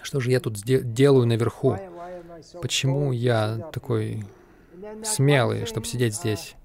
Что 0.01 0.19
же 0.19 0.31
я 0.31 0.39
тут 0.39 0.55
делаю 0.63 1.25
наверху? 1.25 1.77
Почему 2.61 3.11
я 3.11 3.69
такой 3.73 4.23
смелый, 5.03 5.65
чтобы 5.65 5.85
сидеть 5.85 6.15
здесь? 6.15 6.55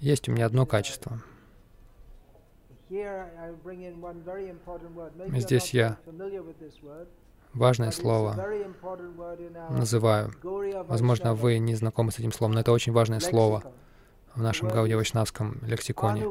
Есть 0.00 0.28
у 0.28 0.32
меня 0.32 0.46
одно 0.46 0.64
качество. 0.64 1.20
Здесь 5.36 5.74
я 5.74 5.98
важное 7.54 7.90
слово 7.90 8.36
называю. 9.70 10.32
Возможно, 10.86 11.34
вы 11.34 11.58
не 11.58 11.74
знакомы 11.74 12.12
с 12.12 12.18
этим 12.18 12.32
словом, 12.32 12.54
но 12.54 12.60
это 12.60 12.72
очень 12.72 12.92
важное 12.92 13.20
слово 13.20 13.62
в 14.34 14.42
нашем 14.42 14.68
Гауди 14.68 14.94
Вайшнавском 14.94 15.58
лексиконе. 15.62 16.24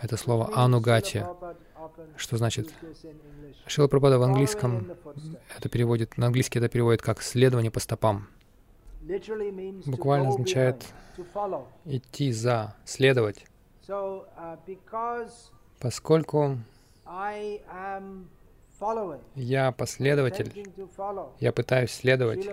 Это 0.00 0.16
слово 0.16 0.50
«анугати», 0.54 1.26
что 2.16 2.36
значит? 2.36 2.72
Шила 3.66 3.88
Прабхада 3.88 4.18
в 4.18 4.22
английском 4.22 4.90
это 5.56 5.68
переводит, 5.68 6.16
на 6.16 6.26
английский 6.26 6.58
это 6.58 6.68
переводит 6.68 7.02
как 7.02 7.22
«следование 7.22 7.70
по 7.70 7.80
стопам». 7.80 8.28
Буквально 9.86 10.28
означает 10.28 10.84
идти 11.84 12.32
за, 12.32 12.74
следовать. 12.84 13.46
Поскольку 15.80 16.58
я 19.34 19.72
последователь, 19.72 20.52
я 21.40 21.52
пытаюсь 21.52 21.90
следовать 21.90 22.48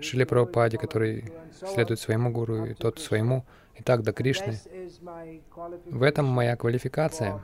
Шиле 0.00 0.26
Прабхупаде, 0.26 0.78
который 0.78 1.32
следует 1.74 2.00
своему 2.00 2.30
гуру, 2.30 2.66
и 2.66 2.74
тот 2.74 2.98
своему, 2.98 3.44
и 3.76 3.82
так 3.82 4.02
до 4.02 4.12
Кришны. 4.12 4.58
В 5.86 6.02
этом 6.02 6.26
моя 6.26 6.56
квалификация. 6.56 7.40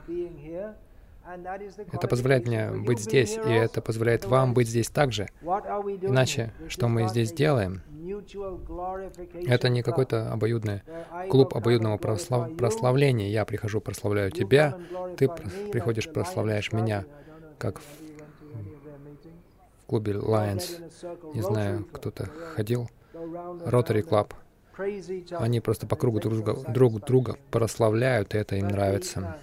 Это 1.91 2.07
позволяет 2.07 2.47
мне 2.47 2.71
быть 2.71 2.99
здесь, 2.99 3.37
и 3.37 3.51
это 3.51 3.81
позволяет 3.81 4.25
вам 4.25 4.53
быть 4.53 4.67
здесь 4.67 4.89
также. 4.89 5.27
Иначе, 5.41 6.51
что 6.67 6.87
мы 6.87 7.07
здесь 7.07 7.31
делаем? 7.31 7.81
Это 9.47 9.69
не 9.69 9.83
какой-то 9.83 10.31
обоюдный 10.31 10.81
клуб 11.29 11.55
обоюдного 11.55 11.97
прослав... 11.97 12.55
прославления. 12.55 13.29
Я 13.29 13.45
прихожу, 13.45 13.81
прославляю 13.81 14.31
тебя, 14.31 14.77
ты 15.17 15.27
приходишь, 15.71 16.09
прославляешь 16.09 16.71
меня, 16.71 17.05
как 17.57 17.79
в, 17.79 17.83
в 19.81 19.85
клубе 19.87 20.13
Lions. 20.13 21.33
Не 21.33 21.41
знаю, 21.41 21.85
кто-то 21.91 22.25
ходил. 22.55 22.89
Rotary 23.13 24.03
Club. 24.07 24.33
Они 25.37 25.59
просто 25.59 25.85
по 25.85 25.95
кругу 25.95 26.19
друг 26.19 26.33
друга, 26.33 26.71
друг 26.71 27.05
друга 27.05 27.37
прославляют, 27.51 28.33
и 28.33 28.37
это 28.37 28.55
им 28.55 28.69
нравится. 28.69 29.37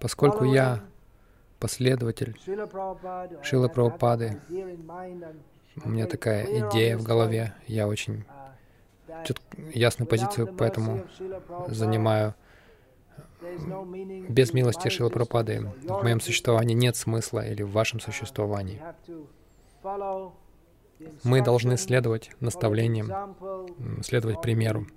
Поскольку 0.00 0.44
я 0.44 0.82
последователь 1.62 2.36
Шила 3.42 3.68
Прабхупады, 3.68 4.40
у 5.84 5.88
меня 5.88 6.06
такая 6.06 6.44
идея 6.44 6.98
в 6.98 7.04
голове, 7.04 7.54
я 7.68 7.86
очень 7.86 8.24
ясную 9.72 10.08
позицию 10.08 10.52
поэтому 10.58 11.04
занимаю. 11.68 12.34
Без 14.28 14.52
милости 14.52 14.88
Шила 14.88 15.08
Прабхупады 15.08 15.70
в 15.84 16.02
моем 16.02 16.20
существовании 16.20 16.74
нет 16.74 16.96
смысла 16.96 17.46
или 17.46 17.62
в 17.62 17.70
вашем 17.70 18.00
существовании. 18.00 18.82
Мы 21.22 21.42
должны 21.42 21.76
следовать 21.76 22.32
наставлениям, 22.40 23.36
следовать 24.02 24.42
примеру 24.42 24.88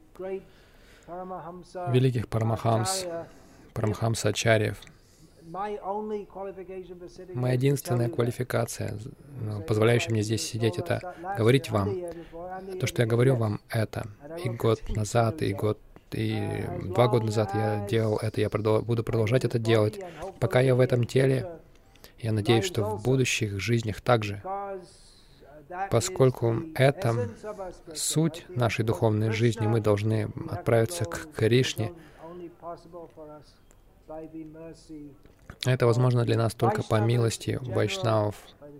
великих 1.89 2.27
Парамахамс, 2.27 3.05
Парамахамса 3.73 4.29
Ачарьев. 4.29 4.81
Моя 7.33 7.53
единственная 7.53 8.09
квалификация, 8.09 8.97
ну, 9.41 9.61
позволяющая 9.61 10.11
мне 10.11 10.21
здесь 10.21 10.45
сидеть, 10.45 10.77
это 10.77 11.15
говорить 11.37 11.69
вам. 11.69 11.89
То, 12.79 12.87
что 12.87 13.01
я 13.01 13.07
говорю 13.07 13.35
вам, 13.35 13.61
это 13.69 14.07
и 14.43 14.49
год 14.49 14.81
назад, 14.89 15.41
и 15.41 15.53
год 15.53 15.79
и 16.11 16.65
два 16.83 17.07
года 17.07 17.25
назад 17.25 17.53
я 17.53 17.85
делал 17.87 18.17
это, 18.21 18.39
я 18.39 18.49
продол 18.49 18.81
буду 18.81 19.03
продолжать 19.03 19.43
это 19.43 19.59
делать. 19.59 19.99
Пока 20.39 20.61
я 20.61 20.75
в 20.75 20.79
этом 20.79 21.05
теле, 21.05 21.49
я 22.19 22.31
надеюсь, 22.31 22.65
что 22.65 22.83
в 22.83 23.03
будущих 23.03 23.59
жизнях 23.59 24.01
также 24.01 24.41
поскольку 25.89 26.55
это 26.75 27.29
суть 27.93 28.45
нашей 28.49 28.85
духовной 28.85 29.31
жизни, 29.31 29.67
мы 29.67 29.81
должны 29.81 30.29
отправиться 30.49 31.05
к 31.05 31.31
Кришне. 31.35 31.93
Это 35.65 35.85
возможно 35.85 36.25
для 36.25 36.37
нас 36.37 36.53
только 36.53 36.83
по 36.83 36.99
милости 36.99 37.59
вайшнавов 37.61 38.35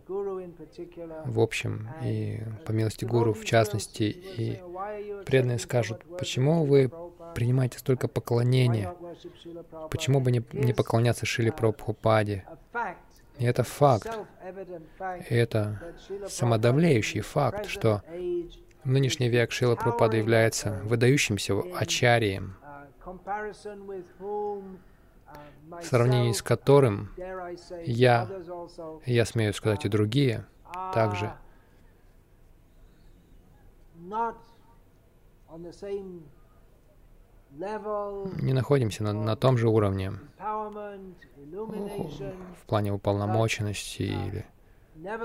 в 0.08 1.40
общем 1.40 1.90
и 2.04 2.42
по 2.66 2.72
милости 2.72 3.06
гуру 3.06 3.34
в 3.34 3.44
частности. 3.46 4.04
И 4.04 4.62
преданные 5.26 5.60
скажут, 5.60 6.02
почему 6.18 6.66
вы 6.66 6.92
принимаете 7.34 7.80
столько 7.80 8.08
поклонения? 8.08 8.94
Почему 9.90 10.20
бы 10.20 10.32
не, 10.32 10.44
не 10.54 10.74
поклоняться 10.74 11.26
Шили 11.26 11.50
Прабхупаде? 11.50 12.46
И 13.38 13.46
это 13.46 13.64
факт. 13.64 14.08
И 15.30 15.36
это 15.36 15.82
самодавляющий 16.28 17.22
факт, 17.22 17.68
что 17.68 18.02
в 18.84 18.90
нынешний 18.90 19.30
век 19.30 19.52
Шила 19.52 19.76
Прабхупада 19.76 20.18
является 20.18 20.80
выдающимся 20.84 21.60
ачарием, 21.76 22.56
в 25.70 25.84
сравнении 25.86 26.32
с 26.32 26.42
которым 26.42 27.12
я, 27.86 28.30
я 29.06 29.26
смею 29.26 29.54
сказать 29.54 29.86
и 29.86 29.90
другие, 29.90 30.46
также 30.94 31.34
не 38.42 38.54
находимся 38.54 39.04
на, 39.04 39.14
на 39.14 39.36
том 39.36 39.58
же 39.58 39.70
уровне 39.70 40.14
в 42.62 42.66
плане 42.68 42.94
уполномоченности 42.94 44.04
или 44.04 44.46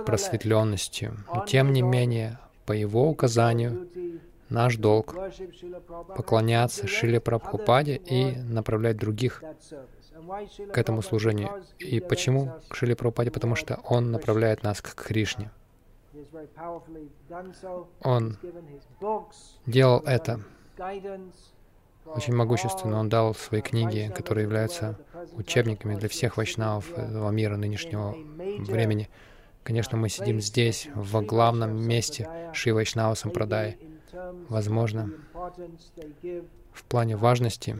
просветленности. 0.07 1.13
Но 1.33 1.45
тем 1.47 1.73
не 1.73 1.83
менее, 1.83 2.39
по 2.67 2.73
его 2.73 3.09
указанию, 3.09 3.89
наш 4.49 4.77
долг 4.77 5.17
поклоняться 6.17 6.87
Шиле 6.87 7.21
Прабхупаде 7.21 7.97
и 7.97 8.37
направлять 8.37 8.97
других 8.97 9.43
к 10.73 10.79
этому 10.79 11.03
служению. 11.03 11.65
И 11.79 12.01
почему 12.01 12.53
к 12.69 12.75
Шиле 12.75 12.95
Прабхупаде? 12.97 13.31
Потому 13.31 13.55
что 13.55 13.81
он 13.85 14.11
направляет 14.11 14.63
нас 14.63 14.81
к 14.81 14.95
Кришне. 14.95 15.51
Он 18.03 18.37
делал 19.67 20.01
это 20.01 20.41
очень 22.07 22.35
могущественно. 22.35 22.99
Он 22.99 23.09
дал 23.09 23.35
свои 23.35 23.61
книги, 23.61 24.13
которые 24.15 24.45
являются 24.45 24.99
учебниками 25.35 25.95
для 25.95 26.09
всех 26.09 26.37
вайшнавов 26.37 26.93
этого 26.93 27.31
мира 27.31 27.57
нынешнего 27.57 28.13
времени. 28.13 29.09
Конечно, 29.63 29.99
мы 29.99 30.09
сидим 30.09 30.41
здесь, 30.41 30.89
в 30.95 31.21
главном 31.23 31.77
месте 31.77 32.29
Шри 32.55 32.73
Вайшнава 32.73 33.15
Сампрадай. 33.15 33.79
Возможно, 34.49 35.13
в 36.73 36.85
плане 36.85 37.17
важности 37.17 37.77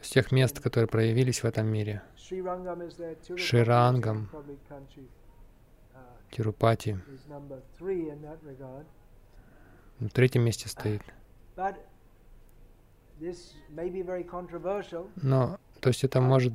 с 0.00 0.08
тех 0.08 0.32
мест, 0.32 0.60
которые 0.60 0.88
проявились 0.88 1.42
в 1.42 1.44
этом 1.44 1.66
мире. 1.66 2.02
Ширангам, 3.36 4.28
Тирупати 6.30 6.96
на 9.98 10.08
третьем 10.08 10.42
месте 10.42 10.68
стоит. 10.68 11.02
Но, 15.16 15.58
то 15.80 15.88
есть 15.88 16.04
это 16.04 16.20
может 16.20 16.54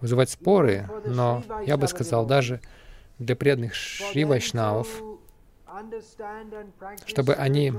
вызывать 0.00 0.30
споры, 0.30 0.88
но 1.06 1.42
я 1.66 1.76
бы 1.76 1.88
сказал, 1.88 2.26
даже 2.26 2.60
для 3.18 3.34
преданных 3.34 3.74
Шри 3.74 4.24
Вайшнавов, 4.24 4.88
чтобы 7.06 7.34
они 7.34 7.72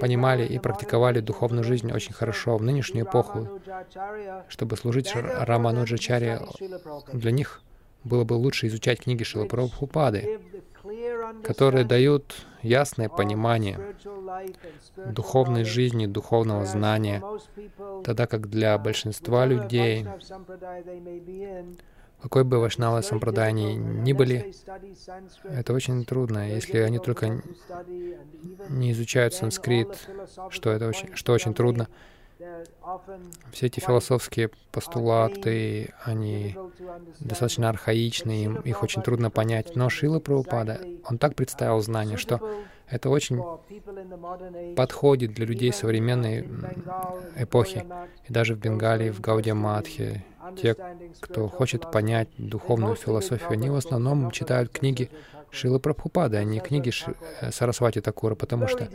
понимали 0.00 0.46
и 0.46 0.58
практиковали 0.58 1.20
духовную 1.20 1.64
жизнь 1.64 1.90
очень 1.92 2.12
хорошо 2.12 2.56
в 2.56 2.62
нынешнюю 2.62 3.06
эпоху, 3.06 3.60
чтобы 4.48 4.76
служить 4.76 5.12
Рамануджачаре, 5.14 6.40
для 7.12 7.30
них 7.30 7.62
было 8.04 8.24
бы 8.24 8.34
лучше 8.34 8.66
изучать 8.66 9.00
книги 9.00 9.22
Шила 9.22 9.46
Прабхупады, 9.46 10.40
которые 11.44 11.84
дают 11.84 12.46
ясное 12.62 13.08
понимание 13.08 13.78
духовной 14.96 15.64
жизни, 15.64 16.06
духовного 16.06 16.64
знания, 16.64 17.22
тогда 18.04 18.26
как 18.26 18.48
для 18.48 18.76
большинства 18.78 19.46
людей, 19.46 20.06
какой 22.22 22.44
бы 22.44 22.58
Вашнава 22.58 23.00
Сампрадай 23.00 23.48
они 23.48 23.76
ни 23.76 24.12
были, 24.12 24.52
это 25.44 25.72
очень 25.72 26.04
трудно, 26.04 26.50
если 26.50 26.78
они 26.78 26.98
только 26.98 27.42
не 28.68 28.92
изучают 28.92 29.34
санскрит, 29.34 30.08
что, 30.50 30.70
это 30.70 30.88
очень, 30.88 31.14
что 31.14 31.32
очень 31.32 31.54
трудно, 31.54 31.88
все 33.52 33.66
эти 33.66 33.80
философские 33.80 34.50
постулаты, 34.72 35.92
они 36.04 36.56
достаточно 37.20 37.68
архаичны, 37.68 38.44
им, 38.44 38.56
их 38.60 38.82
очень 38.82 39.02
трудно 39.02 39.30
понять. 39.30 39.76
Но 39.76 39.88
Шила 39.90 40.20
Прабхупада, 40.20 40.80
он 41.04 41.18
так 41.18 41.34
представил 41.34 41.80
знание, 41.80 42.16
что 42.16 42.40
это 42.88 43.10
очень 43.10 43.42
подходит 44.74 45.34
для 45.34 45.46
людей 45.46 45.72
современной 45.72 46.48
эпохи. 47.36 47.84
И 48.28 48.32
даже 48.32 48.54
в 48.54 48.58
Бенгалии, 48.58 49.10
в 49.10 49.20
Гаудия 49.20 49.54
Мадхе, 49.54 50.24
те, 50.60 50.76
кто 51.20 51.48
хочет 51.48 51.90
понять 51.90 52.28
духовную 52.38 52.96
философию, 52.96 53.50
они 53.50 53.70
в 53.70 53.76
основном 53.76 54.30
читают 54.30 54.70
книги 54.70 55.10
Шилы 55.50 55.80
Прабхупады, 55.80 56.36
а 56.36 56.44
не 56.44 56.60
книги 56.60 56.90
Ши... 56.90 57.14
Э, 57.40 57.50
Сарасвати 57.50 58.00
Такура, 58.00 58.34
потому 58.34 58.68
что 58.68 58.88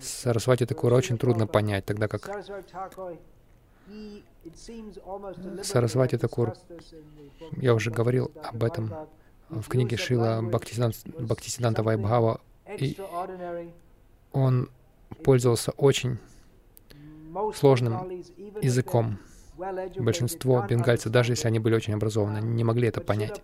Сарасвати 0.00 0.64
Такура 0.64 0.94
очень 0.94 1.18
трудно 1.18 1.46
понять, 1.46 1.84
тогда 1.84 2.06
как 2.06 2.30
Сарасвати 5.62 6.16
Такур, 6.16 6.54
я 7.56 7.74
уже 7.74 7.90
говорил 7.90 8.30
об 8.42 8.62
этом 8.62 8.94
в 9.48 9.68
книге 9.68 9.96
Шила 9.96 10.42
Бхактисиданта 10.42 11.82
Вайбхава, 11.82 12.40
и 12.78 12.96
он 14.32 14.70
пользовался 15.24 15.72
очень 15.72 16.18
сложным 17.54 18.10
языком. 18.62 19.18
Большинство 19.96 20.64
бенгальцев, 20.68 21.12
даже 21.12 21.32
если 21.32 21.48
они 21.48 21.58
были 21.58 21.74
очень 21.74 21.94
образованы, 21.94 22.40
не 22.40 22.64
могли 22.64 22.88
это 22.88 23.00
понять 23.00 23.42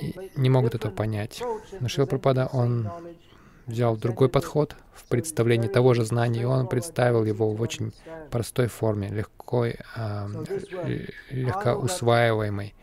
и 0.00 0.14
не 0.36 0.50
могут 0.50 0.74
этого 0.74 0.92
понять. 0.92 1.42
Но 1.80 1.88
Шила 1.88 2.06
Пропада, 2.06 2.48
он 2.52 2.88
взял 3.66 3.96
другой 3.96 4.28
подход 4.28 4.76
в 4.94 5.04
представлении 5.06 5.68
того 5.68 5.94
же 5.94 6.04
знания, 6.04 6.42
и 6.42 6.44
он 6.44 6.68
представил 6.68 7.24
его 7.24 7.52
в 7.52 7.60
очень 7.60 7.92
простой 8.30 8.66
форме, 8.66 9.08
легко, 9.08 9.66
э, 9.66 9.74
легко 11.30 11.72
усваиваемой. 11.74 12.74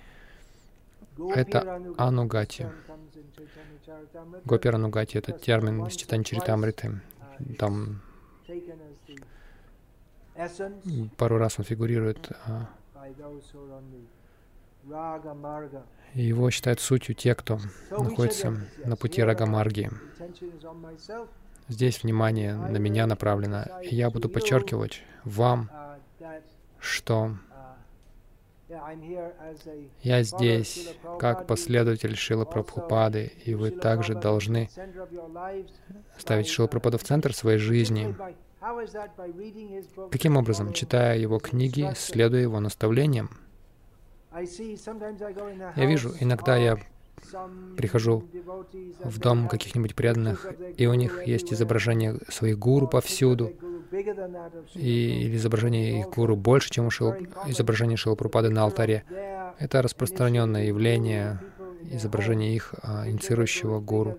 Это 1.34 1.82
анугати. 1.98 2.70
Гопер 4.44 4.76
анугати— 4.76 5.18
это 5.20 5.32
термин 5.32 5.86
из 5.88 5.96
Читанчаритамриты. 5.96 7.02
Там 7.58 8.02
пару 11.18 11.38
раз 11.38 11.60
он 11.60 11.66
фигурирует 11.66 12.32
а, 12.46 12.70
его 16.14 16.50
считают 16.50 16.80
сутью 16.80 17.16
те, 17.16 17.36
кто 17.36 17.60
находится 17.92 18.58
на 18.84 18.96
пути 18.96 19.22
Рагамарги. 19.24 19.90
Здесь 21.68 22.04
внимание 22.04 22.56
на 22.56 22.78
меня 22.78 23.08
направлено, 23.08 23.66
и 23.82 23.96
я 23.96 24.10
буду 24.10 24.30
подчеркивать 24.30 25.02
вам, 25.24 25.70
что 26.80 27.38
я 30.02 30.24
здесь 30.24 30.96
как 31.20 31.48
последователь 31.48 32.16
Шила 32.16 32.46
Прабхупады, 32.46 33.32
и 33.44 33.54
вы 33.56 33.72
также 33.72 34.16
должны 34.16 34.70
ставить 36.18 36.48
Шила 36.48 36.68
Прабхупаду 36.68 36.98
в 36.98 37.04
центр 37.04 37.34
своей 37.34 37.60
жизни. 37.60 38.16
Каким 40.12 40.38
образом? 40.38 40.74
Читая 40.74 41.18
его 41.18 41.40
книги, 41.40 41.92
следуя 41.96 42.42
его 42.42 42.60
наставлениям. 42.60 43.30
Я 45.76 45.86
вижу, 45.86 46.12
иногда 46.20 46.58
я 46.58 46.78
прихожу 47.78 48.24
в 49.04 49.20
дом 49.20 49.48
каких-нибудь 49.48 49.96
преданных, 49.96 50.52
и 50.78 50.88
у 50.88 50.94
них 50.94 51.26
есть 51.26 51.54
изображение 51.54 52.20
своих 52.30 52.60
гуру 52.60 52.88
повсюду, 52.88 53.54
и, 54.74 55.26
или 55.26 55.36
изображение 55.36 56.00
их 56.02 56.10
гуру 56.10 56.36
больше, 56.36 56.70
чем 56.70 56.90
Шил, 56.90 57.14
изображение 57.48 57.98
Шилапрупады 57.98 58.50
на 58.50 58.64
алтаре. 58.64 59.04
Это 59.58 59.82
распространенное 59.82 60.66
явление, 60.66 61.40
изображение 61.84 62.56
их 62.56 62.74
а, 62.82 63.08
инициирующего 63.08 63.80
гуру 63.80 64.18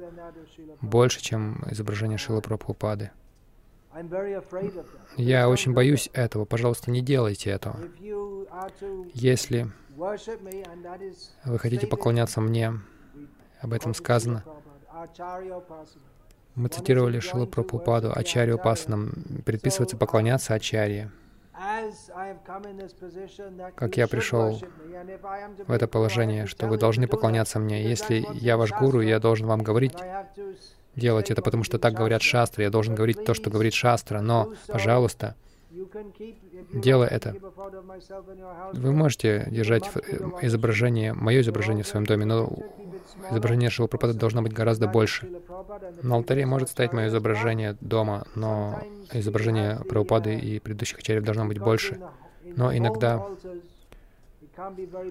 больше, 0.81 1.21
чем 1.21 1.63
изображение 1.71 2.17
Шила 2.17 2.41
Прабхупады. 2.41 3.11
Я 5.17 5.49
очень 5.49 5.73
боюсь 5.73 6.11
этого. 6.13 6.45
Пожалуйста, 6.45 6.91
не 6.91 7.01
делайте 7.01 7.51
этого. 7.51 7.79
Если 9.15 9.71
вы 11.45 11.59
хотите 11.59 11.87
поклоняться 11.87 12.41
мне, 12.41 12.75
об 13.61 13.73
этом 13.73 13.95
сказано. 13.95 14.45
Мы 16.55 16.69
цитировали 16.69 17.21
Шилу 17.21 17.47
Прабхупаду, 17.47 18.13
Ачарью 18.15 18.59
Пасанам. 18.59 19.13
Предписывается 19.45 19.97
поклоняться 19.97 20.55
Ачарье. 20.55 21.11
Как 23.75 23.97
я 23.97 24.07
пришел 24.07 24.61
в 25.67 25.73
это 25.73 25.89
положение, 25.89 26.47
что 26.47 26.67
вы 26.67 26.77
должны 26.77 27.09
поклоняться 27.09 27.59
мне. 27.59 27.83
Если 27.83 28.27
я 28.35 28.57
ваш 28.57 28.73
гуру, 28.73 29.01
я 29.01 29.19
должен 29.21 29.47
вам 29.47 29.63
говорить, 29.63 29.95
делать 30.97 31.31
это, 31.31 31.43
потому 31.43 31.63
что 31.63 31.79
так 31.79 31.95
говорят 31.95 32.23
шастры. 32.23 32.65
Я 32.65 32.71
должен 32.71 32.95
говорить 32.95 33.25
то, 33.25 33.35
что 33.35 33.51
говорит 33.51 33.75
шастра. 33.75 34.21
Но, 34.21 34.53
пожалуйста, 34.67 35.37
делая 36.73 37.09
это, 37.09 37.37
вы 38.73 38.93
можете 38.93 39.47
держать 39.51 39.85
э, 39.95 40.01
изображение, 40.43 41.13
мое 41.13 41.41
изображение 41.43 41.85
в 41.85 41.89
своем 41.89 42.07
доме, 42.07 42.25
но 42.25 42.59
изображение 43.31 43.71
Шила 43.71 43.87
Прабхупады 43.87 44.19
должно 44.19 44.43
быть 44.43 44.53
гораздо 44.53 44.89
больше. 44.89 45.29
На 46.03 46.17
алтаре 46.17 46.47
может 46.47 46.71
стоять 46.71 46.93
мое 46.93 47.09
изображение 47.09 47.77
дома, 47.81 48.27
но 48.35 48.81
изображение 49.13 49.81
Прабхупады 49.89 50.37
и 50.37 50.59
предыдущих 50.61 50.99
ачарьев 50.99 51.25
должно 51.25 51.47
быть 51.47 51.59
больше. 51.59 52.01
Но 52.43 52.75
иногда 52.75 53.27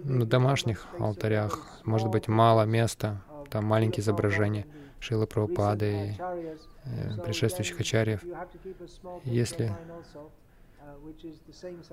на 0.03 0.25
домашних 0.25 0.87
алтарях 0.99 1.59
может 1.83 2.09
быть 2.09 2.27
мало 2.27 2.63
места, 2.63 3.21
там 3.49 3.65
маленькие 3.65 4.01
изображения 4.01 4.65
Шилы 5.05 5.27
Прабхупады 5.27 5.85
и 5.85 6.21
э, 6.85 7.21
предшествующих 7.23 7.79
ачарьев. 7.79 8.21
Если 9.23 9.71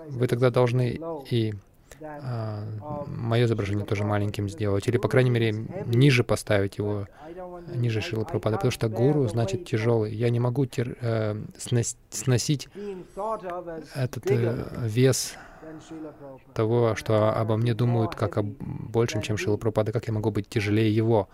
вы 0.09 0.27
тогда 0.29 0.49
должны 0.49 0.99
и 1.31 1.53
а, 2.01 2.65
мое 3.07 3.45
изображение 3.45 3.85
тоже 3.85 4.05
маленьким 4.05 4.49
сделать, 4.49 4.89
или, 4.89 4.97
по 4.97 5.09
крайней 5.09 5.29
мере, 5.29 5.53
ниже 5.53 6.25
поставить 6.25 6.79
его, 6.79 7.07
ниже 7.75 8.01
Шила 8.01 8.25
Прабхупада, 8.25 8.57
потому 8.57 8.71
что 8.71 8.89
гуру 8.89 9.29
значит 9.29 9.67
тяжелый. 9.67 10.15
Я 10.15 10.31
не 10.31 10.41
могу 10.41 10.65
тер, 10.65 10.97
э, 11.03 11.37
сносить 12.11 12.69
этот 13.95 14.31
э, 14.31 14.65
вес 14.85 15.35
того, 16.55 16.95
что 16.97 17.31
обо 17.39 17.59
мне 17.59 17.75
думают 17.75 18.15
как 18.15 18.39
о 18.39 18.43
большем, 18.43 19.21
чем 19.21 19.37
Шила 19.37 19.59
Прабхупада, 19.59 19.93
как 19.93 20.07
я 20.07 20.15
могу 20.15 20.31
быть 20.31 20.49
тяжелее 20.49 20.95
его. 20.95 21.29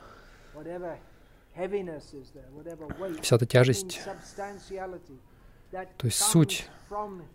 Вся 3.21 3.37
эта 3.37 3.47
тяжесть, 3.47 4.01
то 5.71 6.07
есть 6.07 6.19
суть 6.19 6.69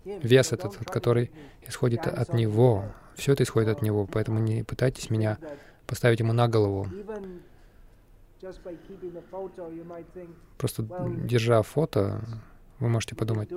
вес 0.05 0.53
этот, 0.53 0.77
который 0.89 1.31
исходит 1.67 2.07
от 2.07 2.33
Него. 2.33 2.85
Все 3.15 3.33
это 3.33 3.43
исходит 3.43 3.69
от 3.69 3.81
Него, 3.81 4.07
поэтому 4.07 4.39
не 4.39 4.63
пытайтесь 4.63 5.09
меня 5.09 5.37
поставить 5.85 6.19
Ему 6.21 6.31
на 6.33 6.47
голову. 6.47 6.87
Просто 10.57 10.83
держа 11.25 11.61
фото, 11.61 12.21
вы 12.79 12.89
можете 12.89 13.15
подумать, 13.15 13.49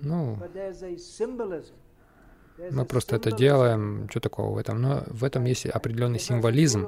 ну, 0.00 0.38
мы 2.70 2.84
просто 2.84 3.16
это 3.16 3.32
делаем, 3.32 4.08
что 4.10 4.20
такого 4.20 4.54
в 4.54 4.58
этом? 4.58 4.80
Но 4.80 5.04
в 5.08 5.24
этом 5.24 5.44
есть 5.44 5.66
определенный 5.66 6.20
символизм. 6.20 6.86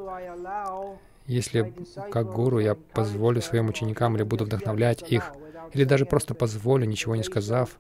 Если 1.27 1.74
как 2.11 2.33
гуру 2.33 2.61
я 2.61 2.74
позволю 2.74 3.41
своим 3.41 3.68
ученикам 3.68 4.16
или 4.16 4.22
буду 4.22 4.45
вдохновлять 4.45 5.03
их 5.11 5.33
или 5.72 5.85
даже 5.85 6.07
просто 6.07 6.35
позволю, 6.35 6.87
ничего 6.87 7.16
не 7.16 7.24
сказав, 7.24 7.79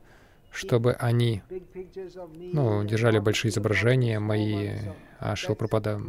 чтобы 0.50 0.94
они 0.94 1.42
ну, 2.52 2.82
держали 2.84 3.18
большие 3.18 3.50
изображения 3.50 4.18
мои, 4.18 4.70
а 5.18 5.36
Шилпрапада, 5.36 6.00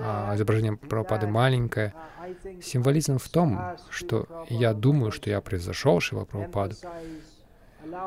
а 0.00 0.34
изображение 0.34 0.76
Прабхупады 0.76 1.26
маленькое. 1.26 1.94
Символизм 2.62 3.18
в 3.18 3.28
том, 3.28 3.76
что 3.90 4.46
я 4.48 4.72
думаю, 4.72 5.10
что 5.10 5.30
я 5.30 5.40
превзошел 5.40 6.00
Шила 6.00 6.24
Прабхупаду, 6.24 6.76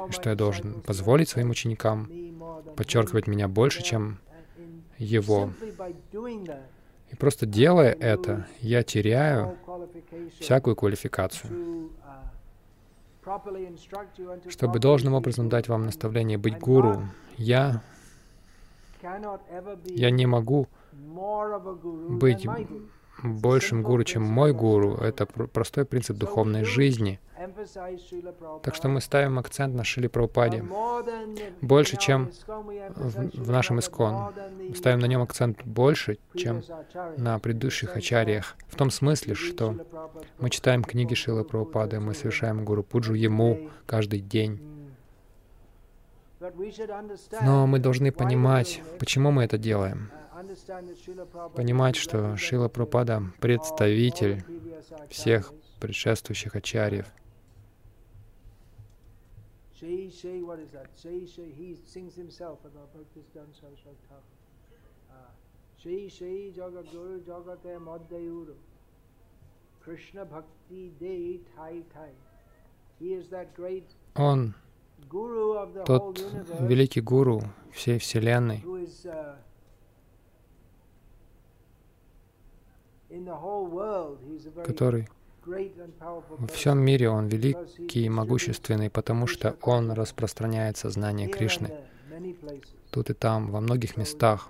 что 0.10 0.30
я 0.30 0.36
должен 0.36 0.82
позволить 0.82 1.30
своим 1.30 1.49
ученикам 1.49 2.10
подчеркивать 2.76 3.28
меня 3.28 3.47
больше, 3.47 3.84
чем 3.84 4.20
его. 4.97 5.52
И 7.12 7.16
просто 7.16 7.45
делая 7.45 7.91
это, 7.91 8.47
я 8.62 8.84
теряю 8.84 9.57
всякую 10.39 10.76
квалификацию. 10.76 11.89
Чтобы 14.49 14.80
должным 14.80 15.14
образом 15.14 15.49
дать 15.49 15.68
вам 15.68 15.86
наставление 15.86 16.38
быть 16.38 16.57
гуру, 16.57 17.03
я, 17.38 17.84
я 19.86 20.09
не 20.09 20.26
могу 20.26 20.68
быть 20.93 22.47
большим 23.24 23.84
гуру, 23.84 24.03
чем 24.03 24.24
мой 24.24 24.53
гуру. 24.53 24.95
Это 24.95 25.26
простой 25.26 25.86
принцип 25.86 26.17
духовной 26.17 26.63
жизни. 26.63 27.19
Так 28.61 28.76
что 28.76 28.88
мы 28.88 29.01
ставим 29.01 29.39
акцент 29.39 29.74
на 29.74 29.84
Шили 29.84 30.07
Прабхупаде 30.07 30.63
больше, 31.61 31.97
чем 31.97 32.30
в, 32.47 33.45
в 33.45 33.49
нашем 33.49 33.80
Искон. 33.80 34.34
Ставим 34.76 34.99
на 34.99 35.05
нем 35.05 35.22
акцент 35.22 35.63
больше, 35.63 36.19
чем 36.36 36.61
на 37.17 37.39
предыдущих 37.39 37.95
ачарьях. 37.97 38.55
В 38.67 38.76
том 38.76 38.91
смысле, 38.91 39.34
что 39.34 39.76
мы 40.39 40.49
читаем 40.49 40.84
книги 40.84 41.15
Шилы 41.15 41.43
Прабхупады, 41.43 41.99
мы 41.99 42.13
совершаем 42.13 42.63
Гуру 42.63 42.84
Пуджу 42.84 43.13
Ему 43.13 43.69
каждый 43.86 44.19
день. 44.19 44.59
Но 47.41 47.67
мы 47.67 47.80
должны 47.80 48.11
понимать, 48.11 48.82
почему 48.99 49.32
мы 49.32 49.43
это 49.43 49.57
делаем 49.57 50.11
понимать, 51.55 51.95
что 51.95 52.37
Шила 52.37 52.67
Пропада— 52.67 53.23
представитель 53.39 54.43
всех 55.09 55.53
предшествующих 55.79 56.55
ачарьев. 56.55 57.07
Он 74.15 74.53
тот 75.85 76.19
великий 76.59 77.01
гуру 77.01 77.41
всей 77.73 77.97
Вселенной, 77.97 78.63
который 84.66 85.07
во 85.97 86.47
всем 86.47 86.80
мире 86.80 87.09
Он 87.09 87.28
великий 87.28 88.05
и 88.05 88.09
могущественный, 88.09 88.89
потому 88.89 89.28
что 89.28 89.55
Он 89.62 89.91
распространяет 89.91 90.78
сознание 90.78 91.28
Кришны. 91.28 91.72
тут 92.91 93.09
и 93.09 93.14
там, 93.14 93.51
во 93.51 93.59
многих 93.59 93.97
местах. 93.97 94.49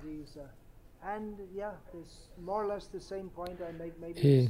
И, 4.16 4.50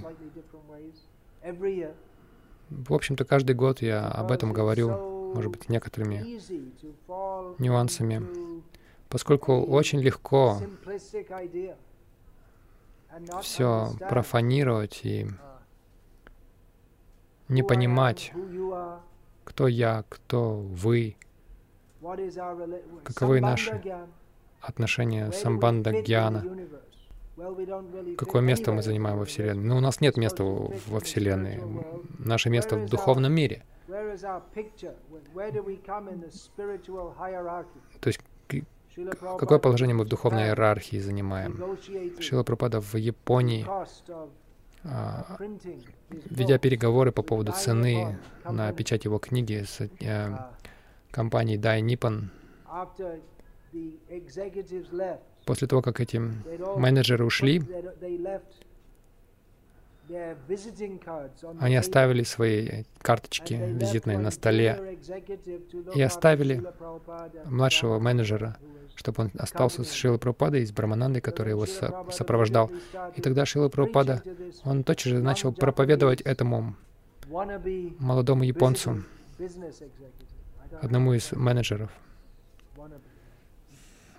в 2.69 2.93
общем-то, 2.93 3.25
каждый 3.25 3.55
год 3.55 3.81
я 3.81 4.07
об 4.07 4.31
этом 4.31 4.53
говорю, 4.53 5.33
может 5.35 5.51
быть, 5.51 5.69
некоторыми 5.69 6.39
нюансами, 7.61 8.21
поскольку 9.09 9.61
очень 9.61 9.99
легко 9.99 10.59
все 13.41 13.89
профанировать 14.09 15.01
и 15.03 15.27
не 17.47 17.63
понимать, 17.63 18.31
кто 19.43 19.67
я, 19.67 20.05
кто 20.09 20.55
вы, 20.55 21.17
каковы 23.03 23.41
наши 23.41 23.81
отношения 24.61 25.31
самбанда 25.31 26.01
гьяна, 26.01 26.45
какое 28.17 28.41
место 28.41 28.71
мы 28.71 28.81
занимаем 28.81 29.17
во 29.17 29.25
Вселенной. 29.25 29.63
Но 29.63 29.73
ну, 29.73 29.77
у 29.77 29.81
нас 29.81 30.01
нет 30.01 30.17
места 30.17 30.43
во 30.43 30.99
Вселенной. 30.99 31.59
Наше 32.19 32.49
место 32.49 32.77
в 32.77 32.89
духовном 32.89 33.33
мире. 33.33 33.63
То 37.99 38.07
есть 38.07 38.19
Какое 39.39 39.59
положение 39.59 39.95
мы 39.95 40.03
в 40.03 40.07
духовной 40.07 40.47
иерархии 40.47 40.97
занимаем? 40.99 41.77
Шила 42.19 42.43
Пропада 42.43 42.81
в 42.81 42.95
Японии, 42.95 43.65
а, 44.83 45.37
ведя 46.29 46.57
переговоры 46.57 47.11
по 47.11 47.21
поводу 47.21 47.51
цены 47.51 48.17
на 48.43 48.73
печать 48.73 49.05
его 49.05 49.19
книги 49.19 49.63
с 49.63 49.79
э, 49.99 50.37
компанией 51.11 51.59
Dai 51.59 51.81
Nippon, 51.81 52.29
после 55.45 55.67
того, 55.67 55.81
как 55.81 55.99
эти 55.99 56.17
менеджеры 56.17 57.25
ушли, 57.25 57.61
они 61.59 61.75
оставили 61.75 62.23
свои 62.23 62.83
карточки 63.01 63.53
визитные 63.53 64.17
на 64.17 64.31
столе 64.31 64.97
и 65.95 66.01
оставили 66.01 66.63
младшего 67.45 67.99
менеджера, 67.99 68.57
чтобы 68.95 69.23
он 69.23 69.31
остался 69.37 69.83
с 69.83 69.91
Шилой 69.91 70.19
Прабхупадой 70.19 70.61
и 70.61 70.65
с 70.65 70.71
Браманандой, 70.71 71.21
который 71.21 71.49
его 71.49 71.65
со 71.65 72.05
сопровождал. 72.11 72.71
И 73.15 73.21
тогда 73.21 73.45
Шила 73.45 73.69
Прабхупада, 73.69 74.23
он 74.63 74.83
тотчас 74.83 75.11
же 75.13 75.19
начал 75.19 75.53
проповедовать 75.53 76.21
этому 76.21 76.75
молодому 77.99 78.43
японцу, 78.43 79.03
одному 80.81 81.13
из 81.13 81.31
менеджеров, 81.31 81.91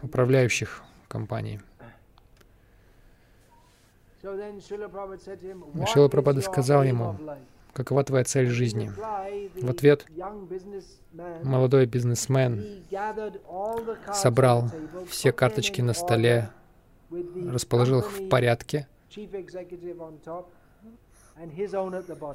управляющих 0.03 0.83
компанией. 1.09 1.61
Шила 4.23 6.09
Прабхада 6.09 6.41
сказал 6.41 6.85
ему, 6.85 7.17
какова 7.73 8.05
твоя 8.05 8.25
цель 8.25 8.47
жизни? 8.47 8.93
В 9.61 9.71
ответ 9.71 10.07
молодой 11.43 11.87
бизнесмен 11.87 12.85
собрал 14.13 14.71
все 15.09 15.33
карточки 15.33 15.81
на 15.81 15.93
столе, 15.93 16.51
расположил 17.11 18.01
их 18.01 18.13
в 18.13 18.29
порядке 18.29 18.87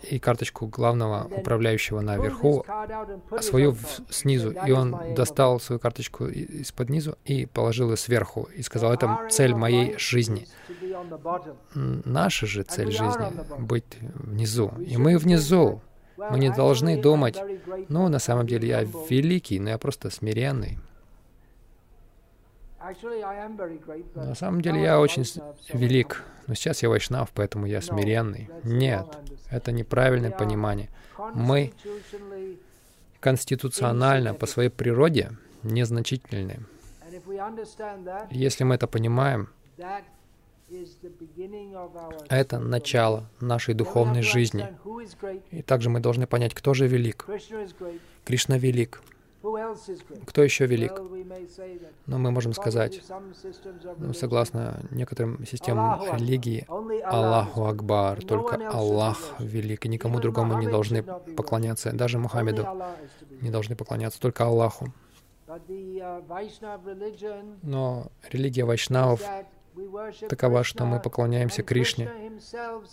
и 0.09 0.19
карточку 0.19 0.67
главного 0.67 1.27
управляющего 1.37 2.01
наверху, 2.01 2.65
а 2.67 3.41
свою 3.41 3.75
снизу. 4.09 4.51
И 4.65 4.71
он 4.71 4.95
достал 5.15 5.59
свою 5.59 5.79
карточку 5.79 6.27
из-под 6.27 6.89
низу 6.89 7.17
и 7.25 7.45
положил 7.45 7.91
ее 7.91 7.97
сверху. 7.97 8.49
И 8.55 8.61
сказал, 8.61 8.93
это 8.93 9.27
цель 9.29 9.53
моей 9.53 9.97
жизни. 9.97 10.47
Наша 11.73 12.47
же 12.47 12.63
цель 12.63 12.91
жизни— 12.91 13.27
быть 13.59 13.97
внизу. 14.15 14.73
И 14.79 14.97
мы 14.97 15.17
внизу. 15.17 15.81
Мы 16.17 16.39
не 16.39 16.49
должны 16.49 16.99
думать, 16.99 17.37
ну, 17.89 18.09
на 18.09 18.19
самом 18.19 18.47
деле 18.47 18.67
я 18.67 18.81
великий, 18.81 19.59
но 19.59 19.69
я 19.69 19.77
просто 19.77 20.09
смиренный. 20.09 20.79
На 24.15 24.35
самом 24.35 24.61
деле 24.61 24.81
я 24.81 24.99
очень 24.99 25.23
велик, 25.73 26.23
но 26.47 26.53
сейчас 26.53 26.83
я 26.83 26.89
вайшнав, 26.89 27.31
поэтому 27.33 27.65
я 27.65 27.81
смиренный. 27.81 28.49
Нет, 28.63 29.05
это 29.49 29.71
неправильное 29.71 30.31
понимание. 30.31 30.89
Мы 31.33 31.73
конституционально 33.19 34.33
по 34.33 34.45
своей 34.45 34.69
природе 34.69 35.31
незначительны. 35.63 36.59
Если 38.29 38.63
мы 38.63 38.75
это 38.75 38.87
понимаем, 38.87 39.49
это 42.29 42.59
начало 42.59 43.29
нашей 43.39 43.73
духовной 43.73 44.21
жизни. 44.21 44.67
И 45.51 45.61
также 45.61 45.89
мы 45.89 45.99
должны 45.99 46.27
понять, 46.27 46.53
кто 46.53 46.73
же 46.73 46.87
велик. 46.87 47.25
Кришна 48.25 48.57
велик. 48.57 49.01
Кто 50.25 50.43
еще 50.43 50.65
велик? 50.65 50.93
Но 52.05 52.17
мы 52.17 52.31
можем 52.31 52.53
сказать, 52.53 53.01
ну, 53.97 54.13
согласно 54.13 54.83
некоторым 54.91 55.45
системам 55.45 56.01
религии, 56.17 56.65
Аллаху 57.05 57.65
Акбар, 57.65 58.23
только 58.23 58.69
Аллах 58.69 59.35
велик, 59.39 59.85
и 59.85 59.89
никому 59.89 60.19
другому 60.19 60.59
не 60.59 60.67
должны 60.67 61.03
поклоняться, 61.03 61.91
даже 61.93 62.17
Мухаммеду 62.17 62.67
не 63.41 63.49
должны 63.49 63.75
поклоняться, 63.75 64.19
только 64.19 64.45
Аллаху. 64.45 64.93
Но 67.61 68.07
религия 68.31 68.65
вайшнавов 68.65 69.21
такова, 70.27 70.63
что 70.63 70.85
мы 70.85 70.99
поклоняемся 70.99 71.63
Кришне. 71.63 72.11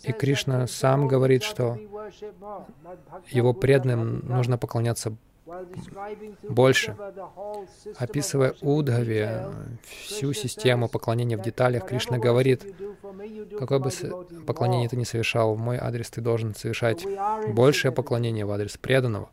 И 0.03 0.11
Кришна 0.11 0.67
сам 0.67 1.07
говорит, 1.07 1.43
что 1.43 1.77
его 3.29 3.53
преданным 3.53 4.19
нужно 4.19 4.57
поклоняться 4.57 5.15
больше. 6.43 6.95
Описывая 7.97 8.55
Удхави, 8.61 9.27
всю 9.83 10.33
систему 10.33 10.89
поклонения 10.89 11.37
в 11.37 11.41
деталях, 11.41 11.87
Кришна 11.87 12.17
говорит, 12.17 12.65
какое 13.59 13.79
бы 13.79 13.89
поклонение 14.45 14.89
ты 14.89 14.97
ни 14.97 15.03
совершал 15.03 15.55
в 15.55 15.59
мой 15.59 15.77
адрес, 15.77 16.09
ты 16.09 16.21
должен 16.21 16.55
совершать 16.55 17.05
большее 17.53 17.91
поклонение 17.91 18.45
в 18.45 18.51
адрес 18.51 18.77
преданного. 18.77 19.29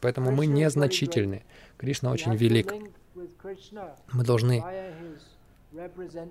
Поэтому 0.00 0.30
мы 0.30 0.46
незначительны. 0.46 1.44
Кришна 1.78 2.10
очень 2.10 2.34
велик. 2.34 2.72
Мы 4.12 4.24
должны 4.24 4.62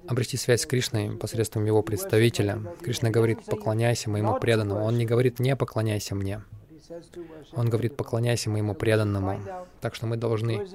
обрести 0.08 0.38
связь 0.38 0.62
с 0.62 0.66
Кришной 0.66 1.16
посредством 1.18 1.66
его 1.66 1.82
представителя. 1.84 2.62
Кришна 2.82 3.10
говорит, 3.10 3.44
поклоняйся 3.46 4.10
моему 4.10 4.40
преданному. 4.40 4.84
Он 4.84 4.98
не 4.98 5.06
говорит, 5.06 5.40
не 5.40 5.56
поклоняйся 5.56 6.16
мне. 6.16 6.42
Он 7.54 7.70
говорит, 7.70 7.96
поклоняйся 7.96 8.50
моему 8.50 8.74
преданному. 8.76 9.40
Так 9.82 9.96
что 9.96 10.08
мы 10.08 10.18
должны 10.18 10.68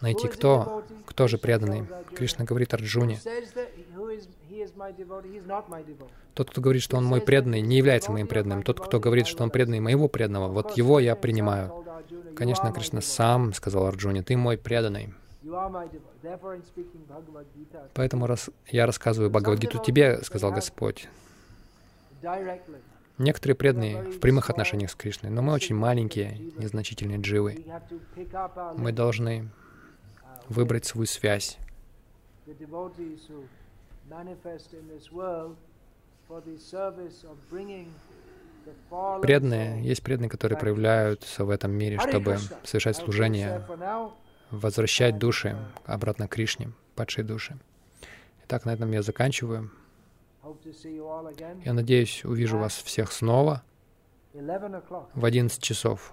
найти, 0.00 0.28
кто, 0.28 0.84
кто 1.06 1.28
же 1.28 1.38
преданный. 1.38 1.86
Кришна 2.14 2.44
говорит 2.44 2.72
Арджуне, 2.74 3.18
тот, 6.34 6.50
кто 6.50 6.60
говорит, 6.60 6.82
что 6.82 6.96
он 6.96 7.04
мой 7.04 7.20
преданный, 7.20 7.60
не 7.60 7.76
является 7.76 8.12
моим 8.12 8.26
преданным. 8.26 8.62
Тот, 8.62 8.80
кто 8.80 9.00
говорит, 9.00 9.26
что 9.26 9.42
он 9.42 9.50
преданный 9.50 9.80
моего 9.80 10.08
преданного, 10.08 10.48
вот 10.48 10.76
его 10.76 11.00
я 11.00 11.16
принимаю. 11.16 11.84
Конечно, 12.36 12.72
Кришна 12.72 13.00
сам 13.00 13.52
сказал 13.52 13.86
Арджуне, 13.86 14.22
ты 14.22 14.36
мой 14.36 14.56
преданный. 14.56 15.14
Поэтому 17.94 18.26
раз 18.26 18.50
я 18.68 18.86
рассказываю 18.86 19.30
Бхагавадгиту 19.30 19.78
тебе, 19.78 20.22
сказал 20.22 20.52
Господь. 20.52 21.08
Некоторые 23.20 23.54
преданные 23.54 24.02
в 24.02 24.18
прямых 24.18 24.48
отношениях 24.48 24.90
с 24.90 24.94
Кришной, 24.94 25.30
но 25.30 25.42
мы 25.42 25.52
очень 25.52 25.74
маленькие, 25.74 26.38
незначительные 26.56 27.18
дживы. 27.20 27.66
Мы 28.78 28.92
должны 28.92 29.50
выбрать 30.48 30.86
свою 30.86 31.04
связь. 31.04 31.58
Преданные, 39.20 39.84
есть 39.84 40.02
преданные, 40.02 40.30
которые 40.30 40.58
проявляются 40.58 41.44
в 41.44 41.50
этом 41.50 41.72
мире, 41.72 41.98
чтобы 41.98 42.38
совершать 42.64 42.96
служение, 42.96 43.66
возвращать 44.50 45.18
души 45.18 45.58
обратно 45.84 46.26
к 46.26 46.30
Кришне, 46.30 46.72
падшие 46.94 47.26
души. 47.26 47.58
Итак, 48.44 48.64
на 48.64 48.72
этом 48.72 48.90
я 48.92 49.02
заканчиваю. 49.02 49.70
Я 51.64 51.72
надеюсь, 51.72 52.24
увижу 52.24 52.58
вас 52.58 52.74
всех 52.74 53.12
снова 53.12 53.62
в 54.32 55.24
11 55.24 55.62
часов. 55.62 56.12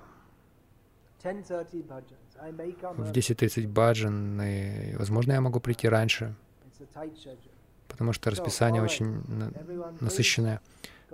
В 1.24 1.26
10.30 1.26 3.68
баджан, 3.68 4.41
и, 4.41 4.95
возможно, 4.95 5.34
я 5.34 5.41
могу 5.41 5.60
прийти 5.60 5.90
раньше, 5.90 6.36
потому 7.88 8.14
что 8.14 8.30
расписание 8.30 8.82
очень 8.82 9.24
насыщенное. 9.99 10.62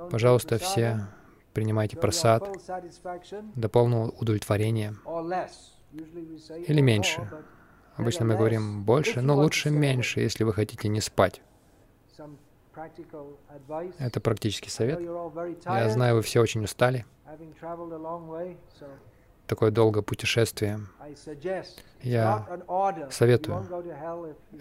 Пожалуйста, 0.09 0.57
все 0.57 1.07
принимайте 1.53 1.97
просад 1.97 2.49
до 3.55 3.69
полного 3.69 4.09
удовлетворения. 4.09 4.95
Или 6.67 6.81
меньше. 6.81 7.29
Обычно 7.95 8.25
мы 8.25 8.35
говорим 8.35 8.83
больше, 8.83 9.21
но 9.21 9.35
лучше 9.35 9.69
меньше, 9.69 10.19
если 10.19 10.43
вы 10.43 10.53
хотите 10.53 10.89
не 10.89 10.99
спать. 10.99 11.41
Это 13.99 14.19
практический 14.19 14.69
совет. 14.69 14.99
Я 15.65 15.89
знаю, 15.89 16.15
вы 16.15 16.21
все 16.21 16.41
очень 16.41 16.63
устали. 16.63 17.05
Такое 19.47 19.71
долгое 19.71 20.01
путешествие. 20.01 20.79
Я 22.01 22.47
советую. 23.11 23.65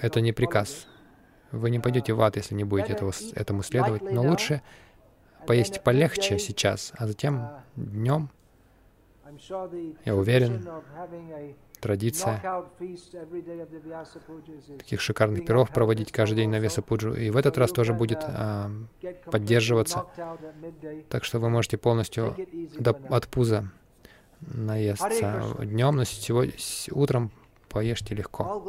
Это 0.00 0.20
не 0.20 0.32
приказ. 0.32 0.86
Вы 1.52 1.70
не 1.70 1.78
пойдете 1.78 2.14
в 2.14 2.22
ад, 2.22 2.36
если 2.36 2.54
не 2.54 2.64
будете 2.64 2.94
этого, 2.94 3.12
этому 3.34 3.62
следовать. 3.62 4.02
Но 4.02 4.22
лучше 4.22 4.62
поесть 5.46 5.82
полегче 5.82 6.38
сейчас, 6.38 6.92
а 6.96 7.06
затем 7.06 7.48
днем, 7.76 8.30
я 10.04 10.14
уверен, 10.14 10.68
традиция 11.82 12.40
таких 14.78 15.00
шикарных 15.00 15.44
пиров 15.44 15.70
проводить 15.70 16.12
каждый 16.12 16.36
день 16.36 16.50
на 16.50 16.60
Весапуджу. 16.60 17.12
И 17.12 17.30
в 17.30 17.36
этот 17.36 17.58
раз 17.58 17.72
тоже 17.72 17.92
будет 17.92 18.20
а, 18.22 18.70
поддерживаться. 19.26 20.06
Так 21.10 21.24
что 21.24 21.40
вы 21.40 21.50
можете 21.50 21.76
полностью 21.76 22.36
до, 22.78 22.92
от 23.10 23.28
пуза 23.28 23.70
наесться 24.40 25.56
днем, 25.60 25.96
но 25.96 26.04
сегодня, 26.04 26.54
утром 26.92 27.30
поешьте 27.68 28.14
легко. 28.14 28.62